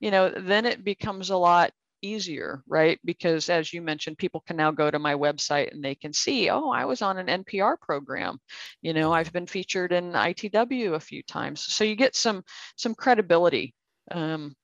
you 0.00 0.10
know, 0.10 0.30
then 0.30 0.64
it 0.64 0.82
becomes 0.82 1.28
a 1.28 1.36
lot 1.36 1.72
easier, 2.02 2.62
right? 2.66 3.00
Because 3.04 3.48
as 3.48 3.72
you 3.72 3.80
mentioned, 3.80 4.18
people 4.18 4.40
can 4.40 4.56
now 4.56 4.70
go 4.70 4.90
to 4.90 4.98
my 4.98 5.14
website 5.14 5.72
and 5.72 5.82
they 5.82 5.94
can 5.94 6.12
see, 6.12 6.50
oh, 6.50 6.70
I 6.70 6.84
was 6.84 7.02
on 7.02 7.18
an 7.18 7.44
NPR 7.44 7.80
program. 7.80 8.38
You 8.82 8.92
know, 8.92 9.12
I've 9.12 9.32
been 9.32 9.46
featured 9.46 9.92
in 9.92 10.12
ITW 10.12 10.94
a 10.94 11.00
few 11.00 11.22
times. 11.22 11.62
So 11.62 11.84
you 11.84 11.96
get 11.96 12.16
some 12.16 12.42
some 12.76 12.94
credibility. 12.94 13.74
Um, 14.10 14.54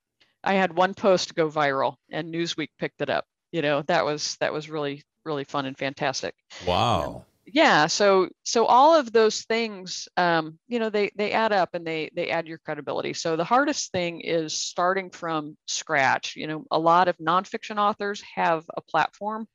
I 0.45 0.55
had 0.55 0.77
one 0.77 0.95
post 0.95 1.35
go 1.35 1.49
viral 1.49 1.97
and 2.11 2.33
Newsweek 2.33 2.69
picked 2.79 3.01
it 3.01 3.11
up. 3.11 3.25
You 3.53 3.63
know, 3.63 3.83
that 3.83 4.05
was 4.05 4.37
that 4.41 4.53
was 4.53 4.69
really 4.69 5.03
really 5.25 5.45
fun 5.45 5.67
and 5.67 5.79
fantastic. 5.79 6.35
Wow 6.67 7.25
yeah 7.53 7.87
so 7.87 8.29
so 8.43 8.67
all 8.67 8.95
of 8.95 9.13
those 9.13 9.43
things 9.43 10.09
um, 10.17 10.59
you 10.69 10.79
know 10.79 10.91
they 10.91 11.11
they 11.17 11.33
add 11.33 11.53
up 11.53 11.71
and 11.75 11.87
they 11.87 12.11
they 12.15 12.29
add 12.31 12.47
your 12.47 12.59
credibility. 12.59 13.13
So 13.15 13.37
the 13.37 13.45
hardest 13.45 13.93
thing 13.93 14.21
is 14.21 14.53
starting 14.55 15.11
from 15.11 15.57
scratch. 15.67 16.37
You 16.37 16.47
know 16.47 16.65
a 16.71 16.79
lot 16.79 17.09
of 17.09 17.17
nonfiction 17.19 17.79
authors 17.79 18.23
have 18.35 18.65
a 18.77 18.81
platform. 18.83 19.47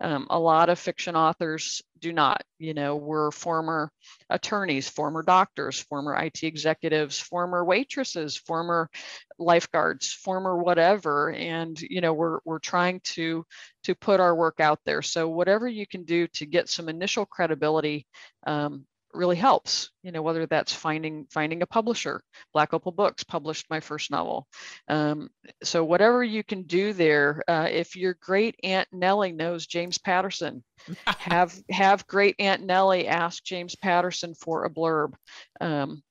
Um, 0.00 0.26
a 0.30 0.38
lot 0.38 0.68
of 0.68 0.78
fiction 0.78 1.16
authors 1.16 1.82
do 2.00 2.12
not. 2.12 2.42
You 2.58 2.74
know, 2.74 2.96
we're 2.96 3.30
former 3.30 3.90
attorneys, 4.30 4.88
former 4.88 5.22
doctors, 5.22 5.80
former 5.80 6.14
IT 6.16 6.42
executives, 6.42 7.18
former 7.18 7.64
waitresses, 7.64 8.36
former 8.36 8.90
lifeguards, 9.38 10.12
former 10.12 10.56
whatever, 10.56 11.30
and 11.30 11.80
you 11.80 12.00
know, 12.00 12.12
we're 12.12 12.38
we're 12.44 12.58
trying 12.58 13.00
to 13.04 13.44
to 13.84 13.94
put 13.94 14.20
our 14.20 14.34
work 14.34 14.60
out 14.60 14.80
there. 14.84 15.02
So 15.02 15.28
whatever 15.28 15.68
you 15.68 15.86
can 15.86 16.04
do 16.04 16.26
to 16.34 16.46
get 16.46 16.68
some 16.68 16.88
initial 16.88 17.26
credibility, 17.26 18.06
um, 18.46 18.84
really 19.14 19.36
helps 19.36 19.90
you 20.02 20.12
know 20.12 20.22
whether 20.22 20.46
that's 20.46 20.72
finding 20.72 21.26
finding 21.30 21.62
a 21.62 21.66
publisher. 21.66 22.22
Black 22.52 22.74
opal 22.74 22.92
books 22.92 23.24
published 23.24 23.66
my 23.70 23.80
first 23.80 24.10
novel. 24.10 24.46
Um, 24.88 25.30
so 25.62 25.84
whatever 25.84 26.22
you 26.22 26.44
can 26.44 26.62
do 26.62 26.92
there 26.92 27.42
uh, 27.48 27.68
if 27.70 27.96
your 27.96 28.16
great 28.20 28.56
aunt 28.62 28.88
nellie 28.92 29.32
knows 29.32 29.66
james 29.66 29.98
patterson 29.98 30.62
have 31.06 31.54
have 31.70 32.06
great 32.06 32.36
aunt 32.38 32.62
nellie 32.62 33.08
ask 33.08 33.42
james 33.44 33.76
patterson 33.76 34.34
for 34.34 34.64
a 34.64 34.70
blurb. 34.70 35.14
Um, 35.60 36.02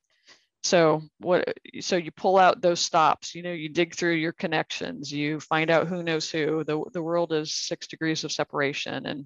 so 0.63 1.01
what 1.19 1.53
so 1.79 1.95
you 1.95 2.11
pull 2.11 2.37
out 2.37 2.61
those 2.61 2.79
stops 2.79 3.33
you 3.33 3.41
know 3.41 3.51
you 3.51 3.69
dig 3.69 3.95
through 3.95 4.13
your 4.13 4.33
connections 4.33 5.11
you 5.11 5.39
find 5.39 5.69
out 5.69 5.87
who 5.87 6.03
knows 6.03 6.29
who 6.29 6.63
the, 6.63 6.83
the 6.93 7.01
world 7.01 7.31
is 7.31 7.53
six 7.53 7.87
degrees 7.87 8.23
of 8.23 8.31
separation 8.31 9.05
and 9.05 9.25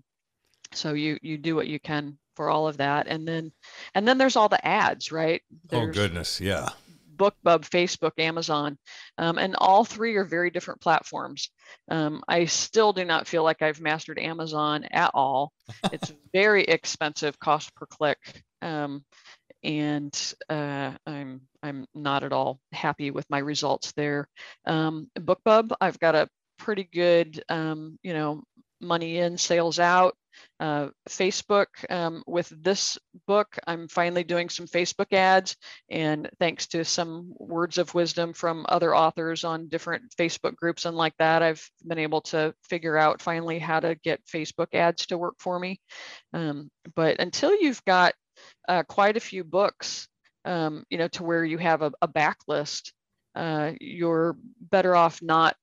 so 0.74 0.94
you 0.94 1.18
you 1.22 1.38
do 1.38 1.56
what 1.56 1.68
you 1.68 1.80
can 1.80 2.18
for 2.36 2.50
all 2.50 2.68
of 2.68 2.78
that. 2.78 3.08
And 3.08 3.28
then 3.28 3.52
and 3.96 4.08
then 4.08 4.18
there's 4.18 4.36
all 4.36 4.50
the 4.50 4.66
ads 4.66 5.12
right? 5.12 5.42
Oh, 5.52 5.58
there's 5.70 5.98
oh 5.98 6.02
goodness 6.02 6.42
yeah. 6.42 6.70
Bookbub 7.16 7.70
facebook 7.70 8.14
amazon 8.18 8.78
um, 9.20 9.38
and 9.38 9.56
all 9.58 9.86
three 9.86 10.16
are 10.16 10.24
very 10.24 10.50
different 10.50 10.82
platforms. 10.82 11.50
Um, 11.90 12.24
i 12.28 12.46
still 12.46 12.94
do 12.94 13.06
not 13.06 13.28
feel 13.28 13.44
like 13.44 13.62
i've 13.62 13.82
mastered 13.82 14.20
amazon 14.20 14.86
at 14.86 15.12
all. 15.14 15.52
It's 15.92 16.14
very 16.34 16.64
expensive 16.64 17.40
cost 17.40 17.76
per 17.76 17.86
click 17.86 18.18
um, 18.62 19.04
and 19.64 20.34
uh, 20.50 20.94
i'm 21.06 21.42
i'm 21.62 21.86
not 21.94 22.24
at 22.24 22.34
all 22.34 22.60
happy 22.72 23.12
with 23.12 23.30
my 23.30 23.40
results 23.40 23.92
there. 23.92 24.28
Um, 24.66 25.10
bookbub 25.20 25.74
i've 25.80 26.00
got 26.00 26.16
a 26.16 26.28
pretty 26.58 26.84
good 26.84 27.44
um, 27.50 28.00
you 28.04 28.14
know 28.14 28.44
money 28.80 29.18
in 29.18 29.38
sales 29.38 29.80
out 29.80 30.16
uh, 30.62 30.90
Facebook. 31.10 31.66
Um, 31.90 32.24
with 32.28 32.54
this 32.62 32.98
book, 33.26 33.58
I'm 33.66 33.88
finally 33.88 34.24
doing 34.24 34.48
some 34.48 34.68
Facebook 34.68 35.12
ads, 35.12 35.58
and 35.90 36.30
thanks 36.40 36.68
to 36.68 36.86
some 36.86 37.34
words 37.40 37.80
of 37.80 37.96
wisdom 37.96 38.34
from 38.34 38.68
other 38.70 38.96
authors 38.96 39.44
on 39.44 39.70
different 39.70 40.04
Facebook 40.16 40.56
groups 40.56 40.86
and 40.86 40.96
like 40.96 41.16
that, 41.18 41.42
I've 41.42 41.68
been 41.84 41.98
able 41.98 42.22
to 42.22 42.54
figure 42.70 42.96
out 42.96 43.24
finally 43.24 43.58
how 43.58 43.80
to 43.80 43.96
get 44.04 44.24
Facebook 44.28 44.74
ads 44.74 45.08
to 45.08 45.18
work 45.18 45.36
for 45.40 45.58
me. 45.58 45.82
Um, 46.32 46.70
but 46.96 47.20
until 47.20 47.60
you've 47.60 47.84
got 47.86 48.14
uh, 48.70 48.84
quite 48.84 49.18
a 49.18 49.22
few 49.22 49.44
books, 49.44 50.08
um, 50.46 50.84
you 50.92 51.00
know, 51.00 51.08
to 51.10 51.24
where 51.24 51.44
you 51.44 51.58
have 51.58 51.82
a, 51.82 51.92
a 52.04 52.08
backlist, 52.08 52.92
uh, 53.34 53.72
you're 53.82 54.38
better 54.60 54.96
off 54.96 55.24
not 55.24 55.56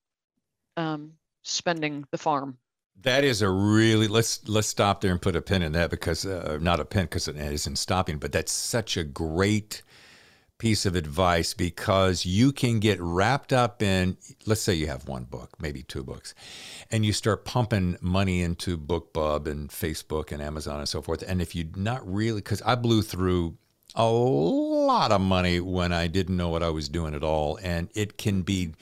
um, 0.75 1.13
spending 1.43 2.03
the 2.11 2.17
farm 2.17 2.57
that 3.03 3.23
is 3.23 3.41
a 3.41 3.49
really 3.49 4.07
let's 4.07 4.47
let's 4.47 4.67
stop 4.67 5.01
there 5.01 5.11
and 5.11 5.21
put 5.21 5.35
a 5.35 5.41
pin 5.41 5.61
in 5.61 5.71
that 5.73 5.89
because 5.89 6.25
uh, 6.25 6.57
not 6.61 6.79
a 6.79 6.85
pin 6.85 7.03
because 7.03 7.27
it 7.27 7.37
isn't 7.37 7.77
stopping, 7.77 8.17
but 8.17 8.31
that's 8.31 8.51
such 8.51 8.97
a 8.97 9.03
great 9.03 9.81
piece 10.57 10.85
of 10.85 10.93
advice 10.93 11.53
because 11.53 12.25
you 12.25 12.51
can 12.51 12.79
get 12.79 12.99
wrapped 12.99 13.53
up 13.53 13.81
in 13.81 14.17
let's 14.45 14.59
say 14.59 14.73
you 14.73 14.87
have 14.87 15.07
one 15.07 15.23
book 15.23 15.49
maybe 15.57 15.81
two 15.81 16.03
books 16.03 16.33
and 16.91 17.05
you 17.05 17.13
start 17.13 17.45
pumping 17.45 17.97
money 18.01 18.41
into 18.41 18.77
bookbub 18.77 19.47
and 19.47 19.69
facebook 19.69 20.33
and 20.33 20.41
amazon 20.41 20.79
and 20.79 20.89
so 20.89 21.01
forth. 21.01 21.23
And 21.25 21.41
if 21.41 21.55
you 21.55 21.69
not 21.77 22.05
really 22.05 22.41
because 22.41 22.61
i 22.63 22.75
blew 22.75 23.01
through 23.01 23.57
a 23.95 24.05
lot 24.05 25.13
of 25.13 25.21
money 25.21 25.61
when 25.61 25.93
i 25.93 26.07
didn't 26.07 26.35
know 26.35 26.49
what 26.49 26.61
i 26.61 26.69
was 26.69 26.89
doing 26.89 27.15
at 27.15 27.23
all. 27.23 27.57
And 27.63 27.87
it 27.95 28.17
can 28.17 28.41
be 28.41 28.73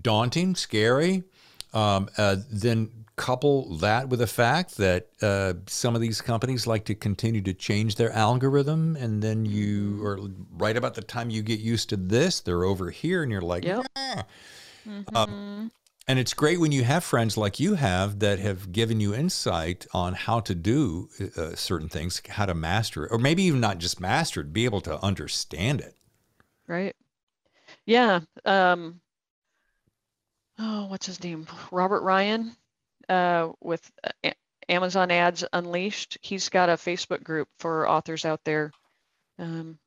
daunting 0.00 0.56
scary 0.56 1.22
um, 1.72 2.08
uh, 2.18 2.36
then 2.50 2.90
couple 3.22 3.76
that 3.76 4.08
with 4.08 4.18
the 4.18 4.26
fact 4.26 4.78
that 4.78 5.06
uh, 5.22 5.54
some 5.68 5.94
of 5.94 6.00
these 6.00 6.20
companies 6.20 6.66
like 6.66 6.84
to 6.86 6.94
continue 6.94 7.40
to 7.40 7.54
change 7.54 7.94
their 7.94 8.10
algorithm, 8.10 8.96
and 8.96 9.22
then 9.22 9.46
you 9.46 9.92
mm-hmm. 9.92 10.06
are 10.06 10.28
right 10.58 10.76
about 10.76 10.94
the 10.94 11.02
time 11.02 11.30
you 11.30 11.40
get 11.40 11.60
used 11.60 11.88
to 11.90 11.96
this, 11.96 12.40
they're 12.40 12.64
over 12.64 12.90
here, 12.90 13.22
and 13.22 13.30
you're 13.30 13.40
like, 13.40 13.64
yep. 13.64 13.86
yeah. 13.96 14.22
Mm-hmm. 14.88 15.16
Um, 15.16 15.70
and 16.08 16.18
it's 16.18 16.34
great 16.34 16.58
when 16.58 16.72
you 16.72 16.82
have 16.82 17.04
friends 17.04 17.36
like 17.36 17.60
you 17.60 17.76
have 17.76 18.18
that 18.18 18.40
have 18.40 18.72
given 18.72 18.98
you 18.98 19.14
insight 19.14 19.86
on 19.94 20.14
how 20.14 20.40
to 20.40 20.54
do 20.56 21.08
uh, 21.36 21.54
certain 21.54 21.88
things, 21.88 22.20
how 22.28 22.46
to 22.46 22.54
master 22.54 23.06
it, 23.06 23.12
or 23.12 23.18
maybe 23.18 23.44
even 23.44 23.60
not 23.60 23.78
just 23.78 24.00
master 24.00 24.40
it, 24.40 24.52
be 24.52 24.64
able 24.64 24.80
to 24.80 25.00
understand 25.00 25.80
it. 25.80 25.94
Right. 26.66 26.96
Yeah. 27.86 28.18
Um, 28.44 29.00
oh, 30.58 30.86
what's 30.86 31.06
his 31.06 31.22
name? 31.22 31.46
Robert 31.70 32.02
Ryan 32.02 32.56
uh, 33.08 33.50
with 33.60 33.90
uh, 34.04 34.30
Amazon 34.68 35.10
Ads 35.10 35.44
Unleashed. 35.52 36.18
He's 36.22 36.48
got 36.48 36.68
a 36.68 36.74
Facebook 36.74 37.22
group 37.22 37.48
for 37.58 37.88
authors 37.88 38.24
out 38.24 38.40
there. 38.44 38.72
Um, 39.38 39.78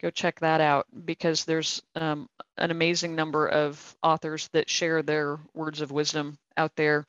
go 0.00 0.10
check 0.10 0.40
that 0.40 0.60
out 0.60 0.86
because 1.04 1.44
there's 1.44 1.82
um, 1.94 2.28
an 2.56 2.70
amazing 2.70 3.14
number 3.14 3.48
of 3.48 3.96
authors 4.02 4.48
that 4.48 4.70
share 4.70 5.02
their 5.02 5.38
words 5.54 5.80
of 5.80 5.90
wisdom 5.90 6.38
out 6.56 6.76
there. 6.76 7.06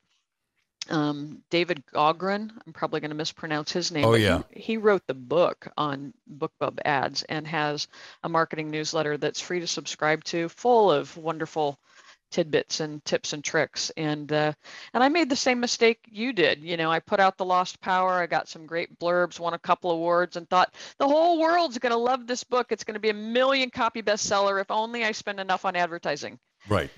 Um, 0.90 1.42
David 1.50 1.84
Gaughran, 1.92 2.50
I'm 2.66 2.72
probably 2.72 3.00
going 3.00 3.10
to 3.10 3.16
mispronounce 3.16 3.70
his 3.72 3.92
name. 3.92 4.06
Oh, 4.06 4.14
yeah. 4.14 4.42
He, 4.50 4.60
he, 4.60 4.76
wrote 4.78 5.06
the 5.06 5.12
book 5.12 5.68
on 5.76 6.14
BookBub 6.38 6.78
ads 6.82 7.24
and 7.24 7.46
has 7.46 7.88
a 8.22 8.28
marketing 8.28 8.70
newsletter 8.70 9.18
that's 9.18 9.40
free 9.40 9.60
to 9.60 9.66
subscribe 9.66 10.24
to, 10.24 10.48
full 10.48 10.90
of 10.90 11.14
wonderful 11.16 11.78
tidbits 12.30 12.80
and 12.80 13.04
tips 13.04 13.32
and 13.32 13.42
tricks 13.42 13.90
and 13.96 14.32
uh, 14.32 14.52
and 14.94 15.02
i 15.02 15.08
made 15.08 15.28
the 15.28 15.36
same 15.36 15.60
mistake 15.60 15.98
you 16.08 16.32
did 16.32 16.62
you 16.62 16.76
know 16.76 16.90
i 16.90 16.98
put 16.98 17.20
out 17.20 17.36
the 17.36 17.44
lost 17.44 17.80
power 17.80 18.12
i 18.12 18.26
got 18.26 18.48
some 18.48 18.66
great 18.66 18.98
blurbs 18.98 19.40
won 19.40 19.54
a 19.54 19.58
couple 19.58 19.90
awards 19.90 20.36
and 20.36 20.48
thought 20.48 20.74
the 20.98 21.08
whole 21.08 21.40
world's 21.40 21.78
going 21.78 21.92
to 21.92 21.98
love 21.98 22.26
this 22.26 22.44
book 22.44 22.66
it's 22.70 22.84
going 22.84 22.94
to 22.94 23.00
be 23.00 23.10
a 23.10 23.14
million 23.14 23.70
copy 23.70 24.02
bestseller 24.02 24.60
if 24.60 24.70
only 24.70 25.04
i 25.04 25.12
spend 25.12 25.40
enough 25.40 25.64
on 25.64 25.76
advertising. 25.76 26.38
Right. 26.68 26.90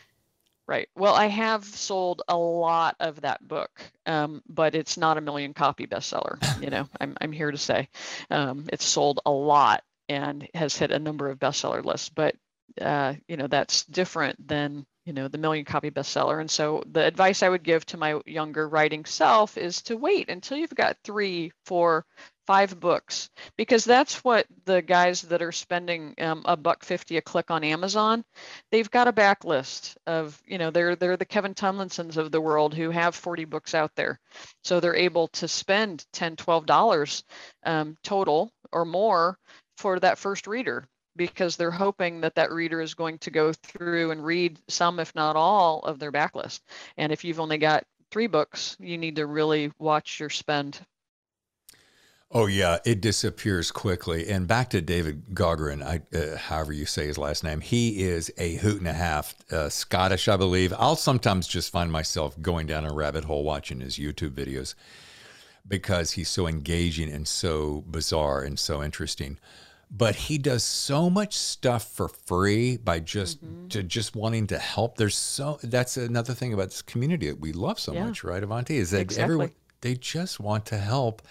Right. 0.66 0.89
Well 0.95 1.14
i 1.14 1.26
have 1.26 1.64
sold 1.64 2.22
a 2.28 2.37
lot 2.37 2.97
of 3.01 3.20
that 3.22 3.47
book 3.47 3.70
um, 4.07 4.43
but 4.49 4.74
it's 4.74 4.97
not 4.97 5.18
a 5.18 5.20
million 5.20 5.55
copy 5.55 5.87
bestseller 5.87 6.39
you 6.62 6.70
know 6.70 6.89
i'm, 7.01 7.16
I'm 7.20 7.33
here 7.33 7.51
to 7.51 7.59
say 7.59 7.89
um, 8.31 8.66
it's 8.72 8.85
sold 8.85 9.20
a 9.26 9.31
lot 9.31 9.83
and 10.09 10.49
has 10.55 10.76
hit 10.76 10.91
a 10.91 10.99
number 10.99 11.28
of 11.28 11.39
bestseller 11.39 11.85
lists 11.85 12.09
but 12.09 12.35
uh, 12.81 13.14
you 13.26 13.37
know 13.37 13.47
that's 13.47 13.85
different 13.85 14.47
than 14.47 14.87
you 15.11 15.14
know 15.14 15.26
the 15.26 15.38
million 15.38 15.64
copy 15.64 15.90
bestseller. 15.90 16.40
And 16.40 16.48
so 16.48 16.84
the 16.86 17.04
advice 17.04 17.42
i 17.42 17.48
would 17.48 17.64
give 17.64 17.84
to 17.86 17.96
my 17.96 18.20
younger 18.26 18.68
writing 18.68 19.04
self 19.04 19.58
is 19.58 19.82
to 19.82 19.96
wait 19.96 20.30
until 20.30 20.56
you've 20.56 20.72
got 20.72 20.98
three 21.02 21.50
four 21.64 22.06
five 22.46 22.78
books 22.78 23.28
because 23.56 23.84
that's 23.84 24.22
what 24.22 24.46
the 24.66 24.80
guys 24.82 25.22
that 25.22 25.42
are 25.42 25.50
spending 25.50 26.14
um, 26.20 26.42
a 26.44 26.56
buck 26.56 26.84
50 26.84 27.16
a 27.16 27.22
click 27.22 27.50
on 27.50 27.64
amazon 27.64 28.24
they've 28.70 28.90
got 28.90 29.08
a 29.08 29.12
backlist 29.12 29.96
of 30.06 30.40
you 30.46 30.58
know 30.58 30.70
they're 30.70 30.94
they're 30.94 31.16
the 31.16 31.24
kevin 31.24 31.54
tumlinsons 31.54 32.16
of 32.16 32.30
the 32.30 32.40
world 32.40 32.72
who 32.72 32.90
have 32.90 33.14
40 33.16 33.46
books 33.46 33.74
out 33.74 33.90
there. 33.96 34.20
So 34.62 34.78
they're 34.78 34.94
able 34.94 35.26
to 35.28 35.48
spend 35.48 36.06
10 36.12 36.36
12 36.36 36.66
dollars 36.66 37.24
um, 37.64 37.96
total 38.04 38.52
or 38.72 38.84
more 38.84 39.36
for 39.76 39.98
that 39.98 40.18
first 40.18 40.46
reader 40.46 40.86
because 41.16 41.56
they're 41.56 41.70
hoping 41.70 42.20
that 42.20 42.34
that 42.34 42.52
reader 42.52 42.80
is 42.80 42.94
going 42.94 43.18
to 43.18 43.30
go 43.30 43.52
through 43.52 44.11
and 44.11 44.24
read 44.24 44.58
some, 44.68 45.00
if 45.00 45.14
not 45.14 45.36
all, 45.36 45.80
of 45.80 45.98
their 45.98 46.12
backlist. 46.12 46.61
And 46.96 47.12
if 47.12 47.24
you've 47.24 47.40
only 47.40 47.58
got 47.58 47.84
three 48.11 48.26
books, 48.26 48.76
you 48.80 48.98
need 48.98 49.16
to 49.16 49.26
really 49.26 49.72
watch 49.78 50.20
your 50.20 50.30
spend. 50.30 50.80
Oh 52.32 52.46
yeah, 52.46 52.78
it 52.84 53.00
disappears 53.00 53.72
quickly. 53.72 54.28
And 54.28 54.46
back 54.46 54.70
to 54.70 54.80
David 54.80 55.24
I, 55.36 56.00
uh, 56.14 56.36
however 56.36 56.72
you 56.72 56.86
say 56.86 57.08
his 57.08 57.18
last 57.18 57.42
name, 57.42 57.61
he 57.61 58.04
is 58.04 58.32
a 58.38 58.54
hoot 58.56 58.78
and 58.78 58.86
a 58.86 58.92
half, 58.92 59.34
uh, 59.50 59.68
Scottish, 59.68 60.28
I 60.28 60.36
believe. 60.36 60.72
I'll 60.78 60.94
sometimes 60.94 61.48
just 61.48 61.72
find 61.72 61.90
myself 61.90 62.40
going 62.40 62.68
down 62.68 62.84
a 62.84 62.94
rabbit 62.94 63.24
hole 63.24 63.42
watching 63.42 63.80
his 63.80 63.98
YouTube 63.98 64.30
videos 64.30 64.76
because 65.66 66.12
he's 66.12 66.28
so 66.28 66.46
engaging 66.46 67.11
and 67.11 67.26
so 67.26 67.82
bizarre 67.90 68.42
and 68.42 68.61
so 68.61 68.80
interesting 68.80 69.36
but 69.91 70.14
he 70.14 70.38
does 70.38 70.62
so 70.62 71.11
much 71.11 71.36
stuff 71.36 71.91
for 71.93 72.09
free 72.09 72.76
by 72.76 73.01
just 73.01 73.45
mm-hmm. 73.45 73.68
to 73.68 73.82
just 73.82 74.14
wanting 74.14 74.47
to 74.49 74.59
help. 74.59 74.97
There's 74.97 75.16
so 75.16 75.59
that's 75.62 75.97
another 75.97 76.34
thing 76.34 76.53
about 76.53 76.66
this 76.70 76.82
community 76.82 77.28
that 77.28 77.41
we 77.41 77.53
love 77.53 77.78
so 77.80 77.93
yeah. 77.93 78.07
much, 78.07 78.22
right, 78.22 78.43
Avanti? 78.43 78.76
Is 78.76 78.93
that 78.93 79.01
exactly. 79.01 79.24
everyone 79.24 79.51
they 79.80 79.95
just 79.95 80.41
want 80.41 80.66
to 80.66 80.76
help 80.76 81.22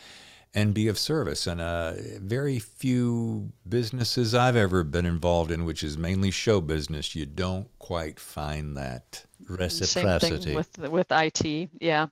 and 0.54 0.74
be 0.74 0.88
of 0.88 0.98
service. 0.98 1.48
And 1.48 1.62
uh, 1.62 1.94
very 2.20 2.60
few 2.60 3.52
businesses 3.68 4.34
I've 4.34 4.56
ever 4.56 4.84
been 4.84 5.06
involved 5.06 5.52
in, 5.52 5.66
which 5.66 5.84
is 5.84 5.98
mainly 5.98 6.32
show 6.32 6.62
business, 6.62 7.16
you 7.16 7.26
don't 7.26 7.68
quite 7.80 8.20
find 8.20 8.76
that 8.78 9.26
reciprocity. 9.48 10.38
Same 10.38 10.42
thing 10.42 10.56
with 10.56 10.78
with 10.90 11.08
IT, 11.12 11.70
yeah. 11.80 12.08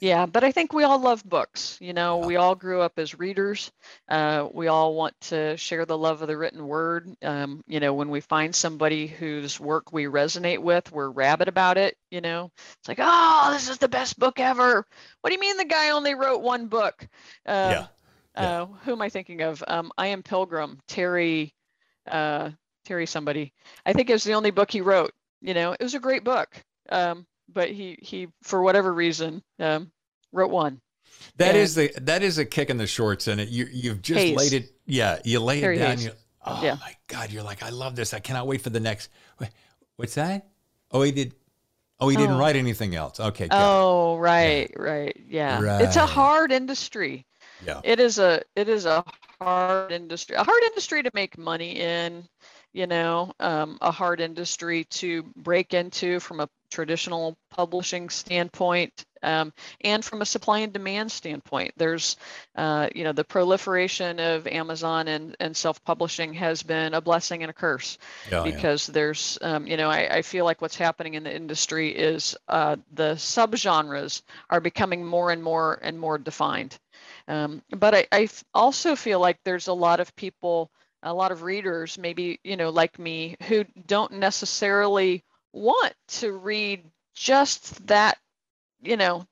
Yeah, 0.00 0.24
but 0.24 0.44
I 0.44 0.50
think 0.50 0.72
we 0.72 0.84
all 0.84 0.98
love 0.98 1.22
books. 1.24 1.76
You 1.78 1.92
know, 1.92 2.18
we 2.18 2.36
all 2.36 2.54
grew 2.54 2.80
up 2.80 2.98
as 2.98 3.18
readers. 3.18 3.70
Uh, 4.08 4.48
we 4.50 4.66
all 4.66 4.94
want 4.94 5.14
to 5.22 5.58
share 5.58 5.84
the 5.84 5.98
love 5.98 6.22
of 6.22 6.28
the 6.28 6.38
written 6.38 6.66
word. 6.66 7.14
Um, 7.22 7.62
you 7.66 7.80
know, 7.80 7.92
when 7.92 8.08
we 8.08 8.20
find 8.20 8.54
somebody 8.54 9.06
whose 9.06 9.60
work 9.60 9.92
we 9.92 10.04
resonate 10.04 10.60
with, 10.60 10.90
we're 10.90 11.10
rabid 11.10 11.48
about 11.48 11.76
it. 11.76 11.98
You 12.10 12.22
know, 12.22 12.50
it's 12.56 12.88
like, 12.88 12.98
oh, 13.00 13.50
this 13.52 13.68
is 13.68 13.76
the 13.76 13.88
best 13.88 14.18
book 14.18 14.40
ever. 14.40 14.86
What 15.20 15.30
do 15.30 15.34
you 15.34 15.40
mean 15.40 15.58
the 15.58 15.64
guy 15.66 15.90
only 15.90 16.14
wrote 16.14 16.40
one 16.40 16.68
book? 16.68 17.06
Uh, 17.44 17.70
yeah. 17.70 17.86
yeah. 18.38 18.60
Uh, 18.62 18.66
who 18.84 18.92
am 18.92 19.02
I 19.02 19.10
thinking 19.10 19.42
of? 19.42 19.62
Um, 19.68 19.92
I 19.98 20.06
am 20.08 20.22
Pilgrim, 20.22 20.78
Terry, 20.88 21.52
uh, 22.10 22.50
Terry 22.86 23.06
somebody. 23.06 23.52
I 23.84 23.92
think 23.92 24.08
it 24.08 24.14
was 24.14 24.24
the 24.24 24.34
only 24.34 24.50
book 24.50 24.70
he 24.70 24.80
wrote. 24.80 25.12
You 25.42 25.52
know, 25.52 25.72
it 25.72 25.82
was 25.82 25.94
a 25.94 26.00
great 26.00 26.24
book. 26.24 26.48
Um, 26.88 27.26
but 27.52 27.70
he 27.70 27.98
he 28.00 28.28
for 28.42 28.62
whatever 28.62 28.92
reason 28.92 29.42
um, 29.58 29.90
wrote 30.32 30.50
one. 30.50 30.80
That 31.36 31.50
and 31.50 31.58
is 31.58 31.74
the 31.74 31.92
that 32.02 32.22
is 32.22 32.38
a 32.38 32.44
kick 32.44 32.70
in 32.70 32.76
the 32.76 32.86
shorts, 32.86 33.28
and 33.28 33.40
it 33.40 33.48
you 33.48 33.66
you've 33.70 34.02
just 34.02 34.20
Hayes. 34.20 34.36
laid 34.36 34.52
it. 34.52 34.72
Yeah, 34.86 35.18
you 35.24 35.40
lay 35.40 35.60
Harry 35.60 35.76
it 35.76 35.80
down. 35.80 36.00
You, 36.00 36.10
oh 36.44 36.60
yeah. 36.62 36.76
my 36.80 36.94
God, 37.06 37.30
you're 37.30 37.42
like, 37.42 37.62
I 37.62 37.70
love 37.70 37.96
this. 37.96 38.14
I 38.14 38.20
cannot 38.20 38.46
wait 38.46 38.62
for 38.62 38.70
the 38.70 38.80
next. 38.80 39.10
What's 39.96 40.14
that? 40.14 40.48
Oh, 40.90 41.02
he 41.02 41.12
did. 41.12 41.34
Oh, 41.98 42.08
he 42.08 42.16
didn't 42.16 42.36
oh. 42.36 42.38
write 42.38 42.56
anything 42.56 42.94
else. 42.94 43.20
Okay. 43.20 43.46
Oh, 43.50 44.16
right, 44.16 44.70
yeah. 44.70 44.82
right, 44.82 45.20
yeah. 45.28 45.60
Right. 45.60 45.82
It's 45.82 45.96
a 45.96 46.06
hard 46.06 46.50
industry. 46.50 47.26
Yeah. 47.66 47.82
It 47.84 48.00
is 48.00 48.18
a 48.18 48.42
it 48.56 48.70
is 48.70 48.86
a 48.86 49.04
hard 49.40 49.92
industry. 49.92 50.36
A 50.36 50.44
hard 50.44 50.62
industry 50.62 51.02
to 51.02 51.10
make 51.12 51.36
money 51.36 51.78
in 51.78 52.24
you 52.72 52.86
know, 52.86 53.32
um, 53.40 53.78
a 53.80 53.90
hard 53.90 54.20
industry 54.20 54.84
to 54.84 55.24
break 55.36 55.74
into 55.74 56.20
from 56.20 56.40
a 56.40 56.48
traditional 56.70 57.36
publishing 57.50 58.08
standpoint 58.08 59.04
um, 59.22 59.52
and 59.82 60.04
from 60.04 60.22
a 60.22 60.26
supply 60.26 60.60
and 60.60 60.72
demand 60.72 61.12
standpoint. 61.12 61.72
There's, 61.76 62.16
uh, 62.56 62.88
you 62.94 63.04
know, 63.04 63.12
the 63.12 63.24
proliferation 63.24 64.18
of 64.18 64.46
Amazon 64.46 65.08
and, 65.08 65.36
and 65.40 65.56
self-publishing 65.56 66.34
has 66.34 66.62
been 66.62 66.94
a 66.94 67.00
blessing 67.00 67.42
and 67.42 67.50
a 67.50 67.54
curse 67.54 67.98
oh, 68.32 68.44
because 68.44 68.88
yeah. 68.88 68.92
there's, 68.94 69.38
um, 69.42 69.66
you 69.66 69.76
know, 69.76 69.90
I, 69.90 70.16
I, 70.16 70.22
feel 70.22 70.44
like 70.44 70.62
what's 70.62 70.76
happening 70.76 71.14
in 71.14 71.24
the 71.24 71.34
industry 71.34 71.90
is 71.90 72.36
uh, 72.48 72.76
the 72.92 73.14
subgenres 73.14 74.22
are 74.48 74.60
becoming 74.60 75.04
more 75.04 75.30
and 75.30 75.42
more 75.42 75.78
and 75.82 75.98
more 75.98 76.18
defined. 76.18 76.78
Um, 77.28 77.62
but 77.70 77.94
I, 77.94 78.06
I 78.12 78.28
also 78.54 78.96
feel 78.96 79.20
like 79.20 79.38
there's 79.44 79.68
a 79.68 79.72
lot 79.72 80.00
of 80.00 80.14
people 80.16 80.70
a 81.02 81.14
lot 81.14 81.32
of 81.32 81.42
readers, 81.42 81.98
maybe, 81.98 82.38
you 82.44 82.56
know, 82.56 82.70
like 82.70 82.98
me, 82.98 83.36
who 83.48 83.64
don't 83.86 84.12
necessarily 84.12 85.24
want 85.52 85.94
to 86.08 86.32
read 86.32 86.84
just 87.14 87.86
that, 87.86 88.18
you 88.82 88.96
know, 88.96 89.26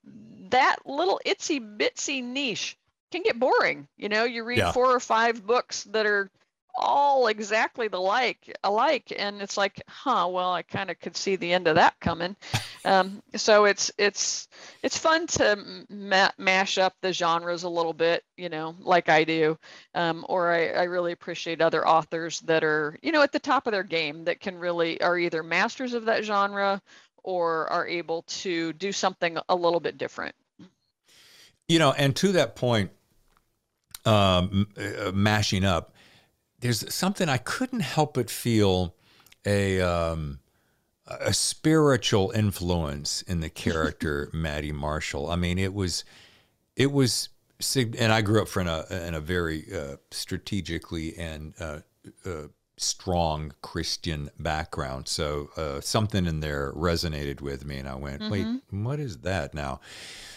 that 0.51 0.77
little 0.85 1.21
itsy 1.25 1.61
bitsy 1.61 2.23
niche 2.23 2.77
can 3.11 3.23
get 3.23 3.39
boring. 3.39 3.89
You 3.97 4.09
know, 4.09 4.25
you 4.25 4.45
read 4.45 4.59
yeah. 4.59 4.73
four 4.73 4.95
or 4.95 5.01
five 5.01 5.47
books 5.47 5.85
that 5.85 6.07
are 6.07 6.31
all 6.79 7.27
exactly 7.27 7.89
the 7.89 8.01
like 8.01 8.57
alike. 8.65 9.13
And 9.17 9.43
it's 9.43 9.57
like 9.57 9.83
huh 9.87 10.29
well 10.31 10.53
i 10.53 10.63
kind 10.63 10.91
of 10.91 10.99
could 11.01 11.17
see 11.17 11.37
the 11.37 11.53
end 11.53 11.69
of 11.69 11.75
that 11.77 11.99
coming. 12.01 12.37
Um, 12.85 13.23
so 13.37 13.65
it's 13.65 13.91
it's 13.99 14.49
it's 14.83 14.97
fun 14.97 15.27
to 15.29 15.85
ma- 15.91 16.31
mash 16.39 16.79
up 16.79 16.95
the 17.03 17.13
genres 17.13 17.65
a 17.65 17.69
little 17.69 17.93
bit 17.93 18.25
you 18.37 18.49
know 18.49 18.75
like 18.81 19.09
i 19.09 19.25
do. 19.25 19.59
Um, 19.95 20.25
or 20.29 20.53
I, 20.53 20.69
I 20.69 20.83
really 20.85 21.13
appreciate 21.13 21.61
other 21.61 21.87
authors 21.87 22.41
that 22.41 22.65
are 22.65 22.99
you 23.03 23.13
know 23.13 23.23
at 23.23 23.33
the 23.33 23.39
top 23.39 23.67
of 23.67 23.73
their 23.73 23.83
game 23.83 24.25
that 24.25 24.41
can 24.41 24.57
really 24.59 25.01
are 25.01 25.19
either 25.19 25.43
masters 25.43 25.95
of 25.95 26.05
that 26.07 26.25
genre 26.25 26.81
or 27.25 27.67
are 27.71 27.87
able 27.87 28.23
to 28.23 28.73
do 28.75 28.93
something 28.93 29.37
a 29.49 29.55
little 29.55 29.81
bit 29.81 29.99
different. 29.99 30.35
You 31.69 31.79
know 31.79 31.93
and 31.93 32.15
to 32.17 32.33
that 32.33 32.57
point 32.57 32.91
um, 34.09 34.67
uh, 34.77 35.13
mashing 35.13 35.65
up 35.65 35.95
there's 36.61 36.93
something 36.93 37.29
I 37.29 37.39
couldn't 37.39 37.81
help 37.81 38.15
but 38.15 38.31
feel 38.31 38.95
a 39.47 39.81
um, 39.81 40.41
a 41.07 41.33
spiritual 41.33 42.31
influence 42.33 43.23
in 43.23 43.41
the 43.41 43.51
character 43.51 44.29
Maddie 44.35 44.73
Marshall. 44.73 45.31
I 45.31 45.37
mean, 45.37 45.59
it 45.59 45.73
was 45.73 46.05
it 46.77 46.93
was 46.93 47.29
and 47.77 48.13
I 48.13 48.21
grew 48.23 48.43
up 48.43 48.57
in 48.57 48.69
a 48.69 48.85
in 48.91 49.15
a 49.15 49.21
very 49.21 49.65
uh, 49.75 49.97
strategically 50.11 51.17
and 51.17 51.55
uh, 51.59 51.81
uh, 52.25 52.49
strong 52.81 53.53
Christian 53.63 54.31
background. 54.39 55.09
So 55.09 55.51
uh, 55.57 55.81
something 55.81 56.27
in 56.27 56.41
there 56.41 56.73
resonated 56.73 57.41
with 57.41 57.65
me, 57.65 57.79
and 57.79 57.89
I 57.89 57.95
went, 57.95 58.23
mm-hmm. 58.23 58.31
"Wait, 58.31 58.47
what 58.71 59.01
is 59.01 59.19
that 59.19 59.55
now?" 59.55 59.81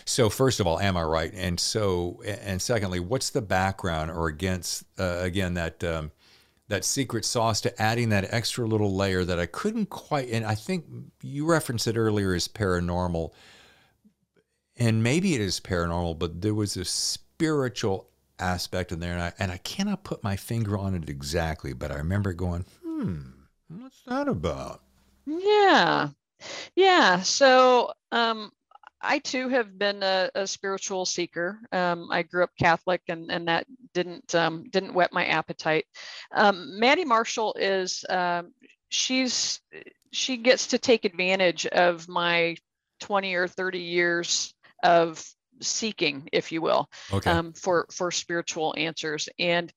So 0.06 0.30
first 0.30 0.60
of 0.60 0.68
all, 0.68 0.80
am 0.80 0.98
I 0.98 1.04
right? 1.04 1.32
And 1.34 1.60
so, 1.60 2.22
and 2.26 2.62
secondly, 2.62 3.00
what's 3.00 3.30
the 3.30 3.42
background 3.42 4.12
or 4.12 4.28
against 4.28 4.84
uh, 5.00 5.20
again 5.22 5.54
that 5.56 5.84
um, 5.84 6.12
that 6.72 6.86
secret 6.86 7.26
sauce 7.26 7.62
to 7.62 7.82
adding 7.82 8.10
that 8.10 8.34
extra 8.34 8.66
little 8.66 8.96
layer 8.96 9.26
that 9.26 9.40
I 9.40 9.46
couldn't 9.46 9.88
quite. 9.88 10.30
And 10.30 10.46
I 10.46 10.56
think 10.56 10.86
you 11.22 11.46
referenced 11.46 11.86
it 11.86 11.98
earlier 11.98 12.34
as 12.34 12.48
paranormal, 12.48 13.32
and 14.78 15.04
maybe 15.04 15.36
it 15.36 15.42
is 15.42 15.60
paranormal, 15.60 16.18
but 16.18 16.42
there 16.42 16.54
was 16.54 16.78
a 16.78 16.86
spiritual 16.86 18.08
aspect 18.42 18.92
in 18.92 19.00
there, 19.00 19.14
and 19.14 19.22
I 19.22 19.34
and 19.40 19.52
I 19.52 19.58
cannot 19.58 20.04
put 20.04 20.24
my 20.24 20.36
finger 20.36 20.78
on 20.78 20.96
it 20.96 21.10
exactly, 21.10 21.74
but 21.74 21.92
I 21.92 21.96
remember 21.96 22.34
going, 22.34 22.66
hmm, 22.84 23.20
what's 23.68 24.02
that 24.04 24.28
about? 24.28 24.82
Yeah, 25.26 26.10
yeah. 26.76 27.22
So 27.22 27.92
um, 28.12 28.52
I 29.02 29.20
too 29.20 29.50
have 29.50 29.78
been 29.78 30.04
a, 30.04 30.30
a 30.36 30.48
spiritual 30.48 31.06
seeker. 31.06 31.60
Um, 31.72 32.10
I 32.12 32.24
grew 32.24 32.44
up 32.44 32.52
Catholic, 32.60 33.02
and, 33.08 33.32
and 33.32 33.48
that 33.48 33.66
didn't 33.94 34.34
um, 34.36 34.66
didn't 34.70 34.94
whet 34.94 35.14
my 35.14 35.26
appetite. 35.26 35.86
Um, 36.34 36.80
Maddie 36.80 37.06
Marshall 37.06 37.56
is 37.60 38.06
um, 38.10 38.54
she's 38.90 39.62
she 40.12 40.38
gets 40.38 40.68
to 40.68 40.78
take 40.78 41.06
advantage 41.06 41.66
of 41.68 42.08
my 42.08 42.56
20 43.00 43.34
or 43.36 43.48
30 43.48 43.80
years 43.80 44.54
of 44.84 45.24
seeking, 45.62 46.28
if 46.32 46.52
you 46.52 46.62
will, 46.62 46.90
okay. 47.12 47.30
Um, 47.30 47.54
for 47.54 47.88
for 47.92 48.12
spiritual 48.12 48.74
answers. 48.78 49.30
And 49.40 49.72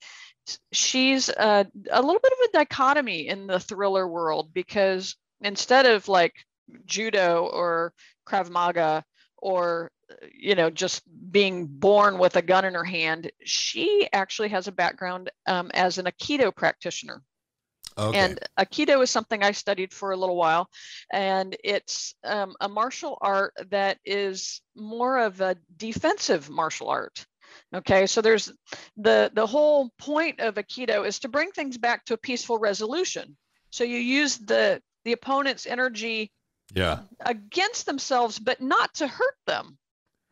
she's 0.72 1.28
a, 1.28 1.66
a 1.90 2.02
little 2.02 2.20
bit 2.20 2.32
of 2.32 2.48
a 2.48 2.52
dichotomy 2.52 3.28
in 3.28 3.46
the 3.46 3.60
thriller 3.60 4.06
world 4.06 4.52
because 4.52 5.16
instead 5.40 5.86
of 5.86 6.08
like 6.08 6.34
judo 6.86 7.48
or 7.52 7.92
krav 8.26 8.50
maga 8.50 9.04
or 9.38 9.90
you 10.32 10.54
know 10.54 10.70
just 10.70 11.02
being 11.30 11.66
born 11.66 12.18
with 12.18 12.36
a 12.36 12.42
gun 12.42 12.64
in 12.64 12.74
her 12.74 12.84
hand 12.84 13.30
she 13.44 14.08
actually 14.12 14.48
has 14.48 14.68
a 14.68 14.72
background 14.72 15.30
um, 15.46 15.70
as 15.74 15.98
an 15.98 16.06
aikido 16.06 16.54
practitioner 16.54 17.22
Okay. 17.96 18.18
And 18.18 18.40
Aikido 18.58 19.02
is 19.02 19.10
something 19.10 19.42
I 19.42 19.52
studied 19.52 19.92
for 19.92 20.10
a 20.10 20.16
little 20.16 20.36
while, 20.36 20.68
and 21.12 21.56
it's 21.62 22.14
um, 22.24 22.54
a 22.60 22.68
martial 22.68 23.18
art 23.20 23.52
that 23.70 23.98
is 24.04 24.62
more 24.74 25.18
of 25.18 25.40
a 25.40 25.56
defensive 25.76 26.50
martial 26.50 26.88
art. 26.88 27.24
Okay, 27.72 28.06
so 28.06 28.20
there's 28.20 28.52
the 28.96 29.30
the 29.32 29.46
whole 29.46 29.90
point 29.98 30.40
of 30.40 30.56
Aikido 30.56 31.06
is 31.06 31.20
to 31.20 31.28
bring 31.28 31.52
things 31.52 31.78
back 31.78 32.04
to 32.06 32.14
a 32.14 32.18
peaceful 32.18 32.58
resolution. 32.58 33.36
So 33.70 33.84
you 33.84 33.98
use 33.98 34.38
the 34.38 34.82
the 35.04 35.12
opponent's 35.12 35.66
energy 35.66 36.32
yeah 36.74 37.00
against 37.20 37.86
themselves, 37.86 38.40
but 38.40 38.60
not 38.60 38.92
to 38.94 39.06
hurt 39.06 39.36
them. 39.46 39.78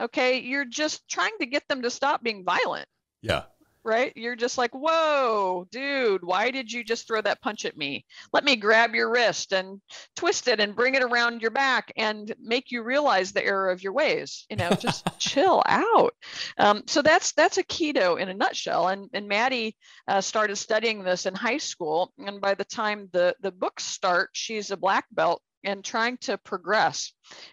Okay, 0.01 0.41
you're 0.41 0.65
just 0.65 1.07
trying 1.09 1.39
to 1.39 1.47
get 1.47 1.63
them 1.69 1.83
to 1.83 1.91
stop 1.91 2.25
being 2.25 2.45
violent. 2.45 2.89
Yeah 3.21 3.45
right? 3.85 4.13
You're 4.17 4.37
just 4.37 4.59
like, 4.59 4.73
whoa, 4.73 5.67
dude, 5.71 6.25
why 6.25 6.51
did 6.51 6.71
you 6.73 6.85
just 6.85 7.07
throw 7.07 7.21
that 7.21 7.41
punch 7.41 7.65
at 7.65 7.77
me? 7.77 8.05
Let 8.33 8.45
me 8.45 8.57
grab 8.57 8.95
your 8.95 9.11
wrist 9.11 9.53
and 9.53 9.81
twist 10.17 10.49
it 10.49 10.61
and 10.61 10.77
bring 10.77 10.95
it 10.95 11.03
around 11.03 11.43
your 11.43 11.51
back 11.51 11.93
and 11.97 12.33
make 12.41 12.71
you 12.71 12.83
realize 12.83 13.33
the 13.33 13.45
error 13.45 13.71
of 13.71 13.83
your 13.83 13.93
ways. 13.93 14.47
You 14.51 14.57
know, 14.57 14.71
just 14.71 15.07
chill 15.19 15.63
out. 15.67 16.15
Um, 16.59 16.83
so 16.87 17.03
that's 17.03 17.33
that's 17.33 17.59
aikido 17.59 18.21
in 18.21 18.29
a 18.29 18.35
nutshell. 18.35 18.89
And 18.89 19.09
and 19.13 19.29
Maddie 19.29 19.77
uh, 20.09 20.21
started 20.21 20.57
studying 20.57 21.03
this 21.03 21.27
in 21.27 21.35
high 21.35 21.59
school, 21.59 22.13
and 22.19 22.41
by 22.41 22.55
the 22.55 22.65
time 22.65 23.09
the 23.13 23.35
the 23.41 23.53
books 23.53 23.85
start, 23.85 24.31
she's 24.33 24.71
a 24.71 24.77
black 24.77 25.07
belt 25.13 25.43
and 25.65 25.85
trying 25.85 26.17
to 26.19 26.39
progress. 26.39 27.13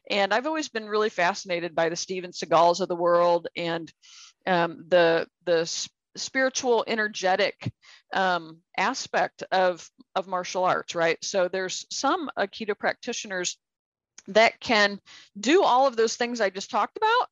And 0.10 0.34
I've 0.34 0.48
always 0.48 0.70
been 0.70 0.88
really 0.88 1.10
fascinated 1.10 1.76
by 1.76 1.90
the 1.90 1.96
Steven 1.96 2.32
Seagals 2.32 2.82
of 2.82 2.88
the 2.88 2.96
world 2.96 3.48
and 3.56 3.92
um, 4.48 4.86
the 4.88 5.28
the 5.46 5.66
spiritual 6.16 6.84
energetic 6.88 7.72
um, 8.14 8.60
aspect 8.78 9.44
of 9.52 9.88
of 10.16 10.28
martial 10.28 10.64
arts 10.64 10.96
right? 10.96 11.18
So 11.24 11.48
there's 11.48 11.86
some 11.92 12.30
aikido 12.38 12.78
practitioners 12.78 13.58
that 14.28 14.60
can 14.60 15.00
do 15.40 15.64
all 15.64 15.88
of 15.88 15.96
those 15.96 16.16
things 16.16 16.42
i 16.42 16.50
just 16.50 16.70
talked 16.70 16.98
about 16.98 17.30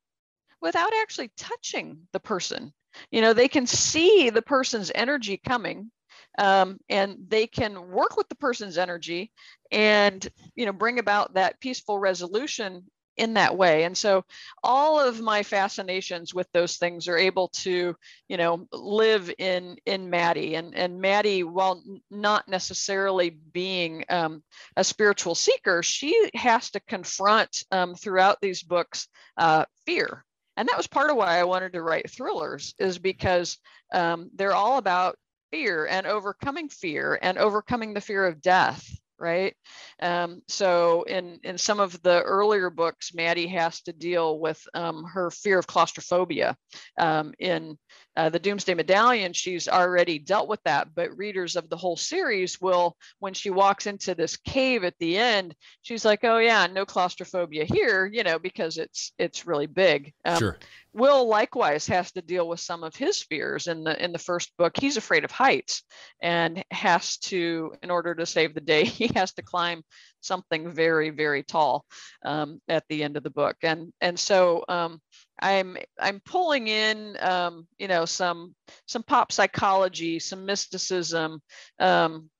without 0.60 0.92
actually 1.00 1.30
touching 1.36 1.98
the 2.12 2.20
person. 2.20 2.72
You 3.10 3.20
know 3.20 3.32
they 3.32 3.48
can 3.48 3.66
see 3.66 4.30
the 4.30 4.42
person's 4.42 4.90
energy 4.94 5.36
coming 5.36 5.90
um, 6.38 6.78
and 6.88 7.16
they 7.28 7.46
can 7.46 7.90
work 7.90 8.16
with 8.16 8.28
the 8.28 8.34
person's 8.34 8.78
energy 8.78 9.30
and 9.70 10.26
you 10.56 10.66
know 10.66 10.72
bring 10.72 10.98
about 10.98 11.34
that 11.34 11.60
peaceful 11.60 11.98
resolution 11.98 12.84
in 13.18 13.34
that 13.34 13.56
way. 13.56 13.84
And 13.84 13.96
so 13.96 14.24
all 14.62 15.00
of 15.00 15.20
my 15.20 15.42
fascinations 15.42 16.32
with 16.32 16.50
those 16.52 16.76
things 16.76 17.08
are 17.08 17.18
able 17.18 17.48
to 17.48 17.94
you 18.28 18.36
know 18.36 18.66
live 18.72 19.32
in 19.38 19.76
in 19.84 20.10
maddie. 20.10 20.54
And 20.54 20.74
and 20.74 21.00
maddie 21.00 21.42
while 21.42 21.82
not 22.10 22.48
necessarily 22.48 23.30
being 23.30 24.04
um, 24.08 24.42
a 24.76 24.84
spiritual 24.84 25.34
seeker 25.34 25.82
she 25.82 26.30
has 26.34 26.70
to 26.70 26.80
confront 26.80 27.64
um, 27.70 27.94
throughout 27.94 28.38
these 28.40 28.62
books 28.62 29.08
uh, 29.36 29.64
fear. 29.86 30.24
And 30.56 30.68
that 30.68 30.76
was 30.76 30.86
part 30.86 31.10
of 31.10 31.16
why 31.16 31.38
i 31.38 31.44
wanted 31.44 31.72
to 31.74 31.82
write 31.82 32.10
thrillers 32.10 32.74
is 32.78 32.98
because 32.98 33.58
um, 33.92 34.30
they're 34.34 34.54
all 34.54 34.78
about 34.78 35.16
fear 35.50 35.86
and 35.86 36.06
overcoming 36.06 36.68
fear 36.68 37.18
and 37.20 37.38
overcoming 37.38 37.94
the 37.94 38.00
fear 38.00 38.26
of 38.26 38.40
death 38.40 38.98
right? 39.18 39.54
Um, 40.00 40.42
so 40.48 41.02
in 41.02 41.40
in 41.42 41.58
some 41.58 41.80
of 41.80 42.00
the 42.02 42.22
earlier 42.22 42.70
books, 42.70 43.14
Maddie 43.14 43.48
has 43.48 43.80
to 43.82 43.92
deal 43.92 44.38
with 44.38 44.62
um, 44.74 45.04
her 45.04 45.30
fear 45.30 45.58
of 45.58 45.66
claustrophobia. 45.66 46.56
Um, 46.98 47.32
in 47.38 47.78
uh, 48.18 48.28
the 48.28 48.38
Doomsday 48.40 48.74
Medallion, 48.74 49.32
she's 49.32 49.68
already 49.68 50.18
dealt 50.18 50.48
with 50.48 50.60
that, 50.64 50.88
but 50.92 51.16
readers 51.16 51.54
of 51.54 51.70
the 51.70 51.76
whole 51.76 51.96
series 51.96 52.60
will, 52.60 52.96
when 53.20 53.32
she 53.32 53.48
walks 53.48 53.86
into 53.86 54.12
this 54.12 54.36
cave 54.36 54.82
at 54.82 54.98
the 54.98 55.16
end, 55.16 55.54
she's 55.82 56.04
like, 56.04 56.24
"Oh 56.24 56.38
yeah, 56.38 56.66
no 56.66 56.84
claustrophobia 56.84 57.64
here," 57.64 58.06
you 58.06 58.24
know, 58.24 58.40
because 58.40 58.76
it's 58.76 59.12
it's 59.20 59.46
really 59.46 59.66
big. 59.66 60.12
Um, 60.24 60.38
sure. 60.38 60.58
Will 60.92 61.28
likewise 61.28 61.86
has 61.86 62.10
to 62.12 62.22
deal 62.22 62.48
with 62.48 62.58
some 62.58 62.82
of 62.82 62.96
his 62.96 63.22
fears 63.22 63.68
in 63.68 63.84
the 63.84 64.02
in 64.02 64.10
the 64.10 64.18
first 64.18 64.50
book. 64.56 64.76
He's 64.76 64.96
afraid 64.96 65.24
of 65.24 65.30
heights 65.30 65.84
and 66.20 66.64
has 66.72 67.18
to, 67.18 67.72
in 67.84 67.90
order 67.90 68.16
to 68.16 68.26
save 68.26 68.52
the 68.52 68.60
day, 68.60 68.84
he 68.84 69.12
has 69.14 69.32
to 69.34 69.42
climb 69.42 69.84
something 70.22 70.72
very 70.72 71.10
very 71.10 71.44
tall 71.44 71.84
um, 72.24 72.60
at 72.68 72.82
the 72.88 73.04
end 73.04 73.16
of 73.16 73.22
the 73.22 73.30
book. 73.30 73.58
And 73.62 73.92
and 74.00 74.18
so 74.18 74.64
um, 74.68 75.00
I'm 75.40 75.76
I'm 75.98 76.20
pulling 76.20 76.68
in 76.68 77.16
um, 77.20 77.66
you 77.78 77.88
know 77.88 78.04
some 78.04 78.54
some 78.86 79.02
pop 79.02 79.32
psychology, 79.32 80.18
some 80.18 80.46
mysticism. 80.46 81.40
Um, 81.78 82.30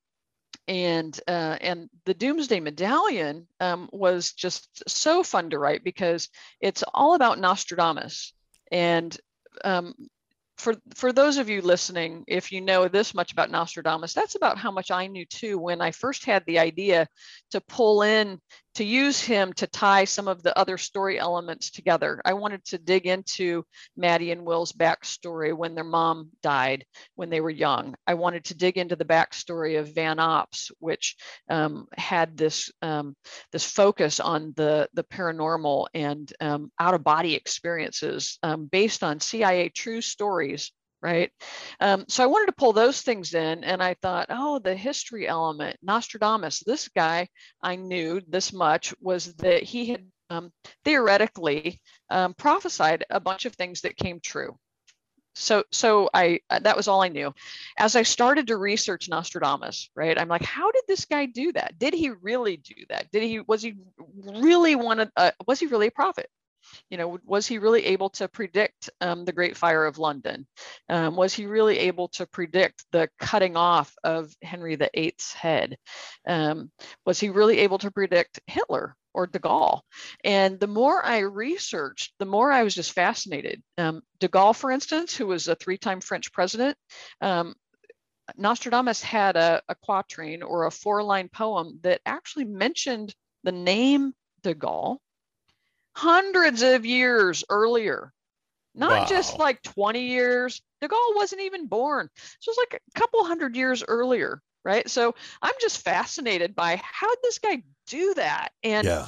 and 0.66 1.18
uh, 1.26 1.56
and 1.60 1.88
the 2.04 2.12
Doomsday 2.12 2.60
Medallion 2.60 3.46
um, 3.58 3.88
was 3.90 4.32
just 4.32 4.82
so 4.86 5.22
fun 5.22 5.50
to 5.50 5.58
write 5.58 5.82
because 5.82 6.28
it's 6.60 6.84
all 6.92 7.14
about 7.14 7.38
Nostradamus, 7.38 8.34
and 8.70 9.16
um, 9.64 9.94
for 10.58 10.74
for 10.94 11.12
those 11.12 11.38
of 11.38 11.48
you 11.48 11.62
listening, 11.62 12.24
if 12.26 12.52
you 12.52 12.60
know 12.60 12.88
this 12.88 13.14
much 13.14 13.32
about 13.32 13.50
Nostradamus, 13.50 14.12
that's 14.12 14.34
about 14.34 14.58
how 14.58 14.70
much 14.70 14.90
I 14.90 15.06
knew 15.06 15.24
too 15.24 15.56
when 15.56 15.80
I 15.80 15.92
first 15.92 16.26
had 16.26 16.44
the 16.44 16.58
idea 16.58 17.08
to 17.52 17.60
pull 17.62 18.02
in 18.02 18.40
to 18.78 18.84
use 18.84 19.20
him 19.20 19.52
to 19.52 19.66
tie 19.66 20.04
some 20.04 20.28
of 20.28 20.40
the 20.44 20.56
other 20.56 20.78
story 20.78 21.18
elements 21.18 21.72
together. 21.72 22.22
I 22.24 22.34
wanted 22.34 22.64
to 22.66 22.78
dig 22.78 23.06
into 23.06 23.64
Maddie 23.96 24.30
and 24.30 24.44
Will's 24.44 24.72
backstory 24.72 25.52
when 25.52 25.74
their 25.74 25.82
mom 25.82 26.30
died 26.44 26.84
when 27.16 27.28
they 27.28 27.40
were 27.40 27.50
young. 27.50 27.96
I 28.06 28.14
wanted 28.14 28.44
to 28.44 28.56
dig 28.56 28.78
into 28.78 28.94
the 28.94 29.04
backstory 29.04 29.80
of 29.80 29.92
Van 29.96 30.20
Ops, 30.20 30.70
which 30.78 31.16
um, 31.50 31.88
had 31.96 32.36
this 32.36 32.70
um, 32.80 33.16
this 33.50 33.64
focus 33.64 34.20
on 34.20 34.52
the 34.54 34.88
the 34.94 35.02
paranormal 35.02 35.88
and 35.92 36.32
um, 36.40 36.70
out 36.78 36.94
of 36.94 37.02
body 37.02 37.34
experiences 37.34 38.38
um, 38.44 38.66
based 38.66 39.02
on 39.02 39.18
CIA 39.18 39.70
true 39.70 40.00
stories 40.00 40.70
right? 41.02 41.30
Um, 41.80 42.04
so 42.08 42.24
I 42.24 42.26
wanted 42.26 42.46
to 42.46 42.52
pull 42.52 42.72
those 42.72 43.02
things 43.02 43.34
in, 43.34 43.64
and 43.64 43.82
I 43.82 43.94
thought, 43.94 44.26
oh, 44.30 44.58
the 44.58 44.74
history 44.74 45.28
element, 45.28 45.76
Nostradamus, 45.82 46.60
this 46.60 46.88
guy 46.88 47.28
I 47.62 47.76
knew 47.76 48.20
this 48.26 48.52
much 48.52 48.94
was 49.00 49.34
that 49.36 49.62
he 49.62 49.86
had 49.86 50.04
um, 50.30 50.52
theoretically 50.84 51.80
um, 52.10 52.34
prophesied 52.34 53.04
a 53.10 53.20
bunch 53.20 53.46
of 53.46 53.54
things 53.54 53.82
that 53.82 53.96
came 53.96 54.20
true. 54.20 54.56
So, 55.34 55.62
so 55.70 56.10
I 56.12 56.40
uh, 56.50 56.58
that 56.60 56.76
was 56.76 56.88
all 56.88 57.00
I 57.00 57.08
knew. 57.08 57.32
As 57.78 57.94
I 57.94 58.02
started 58.02 58.48
to 58.48 58.56
research 58.56 59.08
Nostradamus, 59.08 59.88
right, 59.94 60.18
I'm 60.18 60.28
like, 60.28 60.42
how 60.42 60.72
did 60.72 60.82
this 60.88 61.04
guy 61.04 61.26
do 61.26 61.52
that? 61.52 61.78
Did 61.78 61.94
he 61.94 62.10
really 62.10 62.56
do 62.56 62.74
that? 62.88 63.08
Did 63.12 63.22
he 63.22 63.40
was 63.40 63.62
he 63.62 63.74
really 64.16 64.74
one 64.74 64.98
of 64.98 65.10
uh, 65.16 65.30
was 65.46 65.60
he 65.60 65.66
really 65.66 65.86
a 65.86 65.92
prophet? 65.92 66.28
You 66.90 66.96
know, 66.96 67.18
was 67.24 67.46
he 67.46 67.58
really 67.58 67.86
able 67.86 68.10
to 68.10 68.28
predict 68.28 68.90
um, 69.00 69.24
the 69.24 69.32
Great 69.32 69.56
Fire 69.56 69.84
of 69.84 69.98
London? 69.98 70.46
Um, 70.88 71.16
was 71.16 71.34
he 71.34 71.46
really 71.46 71.78
able 71.78 72.08
to 72.08 72.26
predict 72.26 72.84
the 72.92 73.08
cutting 73.18 73.56
off 73.56 73.94
of 74.04 74.32
Henry 74.42 74.76
VIII's 74.76 75.32
head? 75.32 75.76
Um, 76.26 76.70
was 77.04 77.20
he 77.20 77.30
really 77.30 77.58
able 77.60 77.78
to 77.78 77.90
predict 77.90 78.40
Hitler? 78.46 78.94
Or 79.14 79.26
de 79.26 79.40
Gaulle. 79.40 79.80
And 80.22 80.60
the 80.60 80.68
more 80.68 81.04
I 81.04 81.20
researched, 81.20 82.12
the 82.20 82.26
more 82.26 82.52
I 82.52 82.62
was 82.62 82.72
just 82.72 82.92
fascinated. 82.92 83.60
Um, 83.76 84.02
de 84.20 84.28
Gaulle, 84.28 84.54
for 84.54 84.70
instance, 84.70 85.16
who 85.16 85.26
was 85.26 85.48
a 85.48 85.56
three 85.56 85.78
time 85.78 86.00
French 86.00 86.30
president, 86.30 86.76
um, 87.20 87.54
Nostradamus 88.36 89.02
had 89.02 89.36
a, 89.36 89.62
a 89.68 89.74
quatrain 89.74 90.42
or 90.42 90.66
a 90.66 90.70
four 90.70 91.02
line 91.02 91.28
poem 91.28 91.80
that 91.82 92.00
actually 92.04 92.44
mentioned 92.44 93.14
the 93.44 93.52
name 93.52 94.12
de 94.42 94.54
Gaulle 94.54 94.98
hundreds 95.98 96.62
of 96.62 96.86
years 96.86 97.42
earlier, 97.50 98.12
not 98.72 98.90
wow. 98.90 99.06
just 99.06 99.36
like 99.36 99.60
20 99.62 100.06
years. 100.06 100.62
De 100.80 100.86
Gaulle 100.86 101.16
wasn't 101.16 101.42
even 101.42 101.66
born. 101.66 102.08
So 102.14 102.50
it 102.50 102.56
was 102.56 102.66
like 102.70 102.80
a 102.94 103.00
couple 103.00 103.24
hundred 103.24 103.56
years 103.56 103.82
earlier, 103.86 104.40
right? 104.64 104.88
So 104.88 105.16
I'm 105.42 105.54
just 105.60 105.82
fascinated 105.82 106.54
by 106.54 106.80
how 106.80 107.08
did 107.08 107.18
this 107.24 107.40
guy 107.40 107.64
do 107.88 108.14
that? 108.14 108.50
And 108.62 108.86
yeah. 108.86 109.06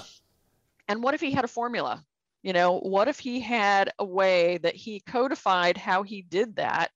and 0.89 1.01
what 1.01 1.15
if 1.15 1.21
he 1.21 1.31
had 1.31 1.45
a 1.45 1.49
formula? 1.49 2.05
You 2.43 2.55
know, 2.55 2.81
what 2.81 3.07
if 3.07 3.21
he 3.21 3.39
had 3.39 3.93
a 4.01 4.05
way 4.05 4.59
that 4.59 4.75
he 4.75 4.99
codified 4.99 5.77
how 5.77 6.03
he 6.03 6.23
did 6.23 6.57
that? 6.57 6.91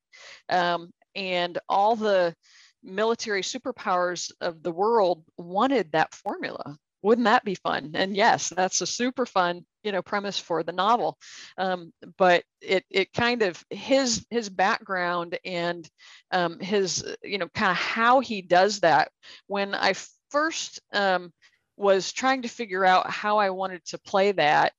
Um, 0.48 0.90
and 1.14 1.56
all 1.68 1.94
the 1.94 2.34
military 2.82 3.42
superpowers 3.42 4.32
of 4.40 4.60
the 4.64 4.72
world 4.72 5.22
wanted 5.38 5.92
that 5.92 6.14
formula 6.14 6.76
wouldn't 7.02 7.26
that 7.26 7.44
be 7.44 7.54
fun 7.54 7.92
and 7.94 8.14
yes 8.14 8.50
that's 8.50 8.82
a 8.82 8.86
super 8.86 9.24
fun 9.24 9.64
you 9.84 9.92
know 9.92 10.02
premise 10.02 10.38
for 10.38 10.62
the 10.62 10.72
novel 10.72 11.16
um, 11.58 11.92
but 12.18 12.42
it 12.60 12.84
it 12.90 13.12
kind 13.12 13.42
of 13.42 13.62
his 13.70 14.26
his 14.30 14.48
background 14.48 15.38
and 15.44 15.88
um, 16.30 16.58
his 16.58 17.04
you 17.22 17.38
know 17.38 17.48
kind 17.54 17.70
of 17.70 17.76
how 17.76 18.20
he 18.20 18.42
does 18.42 18.80
that 18.80 19.10
when 19.46 19.74
i 19.74 19.94
first 20.30 20.80
um, 20.92 21.32
was 21.76 22.12
trying 22.12 22.42
to 22.42 22.48
figure 22.48 22.84
out 22.84 23.10
how 23.10 23.38
i 23.38 23.50
wanted 23.50 23.84
to 23.84 23.98
play 23.98 24.32
that 24.32 24.72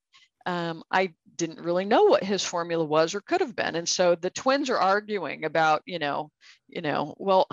um, 0.46 0.84
I 0.92 1.14
didn't 1.38 1.62
really 1.62 1.86
know 1.86 2.04
what 2.04 2.24
his 2.24 2.44
formula 2.44 2.86
was 2.86 3.16
or 3.16 3.22
could 3.22 3.42
have 3.42 3.56
been. 3.56 3.76
And 3.76 3.90
so 3.90 4.16
the 4.16 4.30
twins 4.30 4.70
are 4.70 4.78
arguing 4.78 5.44
about, 5.44 5.82
you 5.86 5.98
know, 5.98 6.30
you 6.68 6.82
know, 6.82 7.16
well, 7.18 7.48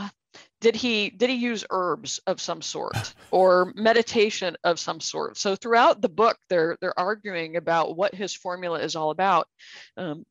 did 0.60 0.76
he 0.76 1.10
did 1.10 1.28
he 1.28 1.36
use 1.36 1.64
herbs 1.70 2.20
of 2.26 2.40
some 2.40 2.62
sort 2.62 3.14
or 3.30 3.72
meditation 3.74 4.56
of 4.64 4.78
some 4.78 5.00
sort? 5.00 5.36
So 5.36 5.56
throughout 5.56 6.00
the 6.00 6.08
book 6.08 6.36
they're 6.48 6.76
they're 6.80 6.98
arguing 6.98 7.56
about 7.56 7.96
what 7.96 8.14
his 8.14 8.34
formula 8.34 8.80
is 8.80 8.96
all 8.96 9.10
about. 9.10 9.48
Um, 9.96 10.24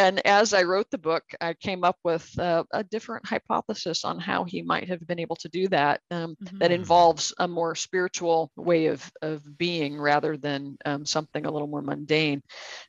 and 0.00 0.26
as 0.26 0.54
I 0.54 0.62
wrote 0.62 0.90
the 0.90 0.96
book, 0.96 1.24
I 1.42 1.52
came 1.52 1.84
up 1.84 1.98
with 2.02 2.26
uh, 2.38 2.64
a 2.72 2.82
different 2.82 3.26
hypothesis 3.26 4.02
on 4.02 4.18
how 4.18 4.44
he 4.44 4.62
might 4.62 4.88
have 4.88 5.06
been 5.06 5.18
able 5.18 5.36
to 5.36 5.48
do 5.50 5.68
that. 5.68 6.00
Um, 6.10 6.36
mm-hmm. 6.42 6.56
That 6.58 6.72
involves 6.72 7.34
a 7.38 7.46
more 7.46 7.74
spiritual 7.74 8.50
way 8.56 8.86
of 8.86 9.10
of 9.20 9.58
being 9.58 10.00
rather 10.00 10.38
than 10.38 10.78
um, 10.86 11.04
something 11.04 11.44
a 11.44 11.50
little 11.50 11.68
more 11.68 11.82
mundane. 11.82 12.42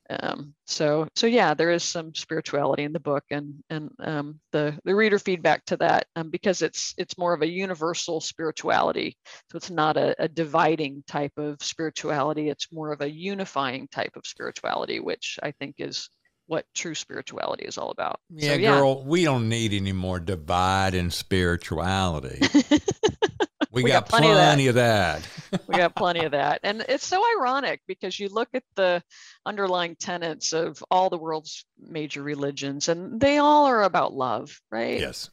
Um, 0.09 0.53
so 0.66 1.07
so 1.18 1.28
yeah, 1.28 1.53
there 1.53 1.72
is 1.72 1.84
some 1.84 2.16
spirituality 2.16 2.84
in 2.84 2.93
the 2.93 2.99
book, 3.01 3.26
and 3.30 3.55
and 3.70 3.91
um, 3.99 4.39
the 4.53 4.80
the 4.86 4.95
reader 4.95 5.20
feedback 5.20 5.66
to 5.66 5.78
that 5.78 6.05
um, 6.16 6.30
because 6.30 6.62
it's 6.62 6.93
it's 6.97 7.18
more 7.18 7.34
of 7.34 7.41
a 7.41 7.47
universal 7.47 8.22
spirituality. 8.22 9.18
So 9.51 9.57
it's 9.57 9.70
not 9.70 9.97
a, 9.97 10.16
a 10.18 10.30
dividing 10.30 11.03
type 11.07 11.38
of 11.38 11.62
spirituality. 11.62 12.47
It's 12.47 12.72
more 12.72 12.93
of 12.93 13.01
a 13.01 13.12
unifying 13.12 13.89
type 13.89 14.16
of 14.16 14.26
spirituality, 14.26 15.01
which 15.01 15.38
I 15.43 15.51
think 15.51 15.76
is 15.80 16.09
what 16.51 16.65
true 16.75 16.93
spirituality 16.93 17.63
is 17.63 17.77
all 17.77 17.91
about. 17.91 18.19
Yeah, 18.29 18.49
so, 18.49 18.55
yeah. 18.57 18.77
girl, 18.77 19.05
we 19.05 19.23
don't 19.23 19.47
need 19.47 19.71
any 19.71 19.93
more 19.93 20.19
divide 20.19 20.93
in 20.93 21.09
spirituality. 21.09 22.41
we, 23.71 23.83
we, 23.83 23.83
got, 23.83 24.03
got 24.03 24.09
plenty, 24.09 24.27
plenty, 24.27 24.67
of 24.67 24.75
that. 24.75 25.19
Of 25.19 25.51
that. 25.51 25.61
we 25.69 25.75
got 25.77 25.95
plenty 25.95 26.25
of 26.25 26.33
that. 26.33 26.59
And 26.63 26.83
it's 26.89 27.07
so 27.07 27.23
ironic 27.37 27.79
because 27.87 28.19
you 28.19 28.27
look 28.27 28.49
at 28.53 28.63
the 28.75 29.01
underlying 29.45 29.95
tenets 29.95 30.51
of 30.51 30.83
all 30.91 31.09
the 31.09 31.17
world's 31.17 31.63
major 31.79 32.21
religions 32.21 32.89
and 32.89 33.21
they 33.21 33.37
all 33.37 33.67
are 33.67 33.83
about 33.83 34.13
love, 34.13 34.59
right? 34.69 34.99
Yes. 34.99 35.29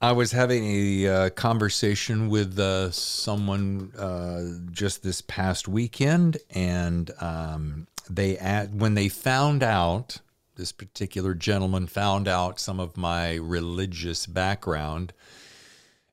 I 0.00 0.12
was 0.12 0.32
having 0.32 0.64
a 0.64 1.06
uh, 1.08 1.30
conversation 1.30 2.30
with 2.30 2.58
uh, 2.58 2.90
someone 2.90 3.92
uh, 3.98 4.70
just 4.70 5.02
this 5.02 5.20
past 5.22 5.68
weekend, 5.68 6.36
and 6.50 7.10
um, 7.20 7.86
they 8.10 8.36
at, 8.36 8.70
when 8.70 8.92
they 8.92 9.08
found 9.08 9.62
out 9.62 10.20
this 10.56 10.72
particular 10.72 11.34
gentleman 11.34 11.86
found 11.86 12.28
out 12.28 12.60
some 12.60 12.80
of 12.80 12.96
my 12.96 13.34
religious 13.34 14.26
background. 14.26 15.12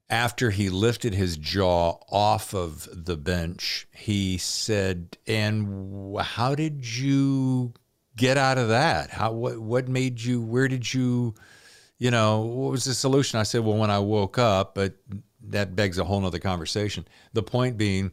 After 0.10 0.50
he 0.50 0.70
lifted 0.70 1.14
his 1.14 1.38
jaw 1.38 2.00
off 2.10 2.54
of 2.54 2.90
the 2.92 3.16
bench, 3.16 3.88
he 3.94 4.38
said, 4.38 5.18
"And 5.26 6.18
how 6.20 6.54
did 6.56 6.86
you 6.98 7.74
get 8.18 8.38
out 8.38 8.58
of 8.58 8.68
that? 8.68 9.12
How 9.12 9.32
what 9.32 9.60
what 9.60 9.88
made 9.88 10.22
you? 10.22 10.42
Where 10.42 10.68
did 10.68 10.94
you? 10.94 11.34
You 11.98 12.12
know, 12.12 12.42
what 12.42 12.72
was 12.72 12.84
the 12.84 12.94
solution?" 12.94 13.40
I 13.40 13.44
said, 13.44 13.62
"Well, 13.64 13.78
when 13.78 13.92
I 13.92 14.00
woke 14.00 14.38
up, 14.38 14.76
but 14.76 14.96
that 15.44 15.76
begs 15.76 15.98
a 15.98 16.04
whole 16.04 16.20
nother 16.20 16.40
conversation. 16.40 17.08
The 17.34 17.44
point 17.44 17.78
being." 17.78 18.12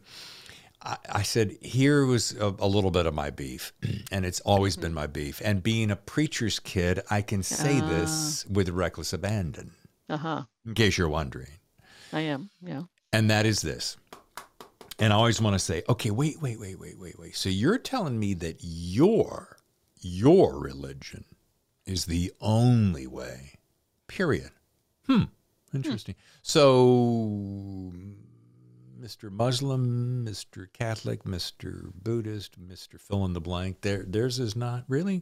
I, 0.81 0.97
I 1.09 1.21
said, 1.23 1.57
here 1.61 2.05
was 2.05 2.35
a, 2.37 2.53
a, 2.59 2.67
little 2.67 2.91
bit 2.91 3.05
of 3.05 3.13
my 3.13 3.29
beef, 3.29 3.73
and 4.11 4.25
it's 4.25 4.39
always 4.41 4.77
been 4.77 4.93
my 4.93 5.07
beef. 5.07 5.41
And 5.43 5.61
being 5.61 5.91
a 5.91 5.95
preacher's 5.95 6.59
kid, 6.59 7.01
I 7.09 7.21
can 7.21 7.43
say 7.43 7.79
uh, 7.79 7.89
this 7.89 8.45
with 8.47 8.69
reckless 8.69 9.13
abandon. 9.13 9.71
Uh 10.09 10.17
huh. 10.17 10.43
In 10.65 10.73
case 10.73 10.97
you're 10.97 11.09
wondering. 11.09 11.51
I 12.11 12.21
am, 12.21 12.49
yeah. 12.61 12.83
And 13.13 13.29
that 13.29 13.45
is 13.45 13.61
this. 13.61 13.97
And 14.99 15.13
I 15.13 15.15
always 15.15 15.41
want 15.41 15.53
to 15.53 15.59
say, 15.59 15.83
okay, 15.87 16.11
wait, 16.11 16.41
wait, 16.41 16.59
wait, 16.59 16.79
wait, 16.79 16.99
wait, 16.99 17.17
wait. 17.17 17.35
So 17.35 17.49
you're 17.49 17.77
telling 17.77 18.19
me 18.19 18.33
that 18.35 18.57
your 18.59 19.57
your 20.01 20.59
religion 20.59 21.25
is 21.85 22.05
the 22.05 22.31
only 22.41 23.07
way. 23.07 23.53
Period. 24.07 24.51
Hmm. 25.07 25.23
Interesting. 25.73 26.15
Hmm. 26.15 26.21
So 26.41 27.93
Mr. 28.99 29.31
Muslim, 29.31 30.25
Mr. 30.25 30.67
Catholic, 30.73 31.23
Mr. 31.23 31.91
Buddhist, 32.03 32.59
Mr. 32.59 32.99
Fill 32.99 33.25
in 33.25 33.33
the 33.33 33.39
blank. 33.39 33.81
There, 33.81 34.03
theirs 34.05 34.39
is 34.39 34.55
not 34.55 34.83
really, 34.87 35.21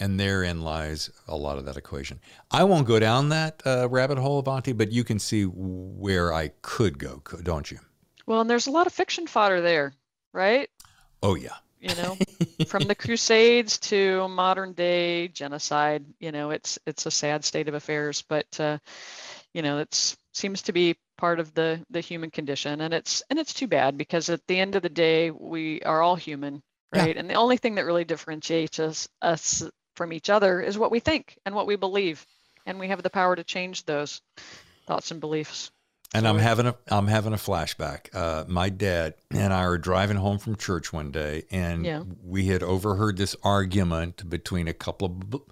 and 0.00 0.18
therein 0.18 0.62
lies 0.62 1.10
a 1.26 1.36
lot 1.36 1.58
of 1.58 1.66
that 1.66 1.76
equation. 1.76 2.20
I 2.50 2.64
won't 2.64 2.86
go 2.86 2.98
down 2.98 3.28
that 3.28 3.62
uh, 3.66 3.88
rabbit 3.88 4.18
hole, 4.18 4.38
Avanti, 4.38 4.72
but 4.72 4.92
you 4.92 5.04
can 5.04 5.18
see 5.18 5.44
where 5.44 6.32
I 6.32 6.48
could 6.62 6.98
go, 6.98 7.22
don't 7.42 7.70
you? 7.70 7.78
Well, 8.24 8.40
and 8.40 8.48
there's 8.48 8.66
a 8.66 8.70
lot 8.70 8.86
of 8.86 8.92
fiction 8.92 9.26
fodder 9.26 9.60
there, 9.60 9.92
right? 10.32 10.70
Oh 11.22 11.34
yeah. 11.34 11.56
You 11.80 11.94
know, 11.94 12.16
from 12.66 12.84
the 12.84 12.94
Crusades 12.94 13.78
to 13.78 14.26
modern 14.28 14.72
day 14.72 15.28
genocide. 15.28 16.04
You 16.18 16.32
know, 16.32 16.50
it's 16.50 16.78
it's 16.86 17.06
a 17.06 17.10
sad 17.10 17.44
state 17.44 17.68
of 17.68 17.74
affairs, 17.74 18.22
but 18.22 18.58
uh, 18.58 18.78
you 19.54 19.62
know, 19.62 19.78
it 19.78 20.16
seems 20.32 20.62
to 20.62 20.72
be 20.72 20.96
part 21.18 21.40
of 21.40 21.52
the 21.52 21.84
the 21.90 22.00
human 22.00 22.30
condition 22.30 22.80
and 22.80 22.94
it's 22.94 23.22
and 23.28 23.38
it's 23.38 23.52
too 23.52 23.66
bad 23.66 23.98
because 23.98 24.30
at 24.30 24.46
the 24.46 24.58
end 24.58 24.76
of 24.76 24.82
the 24.82 24.88
day 24.88 25.30
we 25.30 25.82
are 25.82 26.00
all 26.00 26.14
human 26.14 26.62
right 26.94 27.16
yeah. 27.16 27.20
and 27.20 27.28
the 27.28 27.34
only 27.34 27.56
thing 27.56 27.74
that 27.74 27.84
really 27.84 28.04
differentiates 28.04 28.78
us 28.78 29.08
us 29.20 29.68
from 29.96 30.12
each 30.12 30.30
other 30.30 30.60
is 30.60 30.78
what 30.78 30.92
we 30.92 31.00
think 31.00 31.36
and 31.44 31.54
what 31.54 31.66
we 31.66 31.74
believe 31.74 32.24
and 32.64 32.78
we 32.78 32.88
have 32.88 33.02
the 33.02 33.10
power 33.10 33.34
to 33.34 33.42
change 33.42 33.84
those 33.84 34.22
thoughts 34.86 35.10
and 35.10 35.20
beliefs 35.20 35.72
and 36.14 36.26
I'm 36.26 36.38
having 36.38 36.66
a 36.66 36.74
I'm 36.90 37.06
having 37.06 37.34
a 37.34 37.36
flashback. 37.36 38.14
Uh, 38.14 38.44
my 38.48 38.70
dad 38.70 39.12
and 39.30 39.52
I 39.52 39.66
were 39.68 39.76
driving 39.76 40.16
home 40.16 40.38
from 40.38 40.56
church 40.56 40.90
one 40.90 41.10
day, 41.10 41.44
and 41.50 41.84
yeah. 41.84 42.02
we 42.24 42.46
had 42.46 42.62
overheard 42.62 43.18
this 43.18 43.36
argument 43.42 44.30
between 44.30 44.68
a 44.68 44.72
couple 44.72 45.06
of 45.06 45.42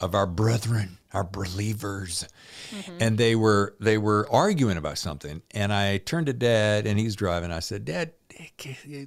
of 0.00 0.14
our 0.14 0.26
brethren, 0.26 0.98
our 1.12 1.24
believers, 1.24 2.28
mm-hmm. 2.70 2.98
and 3.00 3.18
they 3.18 3.34
were 3.34 3.74
they 3.80 3.98
were 3.98 4.28
arguing 4.30 4.76
about 4.76 4.98
something. 4.98 5.42
And 5.52 5.72
I 5.72 5.98
turned 5.98 6.26
to 6.26 6.32
Dad, 6.32 6.86
and 6.86 6.98
he's 6.98 7.16
driving. 7.16 7.50
I 7.50 7.60
said, 7.60 7.84
Dad, 7.84 8.12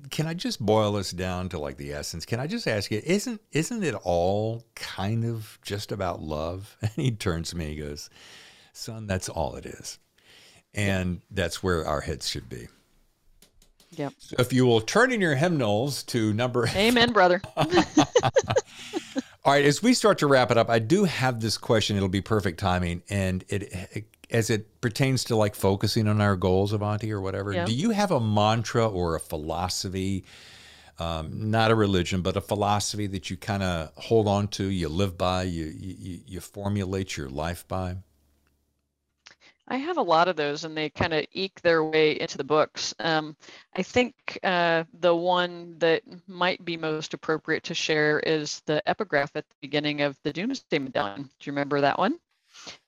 can 0.09 0.25
I 0.25 0.33
just 0.33 0.63
boil 0.63 0.93
this 0.93 1.11
down 1.11 1.49
to 1.49 1.59
like 1.59 1.77
the 1.77 1.93
essence? 1.93 2.25
Can 2.25 2.39
I 2.39 2.47
just 2.47 2.67
ask 2.67 2.89
you, 2.91 3.01
isn't 3.05 3.41
isn't 3.51 3.83
it 3.83 3.95
all 4.03 4.63
kind 4.75 5.25
of 5.25 5.59
just 5.61 5.91
about 5.91 6.21
love? 6.21 6.75
And 6.81 6.91
he 6.95 7.11
turns 7.11 7.51
to 7.51 7.57
me, 7.57 7.69
he 7.69 7.75
goes, 7.75 8.09
Son, 8.73 9.05
that's 9.05 9.29
all 9.29 9.55
it 9.55 9.65
is, 9.65 9.99
and 10.73 11.15
yeah. 11.15 11.21
that's 11.31 11.61
where 11.61 11.85
our 11.85 12.01
heads 12.01 12.27
should 12.27 12.49
be. 12.49 12.67
Yep. 13.91 14.13
So 14.19 14.35
if 14.39 14.53
you 14.53 14.65
will 14.65 14.81
turn 14.81 15.11
in 15.11 15.19
your 15.19 15.35
hymnals 15.35 16.03
to 16.03 16.31
number 16.33 16.67
Amen, 16.75 17.11
brother. 17.11 17.41
All 19.49 19.55
right, 19.55 19.65
as 19.65 19.81
we 19.81 19.95
start 19.95 20.19
to 20.19 20.27
wrap 20.27 20.51
it 20.51 20.59
up, 20.59 20.69
I 20.69 20.77
do 20.77 21.05
have 21.05 21.39
this 21.39 21.57
question. 21.57 21.97
It'll 21.97 22.07
be 22.07 22.21
perfect 22.21 22.59
timing, 22.59 23.01
and 23.09 23.43
it, 23.49 23.63
it 23.63 24.05
as 24.29 24.51
it 24.51 24.79
pertains 24.79 25.23
to 25.23 25.35
like 25.35 25.55
focusing 25.55 26.07
on 26.07 26.21
our 26.21 26.35
goals, 26.35 26.71
Avanti, 26.71 27.11
or 27.11 27.19
whatever. 27.19 27.51
Yeah. 27.51 27.65
Do 27.65 27.73
you 27.73 27.89
have 27.89 28.11
a 28.11 28.19
mantra 28.19 28.87
or 28.87 29.15
a 29.15 29.19
philosophy? 29.19 30.23
Um, 30.99 31.49
not 31.49 31.71
a 31.71 31.75
religion, 31.75 32.21
but 32.21 32.37
a 32.37 32.41
philosophy 32.41 33.07
that 33.07 33.31
you 33.31 33.37
kind 33.37 33.63
of 33.63 33.91
hold 33.95 34.27
on 34.27 34.49
to, 34.49 34.65
you 34.65 34.87
live 34.87 35.17
by, 35.17 35.43
you, 35.43 35.65
you 35.65 36.19
you 36.27 36.39
formulate 36.41 37.17
your 37.17 37.27
life 37.27 37.67
by. 37.67 37.95
I 39.69 39.77
have 39.77 39.97
a 39.97 40.01
lot 40.01 40.27
of 40.27 40.35
those, 40.35 40.63
and 40.63 40.75
they 40.75 40.89
kind 40.89 41.13
of 41.13 41.25
eke 41.31 41.61
their 41.61 41.83
way 41.83 42.19
into 42.19 42.37
the 42.37 42.43
books. 42.43 42.93
Um, 42.99 43.35
I 43.75 43.83
think 43.83 44.39
uh, 44.43 44.83
the 44.99 45.15
one 45.15 45.77
that 45.77 46.01
might 46.27 46.65
be 46.65 46.75
most 46.75 47.13
appropriate 47.13 47.63
to 47.65 47.75
share 47.75 48.19
is 48.19 48.61
the 48.65 48.81
epigraph 48.89 49.31
at 49.35 49.47
the 49.47 49.55
beginning 49.61 50.01
of 50.01 50.17
the 50.23 50.33
Doomsday 50.33 50.79
Medallion. 50.79 51.23
Do 51.23 51.49
you 51.49 51.51
remember 51.51 51.81
that 51.81 51.99
one? 51.99 52.19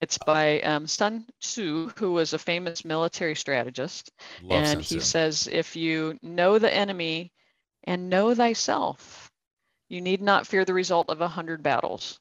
It's 0.02 0.18
by 0.18 0.60
um, 0.62 0.88
Sun 0.88 1.28
Tzu, 1.40 1.92
who 1.98 2.14
was 2.14 2.34
a 2.34 2.40
famous 2.40 2.84
military 2.84 3.36
strategist. 3.36 4.12
Love 4.44 4.64
and 4.64 4.82
he 4.82 5.00
says, 5.00 5.48
if 5.52 5.76
you 5.76 6.18
know 6.24 6.58
the 6.58 6.74
enemy 6.74 7.32
and 7.84 8.10
know 8.10 8.34
thyself, 8.34 9.32
you 9.88 10.02
need 10.02 10.22
not 10.22 10.48
fear 10.48 10.66
the 10.66 10.74
result 10.74 11.10
of 11.10 11.22
a 11.22 11.28
hundred 11.28 11.62
battles. 11.62 12.20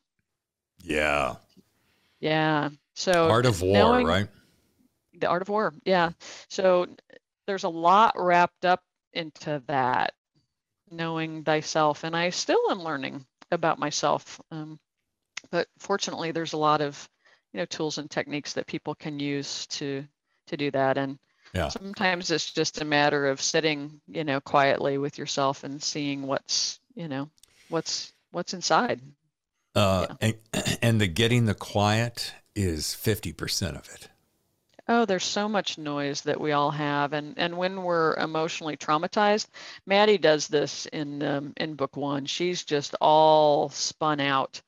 Yeah. 0.82 1.36
Yeah. 2.20 2.70
So 2.94 3.30
art 3.30 3.46
of 3.46 3.62
war, 3.62 3.72
knowing, 3.72 4.06
right? 4.06 4.28
The 5.20 5.28
art 5.28 5.42
of 5.42 5.48
war 5.48 5.72
yeah 5.84 6.10
so 6.48 6.86
there's 7.46 7.64
a 7.64 7.68
lot 7.68 8.14
wrapped 8.16 8.64
up 8.64 8.82
into 9.12 9.62
that 9.66 10.12
knowing 10.90 11.44
thyself 11.44 12.04
and 12.04 12.16
i 12.16 12.30
still 12.30 12.70
am 12.70 12.82
learning 12.82 13.24
about 13.50 13.78
myself 13.78 14.40
um, 14.50 14.78
but 15.50 15.66
fortunately 15.78 16.30
there's 16.30 16.52
a 16.52 16.58
lot 16.58 16.80
of 16.80 17.08
you 17.52 17.58
know 17.58 17.64
tools 17.66 17.98
and 17.98 18.10
techniques 18.10 18.52
that 18.52 18.66
people 18.66 18.94
can 18.94 19.18
use 19.18 19.66
to 19.66 20.04
to 20.46 20.56
do 20.56 20.70
that 20.70 20.98
and 20.98 21.18
yeah. 21.54 21.68
sometimes 21.68 22.30
it's 22.30 22.52
just 22.52 22.80
a 22.80 22.84
matter 22.84 23.26
of 23.26 23.40
sitting 23.40 24.00
you 24.06 24.24
know 24.24 24.40
quietly 24.40 24.98
with 24.98 25.18
yourself 25.18 25.64
and 25.64 25.82
seeing 25.82 26.26
what's 26.26 26.80
you 26.94 27.08
know 27.08 27.28
what's 27.68 28.12
what's 28.32 28.54
inside 28.54 29.00
uh, 29.74 30.06
yeah. 30.08 30.16
and, 30.52 30.78
and 30.82 31.00
the 31.00 31.06
getting 31.06 31.46
the 31.46 31.54
quiet 31.54 32.34
is 32.56 32.86
50% 32.86 33.78
of 33.78 33.88
it 33.94 34.08
Oh, 34.92 35.04
there's 35.04 35.24
so 35.24 35.48
much 35.48 35.78
noise 35.78 36.22
that 36.22 36.40
we 36.40 36.50
all 36.50 36.72
have, 36.72 37.12
and 37.12 37.34
and 37.38 37.56
when 37.56 37.84
we're 37.84 38.16
emotionally 38.16 38.76
traumatized, 38.76 39.46
Maddie 39.86 40.18
does 40.18 40.48
this 40.48 40.86
in 40.86 41.22
um, 41.22 41.52
in 41.58 41.74
book 41.74 41.96
one. 41.96 42.26
She's 42.26 42.64
just 42.64 42.96
all 43.00 43.68
spun 43.68 44.18
out. 44.18 44.60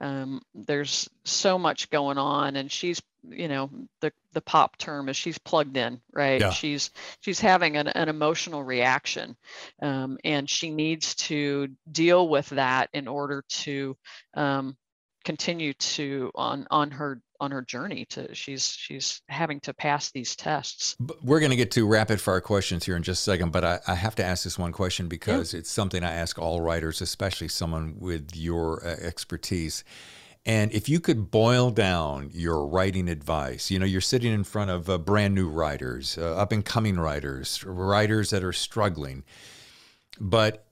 Um, 0.00 0.42
there's 0.52 1.08
so 1.24 1.60
much 1.60 1.90
going 1.90 2.18
on, 2.18 2.56
and 2.56 2.72
she's 2.72 3.00
you 3.22 3.46
know 3.46 3.70
the 4.00 4.12
the 4.32 4.40
pop 4.40 4.76
term 4.78 5.08
is 5.08 5.16
she's 5.16 5.38
plugged 5.38 5.76
in 5.76 6.00
right 6.12 6.40
Yeah. 6.40 6.50
she's 6.50 6.90
she's 7.20 7.40
having 7.40 7.76
an, 7.76 7.88
an 7.88 8.08
emotional 8.08 8.62
reaction 8.62 9.36
um, 9.82 10.18
and 10.24 10.48
she 10.48 10.70
needs 10.70 11.14
to 11.16 11.68
deal 11.90 12.28
with 12.28 12.48
that 12.50 12.90
in 12.92 13.08
order 13.08 13.44
to 13.48 13.96
um, 14.34 14.76
continue 15.24 15.74
to 15.74 16.30
on 16.36 16.66
on 16.70 16.92
her 16.92 17.20
on 17.40 17.50
her 17.50 17.62
journey 17.62 18.04
to 18.06 18.34
she's 18.34 18.68
she's 18.68 19.22
having 19.28 19.60
to 19.60 19.72
pass 19.72 20.10
these 20.10 20.34
tests 20.36 20.96
But 20.98 21.22
We're 21.24 21.40
going 21.40 21.50
to 21.50 21.56
get 21.56 21.70
to 21.72 21.86
rapid 21.86 22.20
fire 22.20 22.40
questions 22.40 22.84
here 22.84 22.96
in 22.96 23.02
just 23.02 23.20
a 23.20 23.30
second, 23.30 23.52
but 23.52 23.64
I, 23.64 23.78
I 23.86 23.94
have 23.94 24.14
to 24.16 24.24
ask 24.24 24.44
this 24.44 24.58
one 24.58 24.72
question 24.72 25.08
because 25.08 25.54
it's 25.54 25.70
something 25.70 26.02
I 26.02 26.12
ask 26.12 26.38
all 26.38 26.60
writers, 26.60 27.00
especially 27.00 27.48
someone 27.48 27.96
with 27.98 28.34
your 28.34 28.84
uh, 28.84 28.96
expertise. 29.00 29.84
And 30.46 30.72
if 30.72 30.88
you 30.88 31.00
could 31.00 31.30
boil 31.30 31.70
down 31.70 32.30
your 32.32 32.66
writing 32.66 33.08
advice, 33.08 33.70
you 33.70 33.78
know, 33.78 33.86
you're 33.86 34.00
sitting 34.00 34.32
in 34.32 34.44
front 34.44 34.70
of 34.70 34.88
uh, 34.88 34.98
brand 34.98 35.34
new 35.34 35.48
writers, 35.48 36.16
uh, 36.16 36.36
up 36.36 36.52
and 36.52 36.64
coming 36.64 36.98
writers, 36.98 37.62
writers 37.64 38.30
that 38.30 38.42
are 38.42 38.52
struggling, 38.52 39.24
but 40.20 40.66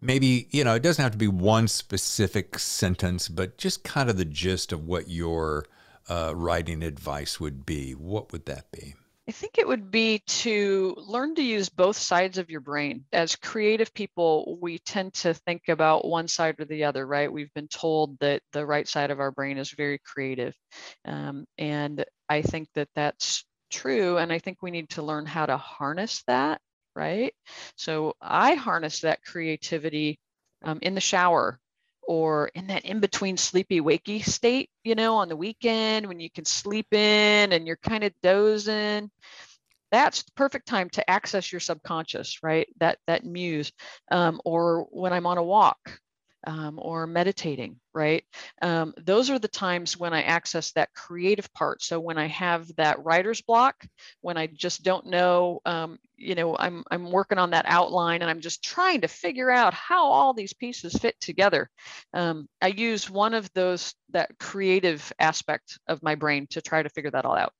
maybe, 0.00 0.48
you 0.50 0.64
know, 0.64 0.74
it 0.74 0.82
doesn't 0.82 1.02
have 1.02 1.12
to 1.12 1.18
be 1.18 1.28
one 1.28 1.68
specific 1.68 2.58
sentence, 2.58 3.28
but 3.28 3.58
just 3.58 3.84
kind 3.84 4.08
of 4.08 4.16
the 4.16 4.24
gist 4.24 4.72
of 4.72 4.86
what 4.86 5.08
your 5.08 5.66
uh, 6.08 6.32
writing 6.34 6.82
advice 6.82 7.40
would 7.40 7.64
be. 7.64 7.92
What 7.92 8.32
would 8.32 8.46
that 8.46 8.70
be? 8.70 8.94
I 9.26 9.32
think 9.32 9.56
it 9.56 9.66
would 9.66 9.90
be 9.90 10.18
to 10.26 10.94
learn 10.98 11.34
to 11.36 11.42
use 11.42 11.70
both 11.70 11.96
sides 11.96 12.36
of 12.36 12.50
your 12.50 12.60
brain. 12.60 13.06
As 13.10 13.36
creative 13.36 13.94
people, 13.94 14.58
we 14.60 14.78
tend 14.78 15.14
to 15.14 15.32
think 15.32 15.62
about 15.68 16.06
one 16.06 16.28
side 16.28 16.56
or 16.58 16.66
the 16.66 16.84
other, 16.84 17.06
right? 17.06 17.32
We've 17.32 17.52
been 17.54 17.68
told 17.68 18.18
that 18.18 18.42
the 18.52 18.66
right 18.66 18.86
side 18.86 19.10
of 19.10 19.20
our 19.20 19.30
brain 19.30 19.56
is 19.56 19.70
very 19.70 19.98
creative. 20.04 20.54
Um, 21.06 21.46
and 21.56 22.04
I 22.28 22.42
think 22.42 22.68
that 22.74 22.88
that's 22.94 23.44
true. 23.70 24.18
And 24.18 24.30
I 24.30 24.38
think 24.40 24.58
we 24.60 24.70
need 24.70 24.90
to 24.90 25.02
learn 25.02 25.24
how 25.24 25.46
to 25.46 25.56
harness 25.56 26.22
that, 26.26 26.60
right? 26.94 27.32
So 27.76 28.16
I 28.20 28.54
harness 28.54 29.00
that 29.00 29.24
creativity 29.24 30.18
um, 30.62 30.80
in 30.82 30.94
the 30.94 31.00
shower 31.00 31.58
or 32.06 32.48
in 32.54 32.66
that 32.68 32.84
in 32.84 33.00
between 33.00 33.36
sleepy 33.36 33.80
wakey 33.80 34.24
state, 34.24 34.70
you 34.84 34.94
know, 34.94 35.16
on 35.16 35.28
the 35.28 35.36
weekend 35.36 36.06
when 36.06 36.20
you 36.20 36.30
can 36.30 36.44
sleep 36.44 36.92
in 36.92 37.52
and 37.52 37.66
you're 37.66 37.76
kind 37.76 38.04
of 38.04 38.12
dozing. 38.22 39.10
That's 39.90 40.22
the 40.24 40.32
perfect 40.32 40.66
time 40.66 40.90
to 40.90 41.08
access 41.08 41.52
your 41.52 41.60
subconscious, 41.60 42.42
right? 42.42 42.68
That 42.80 42.98
that 43.06 43.24
muse, 43.24 43.72
um, 44.10 44.40
or 44.44 44.86
when 44.90 45.12
I'm 45.12 45.26
on 45.26 45.38
a 45.38 45.42
walk, 45.42 45.98
um, 46.46 46.78
or 46.80 47.06
meditating, 47.06 47.76
right? 47.92 48.24
Um, 48.62 48.94
those 48.96 49.30
are 49.30 49.38
the 49.38 49.48
times 49.48 49.98
when 49.98 50.12
I 50.12 50.22
access 50.22 50.72
that 50.72 50.94
creative 50.94 51.52
part. 51.54 51.82
So 51.82 52.00
when 52.00 52.18
I 52.18 52.26
have 52.28 52.74
that 52.76 53.04
writer's 53.04 53.40
block, 53.40 53.84
when 54.20 54.36
I 54.36 54.46
just 54.46 54.82
don't 54.82 55.06
know, 55.06 55.60
um, 55.64 55.98
you 56.16 56.34
know, 56.34 56.56
I'm 56.56 56.84
I'm 56.90 57.10
working 57.10 57.38
on 57.38 57.50
that 57.50 57.66
outline 57.68 58.22
and 58.22 58.30
I'm 58.30 58.40
just 58.40 58.62
trying 58.62 59.00
to 59.02 59.08
figure 59.08 59.50
out 59.50 59.74
how 59.74 60.06
all 60.06 60.34
these 60.34 60.52
pieces 60.52 60.94
fit 60.94 61.18
together. 61.20 61.68
Um, 62.12 62.48
I 62.62 62.68
use 62.68 63.10
one 63.10 63.34
of 63.34 63.52
those 63.54 63.94
that 64.10 64.38
creative 64.38 65.12
aspect 65.18 65.78
of 65.88 66.02
my 66.02 66.14
brain 66.14 66.46
to 66.50 66.62
try 66.62 66.82
to 66.82 66.88
figure 66.90 67.10
that 67.10 67.24
all 67.24 67.36
out. 67.36 67.52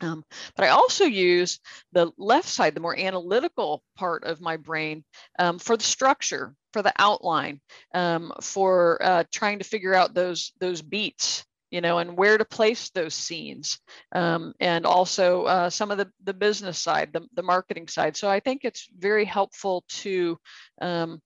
Um, 0.00 0.24
but 0.54 0.64
I 0.64 0.68
also 0.68 1.04
use 1.04 1.60
the 1.92 2.10
left 2.18 2.48
side, 2.48 2.74
the 2.74 2.80
more 2.80 2.98
analytical 2.98 3.82
part 3.96 4.24
of 4.24 4.40
my 4.40 4.56
brain, 4.56 5.04
um, 5.38 5.58
for 5.58 5.76
the 5.76 5.84
structure, 5.84 6.54
for 6.72 6.82
the 6.82 6.92
outline, 6.98 7.60
um, 7.94 8.32
for 8.42 9.02
uh, 9.02 9.24
trying 9.32 9.58
to 9.58 9.64
figure 9.64 9.94
out 9.94 10.14
those 10.14 10.52
those 10.60 10.82
beats, 10.82 11.44
you 11.70 11.80
know, 11.80 11.98
and 11.98 12.16
where 12.16 12.36
to 12.36 12.44
place 12.44 12.90
those 12.90 13.14
scenes, 13.14 13.78
um, 14.12 14.52
and 14.60 14.84
also 14.84 15.44
uh, 15.44 15.70
some 15.70 15.90
of 15.90 15.98
the 15.98 16.10
the 16.24 16.34
business 16.34 16.78
side, 16.78 17.12
the 17.12 17.26
the 17.34 17.42
marketing 17.42 17.88
side. 17.88 18.16
So 18.16 18.28
I 18.28 18.40
think 18.40 18.64
it's 18.64 18.88
very 18.96 19.24
helpful 19.24 19.84
to 19.88 20.38
um, 20.80 21.22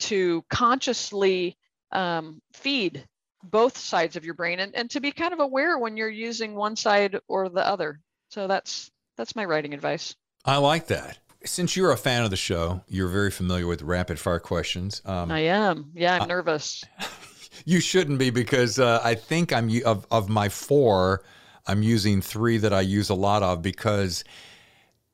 to 0.00 0.44
consciously 0.48 1.56
um, 1.92 2.40
feed 2.54 3.04
both 3.42 3.76
sides 3.76 4.16
of 4.16 4.24
your 4.24 4.34
brain 4.34 4.60
and, 4.60 4.74
and 4.74 4.90
to 4.90 5.00
be 5.00 5.12
kind 5.12 5.32
of 5.32 5.40
aware 5.40 5.78
when 5.78 5.96
you're 5.96 6.08
using 6.08 6.54
one 6.54 6.76
side 6.76 7.18
or 7.28 7.48
the 7.48 7.66
other. 7.66 8.00
So 8.28 8.46
that's 8.46 8.90
that's 9.16 9.36
my 9.36 9.44
writing 9.44 9.74
advice. 9.74 10.14
I 10.44 10.56
like 10.56 10.86
that. 10.86 11.18
Since 11.44 11.76
you're 11.76 11.90
a 11.90 11.96
fan 11.96 12.22
of 12.22 12.30
the 12.30 12.36
show, 12.36 12.82
you're 12.86 13.08
very 13.08 13.30
familiar 13.30 13.66
with 13.66 13.82
rapid 13.82 14.18
fire 14.18 14.38
questions. 14.38 15.00
Um, 15.04 15.30
I 15.30 15.40
am. 15.40 15.90
Yeah, 15.94 16.18
I'm 16.20 16.28
nervous. 16.28 16.84
you 17.64 17.80
shouldn't 17.80 18.18
be 18.18 18.30
because 18.30 18.78
uh, 18.78 19.00
I 19.02 19.14
think 19.14 19.52
I'm 19.52 19.70
of 19.84 20.06
of 20.10 20.28
my 20.28 20.48
four, 20.48 21.22
I'm 21.66 21.82
using 21.82 22.20
three 22.20 22.58
that 22.58 22.72
I 22.72 22.82
use 22.82 23.10
a 23.10 23.14
lot 23.14 23.42
of 23.42 23.62
because 23.62 24.24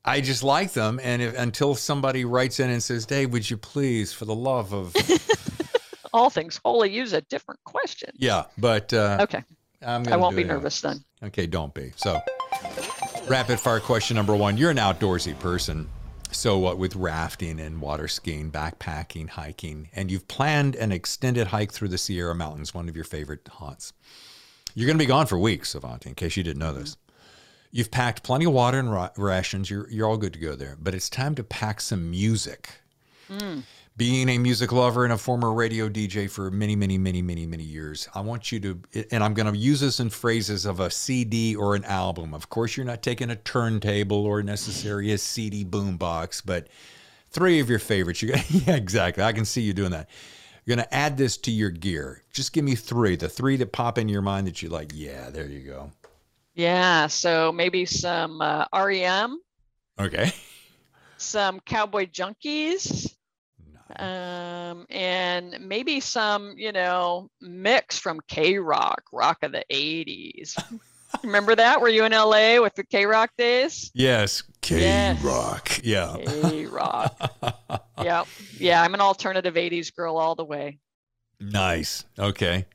I 0.03 0.21
just 0.21 0.43
like 0.43 0.73
them. 0.73 0.99
And 1.03 1.21
if, 1.21 1.37
until 1.37 1.75
somebody 1.75 2.25
writes 2.25 2.59
in 2.59 2.69
and 2.69 2.81
says, 2.81 3.05
"Dave, 3.05 3.31
would 3.31 3.49
you 3.49 3.57
please, 3.57 4.13
for 4.13 4.25
the 4.25 4.35
love 4.35 4.73
of," 4.73 4.93
All 6.13 6.29
things 6.29 6.59
holy, 6.63 6.91
use 6.91 7.13
a 7.13 7.21
different 7.21 7.59
question. 7.63 8.11
yeah, 8.15 8.45
but 8.57 8.93
uh, 8.93 9.17
Okay, 9.21 9.43
I'm 9.85 10.07
I 10.07 10.15
won't 10.17 10.35
be 10.35 10.41
it 10.41 10.45
anyway. 10.45 10.55
nervous 10.57 10.81
then. 10.81 11.03
Okay, 11.23 11.47
don't 11.47 11.73
be. 11.73 11.91
So, 11.95 12.21
rapid 13.27 13.59
fire 13.59 13.79
question 13.79 14.15
number 14.15 14.35
one. 14.35 14.57
You're 14.57 14.71
an 14.71 14.77
outdoorsy 14.77 15.37
person. 15.39 15.89
So, 16.31 16.57
what 16.57 16.77
with 16.77 16.95
rafting 16.95 17.59
and 17.59 17.79
water 17.81 18.07
skiing, 18.07 18.51
backpacking, 18.51 19.29
hiking, 19.29 19.89
and 19.93 20.11
you've 20.11 20.27
planned 20.27 20.75
an 20.75 20.91
extended 20.91 21.47
hike 21.47 21.71
through 21.71 21.87
the 21.87 21.97
Sierra 21.97 22.35
Mountains, 22.35 22.73
one 22.73 22.89
of 22.89 22.95
your 22.95 23.05
favorite 23.05 23.47
haunts. 23.47 23.93
You're 24.75 24.85
going 24.87 24.97
to 24.97 25.03
be 25.03 25.07
gone 25.07 25.25
for 25.25 25.39
weeks, 25.39 25.73
Avanti, 25.73 26.09
in 26.09 26.15
case 26.15 26.37
you 26.37 26.43
didn't 26.43 26.59
know 26.59 26.73
this. 26.73 26.97
You've 27.71 27.89
packed 27.91 28.23
plenty 28.23 28.45
of 28.45 28.53
water 28.53 28.77
and 28.79 29.09
rations. 29.17 29.69
You're, 29.69 29.89
you're 29.89 30.07
all 30.07 30.17
good 30.17 30.33
to 30.33 30.39
go 30.39 30.55
there. 30.55 30.77
But 30.79 30.93
it's 30.93 31.09
time 31.09 31.33
to 31.35 31.43
pack 31.43 31.81
some 31.81 32.11
music. 32.11 32.69
Being 33.97 34.29
a 34.29 34.37
music 34.37 34.71
lover 34.71 35.05
and 35.05 35.13
a 35.13 35.17
former 35.17 35.51
radio 35.51 35.89
DJ 35.89 36.29
for 36.29 36.51
many, 36.51 36.75
many, 36.75 36.99
many, 36.99 37.23
many, 37.23 37.47
many 37.47 37.63
years, 37.63 38.07
I 38.13 38.21
want 38.21 38.51
you 38.51 38.59
to, 38.59 38.79
and 39.09 39.23
I'm 39.23 39.33
going 39.33 39.51
to 39.51 39.57
use 39.57 39.79
this 39.79 39.99
in 39.99 40.11
phrases 40.11 40.67
of 40.67 40.79
a 40.79 40.91
CD 40.91 41.55
or 41.55 41.73
an 41.73 41.83
album. 41.83 42.35
Of 42.35 42.47
course, 42.49 42.77
you're 42.77 42.85
not 42.85 43.01
taking 43.01 43.31
a 43.31 43.35
turntable 43.35 44.23
or 44.23 44.43
necessarily 44.43 45.11
a 45.13 45.17
CD 45.17 45.65
boombox, 45.65 46.43
but 46.45 46.67
three 47.31 47.59
of 47.59 47.71
your 47.71 47.79
favorites. 47.79 48.21
You 48.21 48.33
got, 48.33 48.51
yeah, 48.51 48.75
exactly. 48.75 49.23
I 49.23 49.33
can 49.33 49.45
see 49.45 49.61
you 49.61 49.73
doing 49.73 49.91
that. 49.91 50.09
You're 50.63 50.75
going 50.75 50.87
to 50.87 50.93
add 50.93 51.17
this 51.17 51.35
to 51.37 51.51
your 51.51 51.71
gear. 51.71 52.21
Just 52.31 52.53
give 52.53 52.65
me 52.65 52.75
three, 52.75 53.15
the 53.15 53.29
three 53.29 53.55
that 53.55 53.71
pop 53.71 53.97
in 53.97 54.07
your 54.09 54.21
mind 54.21 54.45
that 54.45 54.61
you 54.61 54.69
like. 54.69 54.91
Yeah, 54.93 55.31
there 55.31 55.47
you 55.47 55.61
go. 55.61 55.91
Yeah, 56.53 57.07
so 57.07 57.51
maybe 57.51 57.85
some 57.85 58.41
uh, 58.41 58.65
REM, 58.75 59.41
Okay. 59.99 60.31
some 61.17 61.59
Cowboy 61.61 62.05
Junkies, 62.05 63.11
um, 63.95 64.85
and 64.89 65.57
maybe 65.61 65.99
some, 65.99 66.53
you 66.57 66.71
know, 66.71 67.29
mix 67.41 67.97
from 67.97 68.19
KROQ, 68.29 68.95
rock 69.13 69.37
of 69.43 69.51
the 69.51 69.63
80s. 69.71 70.55
Remember 71.23 71.55
that? 71.55 71.79
Were 71.79 71.87
you 71.87 72.03
in 72.03 72.11
LA 72.11 72.61
with 72.61 72.75
the 72.75 72.83
KROQ 72.83 73.29
days? 73.37 73.91
Yes, 73.93 74.43
K 74.61 74.81
Yes. 74.81 75.23
Rock. 75.23 75.79
Yeah. 75.83 76.17
KROQ. 76.19 77.79
yeah. 78.03 78.23
Yeah. 78.59 78.81
I'm 78.81 78.93
an 78.93 79.01
alternative 79.01 79.55
80s 79.55 79.95
girl 79.95 80.17
all 80.17 80.35
the 80.35 80.43
way. 80.45 80.79
Nice. 81.39 82.03
Okay. 82.19 82.65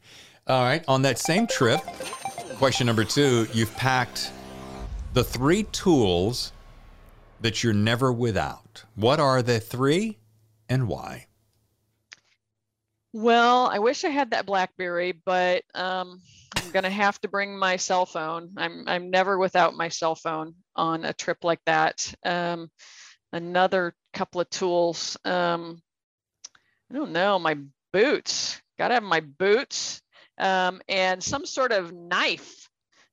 All 0.47 0.63
right. 0.63 0.83
On 0.89 1.03
that 1.03 1.19
same 1.19 1.47
trip, 1.47 1.81
question 2.57 2.87
number 2.87 3.05
two 3.05 3.47
you've 3.53 3.75
packed 3.77 4.33
the 5.13 5.23
three 5.23 5.65
tools 5.65 6.53
that 7.41 7.63
you're 7.63 7.75
never 7.75 8.13
without. 8.13 8.85
What 8.95 9.21
are 9.21 9.43
the 9.43 9.61
three 9.61 10.19
and 10.69 10.89
why? 10.89 11.27
Well, 13.13 13.67
I 13.67 13.79
wish 13.79 14.05
I 14.05 14.09
had 14.09 14.31
that 14.31 14.47
BlackBerry, 14.47 15.13
but 15.13 15.65
um, 15.75 16.21
I'm 16.55 16.71
gonna 16.71 16.91
have 16.91 17.21
to 17.21 17.29
bring 17.29 17.59
my 17.59 17.77
cell 17.77 18.07
phone. 18.07 18.51
I'm 18.57 18.85
I'm 18.87 19.11
never 19.11 19.37
without 19.39 19.75
my 19.75 19.89
cell 19.89 20.15
phone 20.15 20.55
on 20.75 21.05
a 21.05 21.13
trip 21.13 21.45
like 21.45 21.61
that. 21.67 22.15
Um, 22.25 22.71
another 23.33 23.95
couple 24.15 24.41
of 24.41 24.49
tools. 24.49 25.19
Um, 25.25 25.83
I 26.91 26.95
don't 26.95 27.13
know, 27.13 27.39
my 27.39 27.59
boots. 27.93 28.61
Gotta 28.79 28.95
have 28.95 29.03
my 29.03 29.21
boots 29.21 30.01
um, 30.39 30.81
and 30.89 31.23
some 31.23 31.47
sort 31.47 31.73
of 31.73 31.93
knife. 31.93 32.69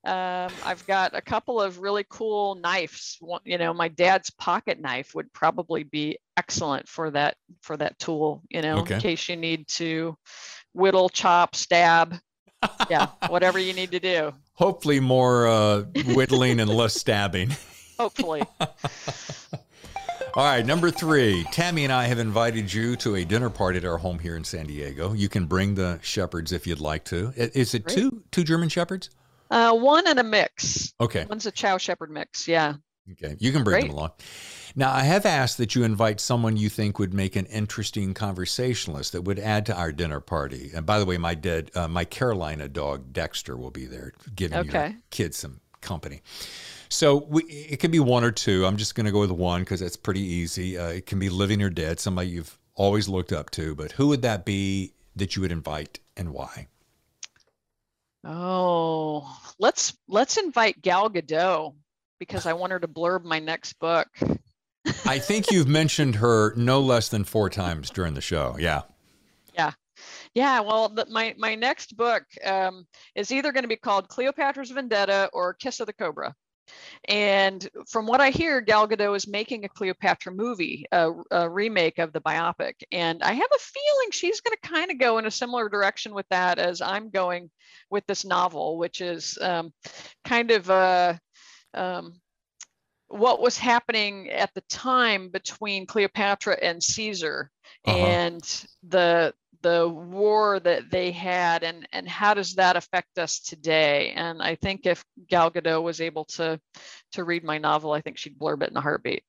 Um, 0.05 0.51
I've 0.63 0.85
got 0.87 1.13
a 1.13 1.21
couple 1.21 1.61
of 1.61 1.79
really 1.79 2.05
cool 2.09 2.55
knives. 2.55 3.17
You 3.43 3.57
know, 3.57 3.73
my 3.73 3.89
dad's 3.89 4.29
pocket 4.29 4.79
knife 4.79 5.13
would 5.13 5.31
probably 5.33 5.83
be 5.83 6.17
excellent 6.39 6.87
for 6.87 7.11
that 7.11 7.35
for 7.61 7.75
that 7.77 7.99
tool. 7.99 8.41
You 8.49 8.61
know, 8.61 8.79
Okay. 8.79 8.95
in 8.95 9.01
case 9.01 9.27
you 9.29 9.35
need 9.35 9.67
to 9.79 10.15
whittle, 10.73 11.09
chop, 11.09 11.55
stab. 11.55 12.15
Yeah, 12.89 13.07
whatever 13.29 13.59
you 13.59 13.73
need 13.73 13.91
to 13.91 13.99
do. 13.99 14.33
Hopefully, 14.53 14.99
more 14.99 15.47
uh, 15.47 15.81
whittling 16.15 16.59
and 16.59 16.69
less 16.69 16.93
stabbing. 16.93 17.55
Hopefully. 17.99 18.43
All 20.35 20.45
right, 20.45 20.65
number 20.65 20.91
three. 20.91 21.43
Tammy 21.51 21.83
and 21.85 21.91
I 21.91 22.05
have 22.05 22.19
invited 22.19 22.71
you 22.71 22.95
to 22.97 23.15
a 23.15 23.25
dinner 23.25 23.49
party 23.49 23.77
at 23.79 23.85
our 23.85 23.97
home 23.97 24.19
here 24.19 24.35
in 24.35 24.43
San 24.43 24.67
Diego. 24.67 25.13
You 25.13 25.27
can 25.27 25.45
bring 25.47 25.73
the 25.75 25.99
shepherds 26.01 26.51
if 26.51 26.67
you'd 26.67 26.79
like 26.79 27.03
to. 27.05 27.33
Is 27.35 27.73
it 27.73 27.85
Great. 27.85 27.97
two 27.97 28.23
two 28.31 28.43
German 28.43 28.69
shepherds? 28.69 29.09
Uh, 29.49 29.73
one 29.75 30.05
and 30.07 30.19
a 30.19 30.23
mix. 30.23 30.93
Okay. 31.01 31.25
One's 31.25 31.45
a 31.47 31.51
Chow 31.51 31.77
Shepherd 31.79 32.11
mix. 32.11 32.47
Yeah. 32.47 32.75
Okay. 33.13 33.35
You 33.39 33.51
can 33.51 33.63
bring 33.63 33.81
Great. 33.81 33.87
them 33.89 33.97
along. 33.97 34.11
Now, 34.75 34.91
I 34.93 35.01
have 35.03 35.25
asked 35.25 35.57
that 35.57 35.75
you 35.75 35.83
invite 35.83 36.19
someone 36.19 36.57
you 36.57 36.69
think 36.69 36.99
would 36.99 37.13
make 37.13 37.35
an 37.35 37.45
interesting 37.47 38.13
conversationalist 38.13 39.11
that 39.13 39.23
would 39.23 39.39
add 39.39 39.65
to 39.67 39.75
our 39.75 39.91
dinner 39.91 40.19
party. 40.19 40.71
And 40.73 40.85
by 40.85 40.99
the 40.99 41.05
way, 41.05 41.17
my 41.17 41.35
dead, 41.35 41.71
uh, 41.75 41.87
my 41.87 42.05
Carolina 42.05 42.67
dog 42.67 43.11
Dexter 43.13 43.57
will 43.57 43.71
be 43.71 43.85
there, 43.85 44.13
giving 44.35 44.63
your 44.63 44.81
Okay. 44.81 44.95
kids 45.09 45.37
some 45.37 45.59
company. 45.81 46.21
So 46.89 47.17
we, 47.29 47.43
it 47.43 47.79
could 47.79 47.91
be 47.91 47.99
one 47.99 48.23
or 48.23 48.31
two. 48.31 48.65
I'm 48.65 48.77
just 48.77 48.95
going 48.95 49.05
to 49.05 49.11
go 49.11 49.19
with 49.19 49.31
one 49.31 49.61
because 49.61 49.79
that's 49.79 49.97
pretty 49.97 50.21
easy. 50.21 50.77
Uh, 50.77 50.87
it 50.87 51.05
can 51.05 51.19
be 51.19 51.29
living 51.29 51.61
or 51.61 51.69
dead, 51.69 51.99
somebody 51.99 52.29
you've 52.29 52.57
always 52.75 53.07
looked 53.07 53.31
up 53.31 53.49
to. 53.51 53.75
But 53.75 53.93
who 53.93 54.07
would 54.09 54.21
that 54.23 54.45
be 54.45 54.93
that 55.15 55.35
you 55.35 55.41
would 55.41 55.51
invite 55.51 55.99
and 56.17 56.31
why? 56.33 56.67
Oh, 58.23 59.37
let's 59.59 59.97
let's 60.07 60.37
invite 60.37 60.81
Gal 60.81 61.09
Gadot 61.09 61.75
because 62.19 62.45
I 62.45 62.53
want 62.53 62.71
her 62.71 62.79
to 62.79 62.87
blurb 62.87 63.23
my 63.23 63.39
next 63.39 63.73
book. 63.79 64.07
I 65.05 65.19
think 65.19 65.51
you've 65.51 65.67
mentioned 65.67 66.15
her 66.15 66.53
no 66.55 66.79
less 66.79 67.09
than 67.09 67.23
four 67.23 67.49
times 67.49 67.89
during 67.89 68.13
the 68.13 68.21
show. 68.21 68.55
Yeah. 68.59 68.83
Yeah, 69.53 69.71
Yeah, 70.33 70.59
well, 70.61 70.89
the, 70.89 71.05
my 71.09 71.35
my 71.37 71.55
next 71.55 71.97
book 71.97 72.23
um, 72.45 72.85
is 73.15 73.31
either 73.31 73.51
going 73.51 73.63
to 73.63 73.69
be 73.69 73.75
called 73.75 74.07
Cleopatra's 74.07 74.71
Vendetta 74.71 75.29
or 75.33 75.53
Kiss 75.53 75.79
of 75.79 75.87
the 75.87 75.93
Cobra. 75.93 76.33
And 77.07 77.67
from 77.87 78.05
what 78.05 78.21
I 78.21 78.29
hear, 78.29 78.61
Gal 78.61 78.87
Gadot 78.87 79.15
is 79.15 79.27
making 79.27 79.65
a 79.65 79.69
Cleopatra 79.69 80.31
movie, 80.33 80.85
a, 80.91 81.11
a 81.31 81.49
remake 81.49 81.97
of 81.97 82.13
the 82.13 82.21
biopic. 82.21 82.73
And 82.91 83.23
I 83.23 83.33
have 83.33 83.49
a 83.51 83.59
feeling 83.59 84.11
she's 84.11 84.41
going 84.41 84.55
to 84.61 84.69
kind 84.69 84.91
of 84.91 84.99
go 84.99 85.17
in 85.17 85.25
a 85.25 85.31
similar 85.31 85.69
direction 85.69 86.13
with 86.13 86.27
that 86.29 86.59
as 86.59 86.81
I'm 86.81 87.09
going 87.09 87.49
with 87.89 88.05
this 88.07 88.25
novel, 88.25 88.77
which 88.77 89.01
is 89.01 89.37
um, 89.41 89.73
kind 90.23 90.51
of 90.51 90.69
uh, 90.69 91.15
um, 91.73 92.13
what 93.09 93.41
was 93.41 93.57
happening 93.57 94.29
at 94.29 94.53
the 94.53 94.61
time 94.69 95.29
between 95.29 95.85
Cleopatra 95.85 96.57
and 96.61 96.81
Caesar 96.81 97.49
Uh-huh. 97.85 98.05
and 98.05 98.65
the 98.87 99.33
the 99.61 99.89
war 99.89 100.59
that 100.61 100.89
they 100.89 101.11
had 101.11 101.63
and 101.63 101.85
and 101.91 102.07
how 102.07 102.33
does 102.33 102.55
that 102.55 102.77
affect 102.77 103.17
us 103.19 103.39
today 103.41 104.11
and 104.15 104.41
i 104.41 104.55
think 104.55 104.85
if 104.85 105.03
gal 105.27 105.51
gadot 105.51 105.83
was 105.83 105.99
able 105.99 106.23
to 106.23 106.57
to 107.11 107.23
read 107.25 107.43
my 107.43 107.57
novel 107.57 107.91
i 107.91 107.99
think 108.01 108.17
she'd 108.17 108.39
blurb 108.39 108.63
it 108.63 108.69
in 108.71 108.77
a 108.77 108.81
heartbeat 108.81 109.23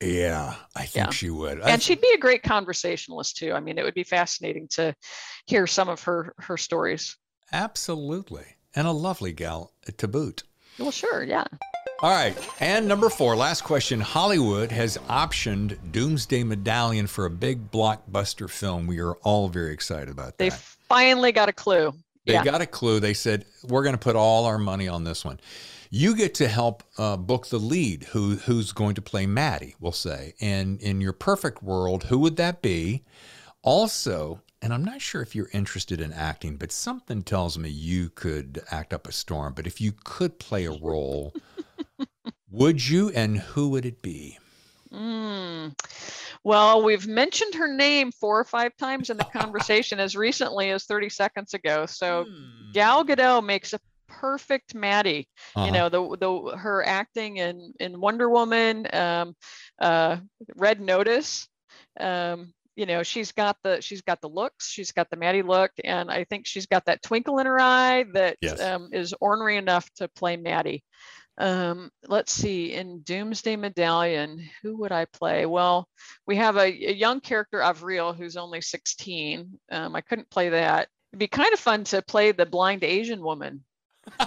Yeah, 0.00 0.54
I 0.76 0.86
think 0.86 1.06
Yeah. 1.06 1.10
she 1.10 1.30
would. 1.30 1.60
and 1.60 1.82
she'd 1.82 2.00
be 2.00 2.12
a 2.14 2.18
great 2.18 2.42
conversationalist 2.44 3.36
too 3.36 3.52
i 3.54 3.60
mean 3.60 3.76
it 3.78 3.84
would 3.84 3.94
be 3.94 4.04
fascinating 4.04 4.68
to 4.76 4.94
hear 5.46 5.66
some 5.66 5.88
of 5.88 6.02
her 6.04 6.34
her 6.38 6.56
stories 6.56 7.16
Absolutely. 7.52 8.46
And 8.74 8.86
a 8.86 8.92
lovely 8.92 9.32
gal 9.32 9.72
to 9.98 10.08
boot. 10.08 10.44
well 10.78 10.90
sure 10.92 11.22
yeah 11.24 11.44
All 12.00 12.10
right. 12.10 12.36
And 12.60 12.88
number 12.88 13.08
four, 13.08 13.36
last 13.36 13.62
question. 13.62 14.00
Hollywood 14.00 14.72
has 14.72 14.98
optioned 15.08 15.78
Doomsday 15.92 16.42
Medallion 16.42 17.06
for 17.06 17.26
a 17.26 17.30
big 17.30 17.70
blockbuster 17.70 18.50
film. 18.50 18.88
We 18.88 18.98
are 19.00 19.14
all 19.22 19.48
very 19.48 19.72
excited 19.72 20.08
about 20.08 20.36
that. 20.36 20.38
they 20.38 20.50
finally 20.50 21.30
got 21.30 21.48
a 21.48 21.52
clue 21.52 21.92
They 22.26 22.32
yeah 22.34 22.44
got 22.44 22.60
a 22.60 22.66
clue. 22.66 22.98
They 22.98 23.14
said, 23.14 23.44
we're 23.62 23.84
going 23.84 23.94
to 23.94 24.00
put 24.00 24.16
all 24.16 24.46
our 24.46 24.58
money 24.58 24.88
on 24.88 25.04
this 25.04 25.24
one. 25.24 25.38
You 25.90 26.16
get 26.16 26.34
to 26.36 26.48
help 26.48 26.82
uh, 26.98 27.16
book 27.18 27.46
the 27.48 27.58
lead, 27.58 28.04
who 28.04 28.36
who's 28.36 28.72
going 28.72 28.94
to 28.94 29.02
play 29.02 29.26
Maddie, 29.26 29.76
we'll 29.78 29.92
say. 29.92 30.34
And 30.40 30.80
in 30.80 31.00
your 31.00 31.12
perfect 31.12 31.62
world, 31.62 32.04
who 32.04 32.18
would 32.20 32.36
that 32.36 32.62
be? 32.62 33.04
Also, 33.62 34.40
and 34.62 34.72
I'm 34.72 34.84
not 34.84 35.00
sure 35.02 35.22
if 35.22 35.34
you're 35.36 35.50
interested 35.52 36.00
in 36.00 36.12
acting, 36.12 36.56
but 36.56 36.72
something 36.72 37.22
tells 37.22 37.58
me 37.58 37.68
you 37.68 38.08
could 38.08 38.62
act 38.70 38.94
up 38.94 39.06
a 39.06 39.12
storm. 39.12 39.52
But 39.54 39.66
if 39.66 39.80
you 39.80 39.92
could 39.92 40.38
play 40.38 40.64
a 40.64 40.72
role, 40.72 41.34
would 42.52 42.86
you 42.86 43.10
and 43.10 43.38
who 43.38 43.70
would 43.70 43.84
it 43.86 44.02
be? 44.02 44.38
Mm. 44.92 45.74
Well, 46.44 46.82
we've 46.82 47.06
mentioned 47.06 47.54
her 47.54 47.68
name 47.72 48.12
four 48.12 48.38
or 48.40 48.44
five 48.44 48.76
times 48.76 49.10
in 49.10 49.16
the 49.16 49.24
conversation 49.24 49.98
as 50.00 50.16
recently 50.16 50.70
as 50.70 50.84
30 50.84 51.08
seconds 51.08 51.54
ago. 51.54 51.86
So 51.86 52.24
Hmm. 52.24 52.72
Gal 52.72 53.04
Gadot 53.04 53.44
makes 53.44 53.72
a 53.72 53.80
perfect 54.08 54.74
Maddie. 54.74 55.28
Uh-huh. 55.56 55.66
You 55.66 55.72
know, 55.72 55.88
the 55.88 56.16
the 56.18 56.56
her 56.56 56.84
acting 56.86 57.38
in 57.38 57.72
in 57.80 58.00
Wonder 58.00 58.28
Woman, 58.28 58.86
um, 58.92 59.34
uh, 59.80 60.18
Red 60.56 60.80
Notice. 60.80 61.48
Um, 61.98 62.52
you 62.76 62.86
know, 62.86 63.02
she's 63.02 63.32
got 63.32 63.56
the 63.62 63.80
she's 63.80 64.00
got 64.02 64.20
the 64.20 64.28
looks, 64.28 64.68
she's 64.68 64.92
got 64.92 65.10
the 65.10 65.16
Maddie 65.16 65.42
look, 65.42 65.70
and 65.84 66.10
I 66.10 66.24
think 66.24 66.46
she's 66.46 66.66
got 66.66 66.86
that 66.86 67.02
twinkle 67.02 67.38
in 67.38 67.46
her 67.46 67.60
eye 67.60 68.04
that 68.14 68.36
Yes. 68.40 68.60
um, 68.60 68.88
is 68.92 69.14
ornery 69.20 69.56
enough 69.58 69.88
to 69.96 70.08
play 70.08 70.36
Maddie. 70.36 70.82
Um, 71.38 71.90
let's 72.06 72.32
see, 72.32 72.72
in 72.74 73.00
Doomsday 73.00 73.56
Medallion, 73.56 74.48
who 74.62 74.76
would 74.78 74.92
I 74.92 75.06
play? 75.06 75.46
Well, 75.46 75.88
we 76.26 76.36
have 76.36 76.56
a, 76.56 76.64
a 76.66 76.92
young 76.92 77.20
character, 77.20 77.60
Avril, 77.60 78.12
who's 78.12 78.36
only 78.36 78.60
16. 78.60 79.58
Um, 79.70 79.96
I 79.96 80.00
couldn't 80.02 80.30
play 80.30 80.50
that. 80.50 80.88
It'd 81.12 81.18
be 81.18 81.28
kind 81.28 81.52
of 81.52 81.58
fun 81.58 81.84
to 81.84 82.02
play 82.02 82.32
the 82.32 82.46
blind 82.46 82.84
Asian 82.84 83.22
woman. 83.22 83.64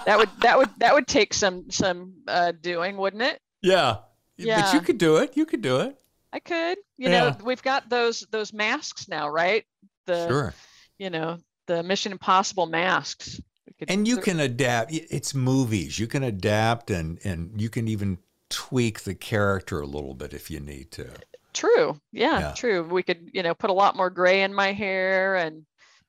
That 0.06 0.18
would 0.18 0.30
that 0.40 0.56
would 0.56 0.70
that 0.78 0.94
would 0.94 1.06
take 1.06 1.34
some 1.34 1.70
some 1.70 2.14
uh, 2.26 2.52
doing, 2.60 2.96
wouldn't 2.96 3.22
it? 3.22 3.40
yeah. 3.62 3.98
yeah. 4.38 4.62
But 4.62 4.74
you 4.74 4.80
could 4.80 4.96
do 4.98 5.16
it. 5.18 5.36
You 5.36 5.44
could 5.46 5.60
do 5.62 5.80
it. 5.80 5.96
I 6.32 6.38
could. 6.40 6.78
You 6.96 7.10
Yeah. 7.10 7.30
know, 7.30 7.36
we've 7.44 7.62
got 7.62 7.88
those 7.90 8.20
those 8.30 8.52
masks 8.54 9.06
now, 9.08 9.28
right? 9.28 9.64
The 10.06 10.28
Sure. 10.28 10.54
you 10.98 11.10
know 11.10 11.38
the 11.66 11.82
Mission 11.82 12.12
Impossible 12.12 12.66
masks. 12.66 13.40
Could- 13.78 13.90
And 13.90 14.08
you 14.08 14.18
can 14.18 14.40
adapt. 14.40 14.92
It's 14.92 15.34
movies. 15.34 15.98
You 15.98 16.06
can 16.06 16.22
adapt 16.22 16.90
and 16.90 17.18
and 17.24 17.60
you 17.60 17.68
can 17.68 17.88
even 17.88 18.18
tweak 18.48 19.00
the 19.00 19.14
character 19.14 19.80
a 19.80 19.86
little 19.86 20.14
bit 20.14 20.32
if 20.32 20.50
you 20.50 20.60
need 20.60 20.90
to. 20.92 21.10
True. 21.52 22.00
Yeah, 22.12 22.38
Yeah. 22.40 22.52
true. 22.52 22.82
We 22.84 23.02
could, 23.02 23.30
you 23.32 23.42
know, 23.42 23.54
put 23.54 23.70
a 23.70 23.74
lot 23.74 23.96
more 23.96 24.10
gray 24.10 24.42
in 24.42 24.54
my 24.54 24.72
hair 24.72 25.36
and, 25.36 25.66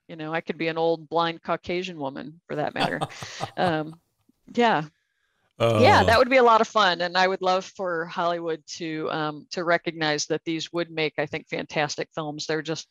you 0.08 0.16
know, 0.16 0.34
I 0.34 0.42
could 0.42 0.58
be 0.58 0.68
an 0.68 0.78
old 0.78 1.10
blind 1.10 1.42
Caucasian 1.42 1.98
woman 1.98 2.40
for 2.48 2.56
that 2.58 2.74
matter. 2.74 3.00
um, 3.58 4.00
yeah. 4.54 4.84
Yeah, 5.60 6.02
Uh, 6.02 6.04
that 6.04 6.20
would 6.20 6.30
be 6.30 6.38
a 6.38 6.44
lot 6.44 6.62
of 6.62 6.68
fun. 6.68 7.02
And 7.02 7.18
I 7.18 7.28
would 7.28 7.42
love 7.42 7.66
for 7.66 8.06
Hollywood 8.06 8.62
to 8.78 9.10
um, 9.12 9.48
to 9.52 9.64
recognize 9.64 10.28
that 10.28 10.44
these 10.46 10.72
would 10.72 10.92
make, 10.92 11.14
I 11.18 11.26
think, 11.26 11.48
fantastic 11.50 12.10
films. 12.14 12.46
They're 12.46 12.62
just 12.62 12.88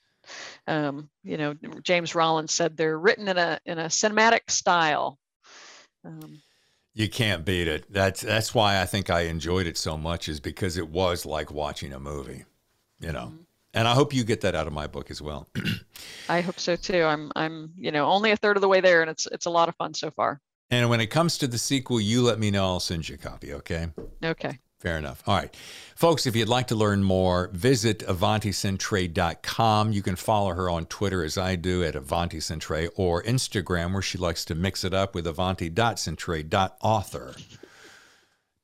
um, 0.66 1.08
you 1.22 1.36
know, 1.36 1.54
James 1.82 2.14
Rollins 2.14 2.52
said 2.52 2.76
they're 2.76 2.98
written 2.98 3.28
in 3.28 3.38
a 3.38 3.60
in 3.64 3.78
a 3.78 3.86
cinematic 3.86 4.50
style. 4.50 5.18
Um, 6.04 6.40
you 6.94 7.10
can't 7.10 7.44
beat 7.44 7.68
it. 7.68 7.92
That's 7.92 8.22
that's 8.22 8.54
why 8.54 8.80
I 8.80 8.86
think 8.86 9.10
I 9.10 9.22
enjoyed 9.22 9.66
it 9.66 9.76
so 9.76 9.98
much 9.98 10.28
is 10.28 10.40
because 10.40 10.76
it 10.76 10.88
was 10.88 11.26
like 11.26 11.50
watching 11.50 11.92
a 11.92 12.00
movie, 12.00 12.44
you 13.00 13.12
know. 13.12 13.26
Mm-hmm. 13.26 13.42
And 13.74 13.86
I 13.86 13.92
hope 13.92 14.14
you 14.14 14.24
get 14.24 14.40
that 14.40 14.54
out 14.54 14.66
of 14.66 14.72
my 14.72 14.86
book 14.86 15.10
as 15.10 15.20
well. 15.20 15.46
I 16.30 16.40
hope 16.40 16.58
so 16.58 16.76
too. 16.76 17.04
I'm 17.04 17.30
I'm, 17.36 17.72
you 17.76 17.92
know, 17.92 18.06
only 18.06 18.30
a 18.30 18.36
third 18.36 18.56
of 18.56 18.62
the 18.62 18.68
way 18.68 18.80
there 18.80 19.02
and 19.02 19.10
it's 19.10 19.26
it's 19.26 19.44
a 19.44 19.50
lot 19.50 19.68
of 19.68 19.76
fun 19.76 19.92
so 19.92 20.10
far. 20.10 20.40
and 20.70 20.88
when 20.88 21.02
it 21.02 21.08
comes 21.08 21.36
to 21.38 21.46
the 21.46 21.58
sequel, 21.58 22.00
you 22.00 22.22
let 22.22 22.38
me 22.38 22.50
know. 22.50 22.64
I'll 22.64 22.80
send 22.80 23.08
you 23.08 23.16
a 23.16 23.18
copy. 23.18 23.52
Okay. 23.52 23.88
Okay. 24.24 24.58
Fair 24.78 24.98
enough. 24.98 25.22
All 25.26 25.36
right. 25.36 25.56
Folks, 25.94 26.26
if 26.26 26.36
you'd 26.36 26.48
like 26.48 26.66
to 26.66 26.74
learn 26.74 27.02
more, 27.02 27.48
visit 27.52 28.00
AvantiCentrae.com. 28.00 29.92
You 29.92 30.02
can 30.02 30.16
follow 30.16 30.52
her 30.52 30.68
on 30.68 30.84
Twitter 30.86 31.24
as 31.24 31.38
I 31.38 31.56
do 31.56 31.82
at 31.82 31.94
AvantiCentrae 31.94 32.90
or 32.94 33.22
Instagram 33.22 33.94
where 33.94 34.02
she 34.02 34.18
likes 34.18 34.44
to 34.44 34.54
mix 34.54 34.84
it 34.84 34.92
up 34.92 35.14
with 35.14 35.26
Avanti.Centrae.author 35.26 37.34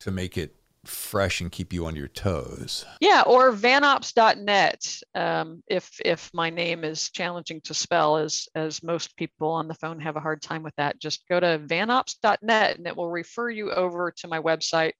to 0.01 0.11
make 0.11 0.37
it 0.37 0.57
fresh 0.85 1.41
and 1.41 1.53
keep 1.53 1.72
you 1.72 1.87
on 1.87 1.95
your 1.95 2.09
toes. 2.09 2.85
Yeah, 3.01 3.22
or 3.26 3.53
vanops.net. 3.53 4.87
Um, 5.14 5.62
if 5.68 5.91
if 6.05 6.30
my 6.35 6.51
name 6.51 6.85
is 6.85 7.11
challenging 7.11 7.61
to 7.62 7.74
spell, 7.74 8.16
as 8.16 8.49
as 8.55 8.83
most 8.83 9.16
people 9.16 9.51
on 9.51 9.68
the 9.68 9.74
phone 9.74 10.01
have 10.01 10.16
a 10.16 10.20
hard 10.20 10.43
time 10.43 10.62
with 10.62 10.74
that, 10.76 11.01
just 11.01 11.26
go 11.28 11.39
to 11.39 11.61
vanops.net 11.64 12.78
and 12.78 12.87
it 12.87 12.97
will 12.97 13.11
refer 13.11 13.51
you 13.51 13.70
over 13.70 14.12
to 14.18 14.28
my 14.28 14.41
website. 14.41 14.93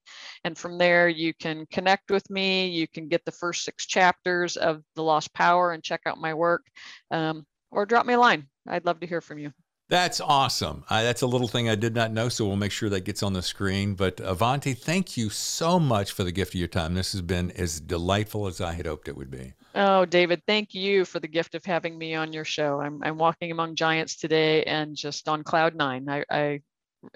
And 0.45 0.57
from 0.57 0.79
there, 0.79 1.09
you 1.09 1.35
can 1.35 1.67
connect 1.67 2.11
with 2.11 2.29
me. 2.31 2.69
You 2.69 2.87
can 2.87 3.09
get 3.09 3.25
the 3.25 3.33
first 3.33 3.65
six 3.65 3.87
chapters 3.87 4.57
of 4.57 4.83
The 4.95 5.03
Lost 5.03 5.33
Power 5.35 5.73
and 5.73 5.83
check 5.83 6.03
out 6.07 6.19
my 6.19 6.35
work, 6.35 6.63
um, 7.11 7.45
or 7.71 7.87
drop 7.87 8.07
me 8.07 8.15
a 8.15 8.21
line. 8.21 8.47
I'd 8.69 8.85
love 8.85 9.01
to 9.01 9.07
hear 9.07 9.21
from 9.21 9.39
you. 9.39 9.53
That's 9.93 10.23
awesome. 10.23 10.85
I, 10.89 11.03
that's 11.03 11.21
a 11.21 11.27
little 11.27 11.49
thing 11.49 11.69
I 11.69 11.75
did 11.75 11.95
not 11.95 12.13
know, 12.13 12.31
so 12.31 12.47
we'll 12.47 12.57
make 12.57 12.73
sure 12.73 12.89
that 12.89 13.01
gets 13.05 13.23
on 13.23 13.35
the 13.35 13.43
screen. 13.43 13.93
But 13.93 14.21
Avanti, 14.21 14.73
thank 14.73 15.19
you 15.19 15.29
so 15.29 15.79
much 15.79 16.13
for 16.13 16.25
the 16.25 16.33
gift 16.33 16.55
of 16.55 16.61
your 16.61 16.69
time. 16.69 16.95
This 16.95 17.13
has 17.13 17.21
been 17.21 17.51
as 17.51 17.79
delightful 17.79 18.47
as 18.47 18.59
I 18.59 18.73
had 18.73 18.87
hoped 18.87 19.07
it 19.07 19.19
would 19.19 19.31
be. 19.31 19.53
Oh, 19.75 20.07
David, 20.07 20.41
thank 20.47 20.73
you 20.75 21.05
for 21.05 21.21
the 21.21 21.29
gift 21.29 21.55
of 21.55 21.63
having 21.67 21.99
me 21.99 22.15
on 22.15 22.33
your 22.33 22.47
show. 22.47 22.81
I'm, 22.81 23.03
I'm 23.03 23.19
walking 23.19 23.51
among 23.53 23.75
giants 23.75 24.17
today 24.17 24.63
and 24.63 24.97
just 24.97 25.29
on 25.29 25.45
cloud 25.45 25.75
nine. 25.75 26.09
I, 26.09 26.25
I 26.31 26.61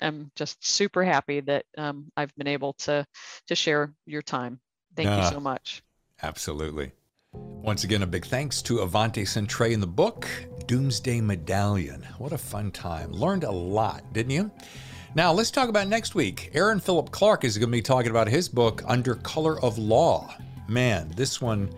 am 0.03 0.31
just 0.37 0.63
super 0.63 1.03
happy 1.03 1.41
that 1.41 1.65
um, 1.79 2.13
I've 2.15 2.37
been 2.37 2.47
able 2.47 2.75
to 2.81 3.07
to 3.47 3.55
share 3.55 3.95
your 4.05 4.21
time. 4.21 4.61
Thank 4.95 5.09
Ah. 5.09 5.23
you 5.23 5.31
so 5.33 5.41
much. 5.41 5.83
Absolutely. 6.23 6.93
Once 7.63 7.85
again, 7.85 8.03
a 8.03 8.07
big 8.07 8.25
thanks 8.25 8.63
to 8.63 8.79
Avanti 8.79 9.25
Centrae 9.25 9.73
in 9.73 9.81
the 9.81 9.87
book, 9.87 10.29
Doomsday 10.67 11.21
Medallion. 11.21 12.07
What 12.19 12.33
a 12.33 12.39
fun 12.39 12.71
time. 12.71 13.13
Learned 13.13 13.45
a 13.45 13.51
lot, 13.51 14.13
didn't 14.13 14.31
you? 14.31 14.51
Now, 15.15 15.33
let's 15.33 15.51
talk 15.51 15.69
about 15.69 15.89
next 15.89 16.15
week. 16.15 16.51
Aaron 16.55 16.79
Philip 16.79 17.11
Clark 17.11 17.45
is 17.45 17.59
going 17.59 17.71
to 17.71 17.77
be 17.77 17.83
talking 17.83 18.11
about 18.11 18.29
his 18.29 18.49
book, 18.49 18.83
Under 18.87 19.15
Color 19.17 19.61
of 19.63 19.79
Law. 19.79 20.35
Man, 20.69 21.11
this 21.17 21.41
one 21.41 21.71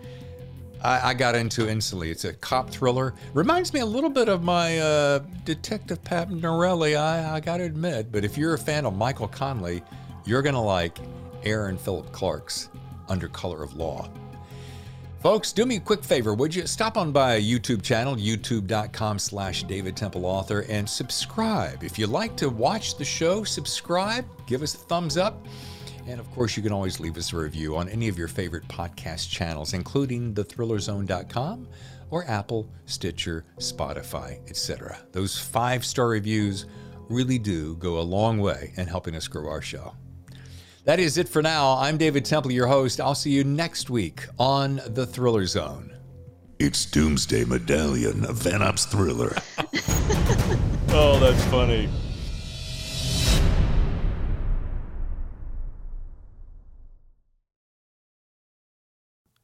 I, 0.83 1.09
I 1.09 1.13
got 1.13 1.35
into 1.35 1.67
instantly. 1.69 2.11
It's 2.11 2.25
a 2.25 2.33
cop 2.33 2.69
thriller. 2.69 3.13
Reminds 3.33 3.73
me 3.73 3.81
a 3.81 3.85
little 3.85 4.09
bit 4.09 4.29
of 4.29 4.43
my 4.43 4.79
uh, 4.79 5.19
Detective 5.43 6.03
Pat 6.03 6.29
Norelli, 6.29 6.97
I, 6.97 7.35
I 7.35 7.39
got 7.39 7.57
to 7.57 7.63
admit. 7.63 8.11
But 8.11 8.23
if 8.23 8.37
you're 8.37 8.53
a 8.53 8.59
fan 8.59 8.85
of 8.85 8.95
Michael 8.95 9.27
Connelly, 9.27 9.83
you're 10.25 10.41
going 10.41 10.55
to 10.55 10.61
like 10.61 10.97
Aaron 11.43 11.77
Philip 11.77 12.11
Clark's 12.11 12.69
Under 13.07 13.27
Color 13.27 13.63
of 13.63 13.75
Law. 13.75 14.09
Folks, 15.21 15.51
do 15.51 15.65
me 15.65 15.75
a 15.75 15.81
quick 15.81 16.01
favor, 16.01 16.33
would 16.33 16.55
you? 16.55 16.65
Stop 16.65 16.95
on 16.95 17.11
by 17.11 17.35
a 17.35 17.41
YouTube 17.41 17.83
channel, 17.83 18.15
youtube.com 18.15 19.19
slash 19.19 19.63
David 19.63 19.97
Temple 19.97 20.25
Author, 20.25 20.61
and 20.69 20.87
subscribe. 20.87 21.83
If 21.83 21.99
you 21.99 22.07
like 22.07 22.37
to 22.37 22.47
watch 22.47 22.95
the 22.95 23.03
show, 23.03 23.43
subscribe, 23.43 24.25
give 24.47 24.63
us 24.63 24.75
a 24.75 24.77
thumbs 24.77 25.17
up. 25.17 25.45
And 26.07 26.21
of 26.21 26.31
course, 26.31 26.55
you 26.55 26.63
can 26.63 26.71
always 26.71 27.01
leave 27.01 27.17
us 27.17 27.33
a 27.33 27.35
review 27.35 27.75
on 27.75 27.89
any 27.89 28.07
of 28.07 28.17
your 28.17 28.29
favorite 28.29 28.65
podcast 28.69 29.29
channels, 29.29 29.73
including 29.73 30.33
thethrillerzone.com 30.33 31.67
or 32.11 32.25
Apple, 32.25 32.69
Stitcher, 32.85 33.43
Spotify, 33.57 34.39
etc. 34.49 34.99
Those 35.11 35.37
five 35.37 35.83
star 35.83 36.07
reviews 36.07 36.65
really 37.09 37.37
do 37.37 37.75
go 37.75 37.99
a 37.99 38.01
long 38.01 38.37
way 38.39 38.71
in 38.77 38.87
helping 38.87 39.15
us 39.15 39.27
grow 39.27 39.49
our 39.49 39.61
show. 39.61 39.93
That 40.89 40.99
is 40.99 41.19
it 41.19 41.29
for 41.29 41.43
now. 41.43 41.77
I'm 41.77 41.99
David 41.99 42.25
Temple, 42.25 42.51
your 42.51 42.65
host. 42.65 42.99
I'll 42.99 43.13
see 43.13 43.29
you 43.29 43.43
next 43.43 43.91
week 43.91 44.25
on 44.39 44.81
The 44.87 45.05
Thriller 45.05 45.45
Zone. 45.45 45.95
It's 46.57 46.83
Doomsday 46.87 47.45
Medallion, 47.45 48.25
a 48.25 48.33
Van 48.33 48.63
Ops 48.63 48.85
thriller. 48.85 49.35
oh, 50.89 51.19
that's 51.19 51.45
funny. 51.45 51.87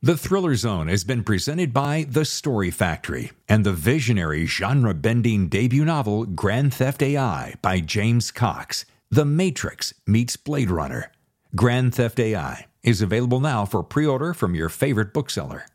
The 0.02 0.18
Thriller 0.18 0.56
Zone 0.56 0.88
has 0.88 1.04
been 1.04 1.24
presented 1.24 1.72
by 1.72 2.08
The 2.10 2.26
Story 2.26 2.72
Factory 2.72 3.34
and 3.48 3.64
the 3.64 3.72
visionary 3.72 4.48
genre 4.48 4.96
bending 4.96 5.48
debut 5.50 5.86
novel 5.86 6.26
Grand 6.26 6.74
Theft 6.74 7.04
AI 7.04 7.54
by 7.62 7.82
James 7.82 8.32
Cox. 8.32 8.86
The 9.12 9.26
Matrix 9.26 9.94
meets 10.08 10.38
Blade 10.38 10.72
Runner. 10.72 11.12
Grand 11.56 11.96
Theft 11.96 12.20
AI 12.20 12.66
is 12.84 13.02
available 13.02 13.40
now 13.40 13.66
for 13.66 13.82
pre 13.82 14.06
order 14.06 14.34
from 14.34 14.56
your 14.56 14.68
favorite 14.68 15.14
bookseller. 15.14 15.68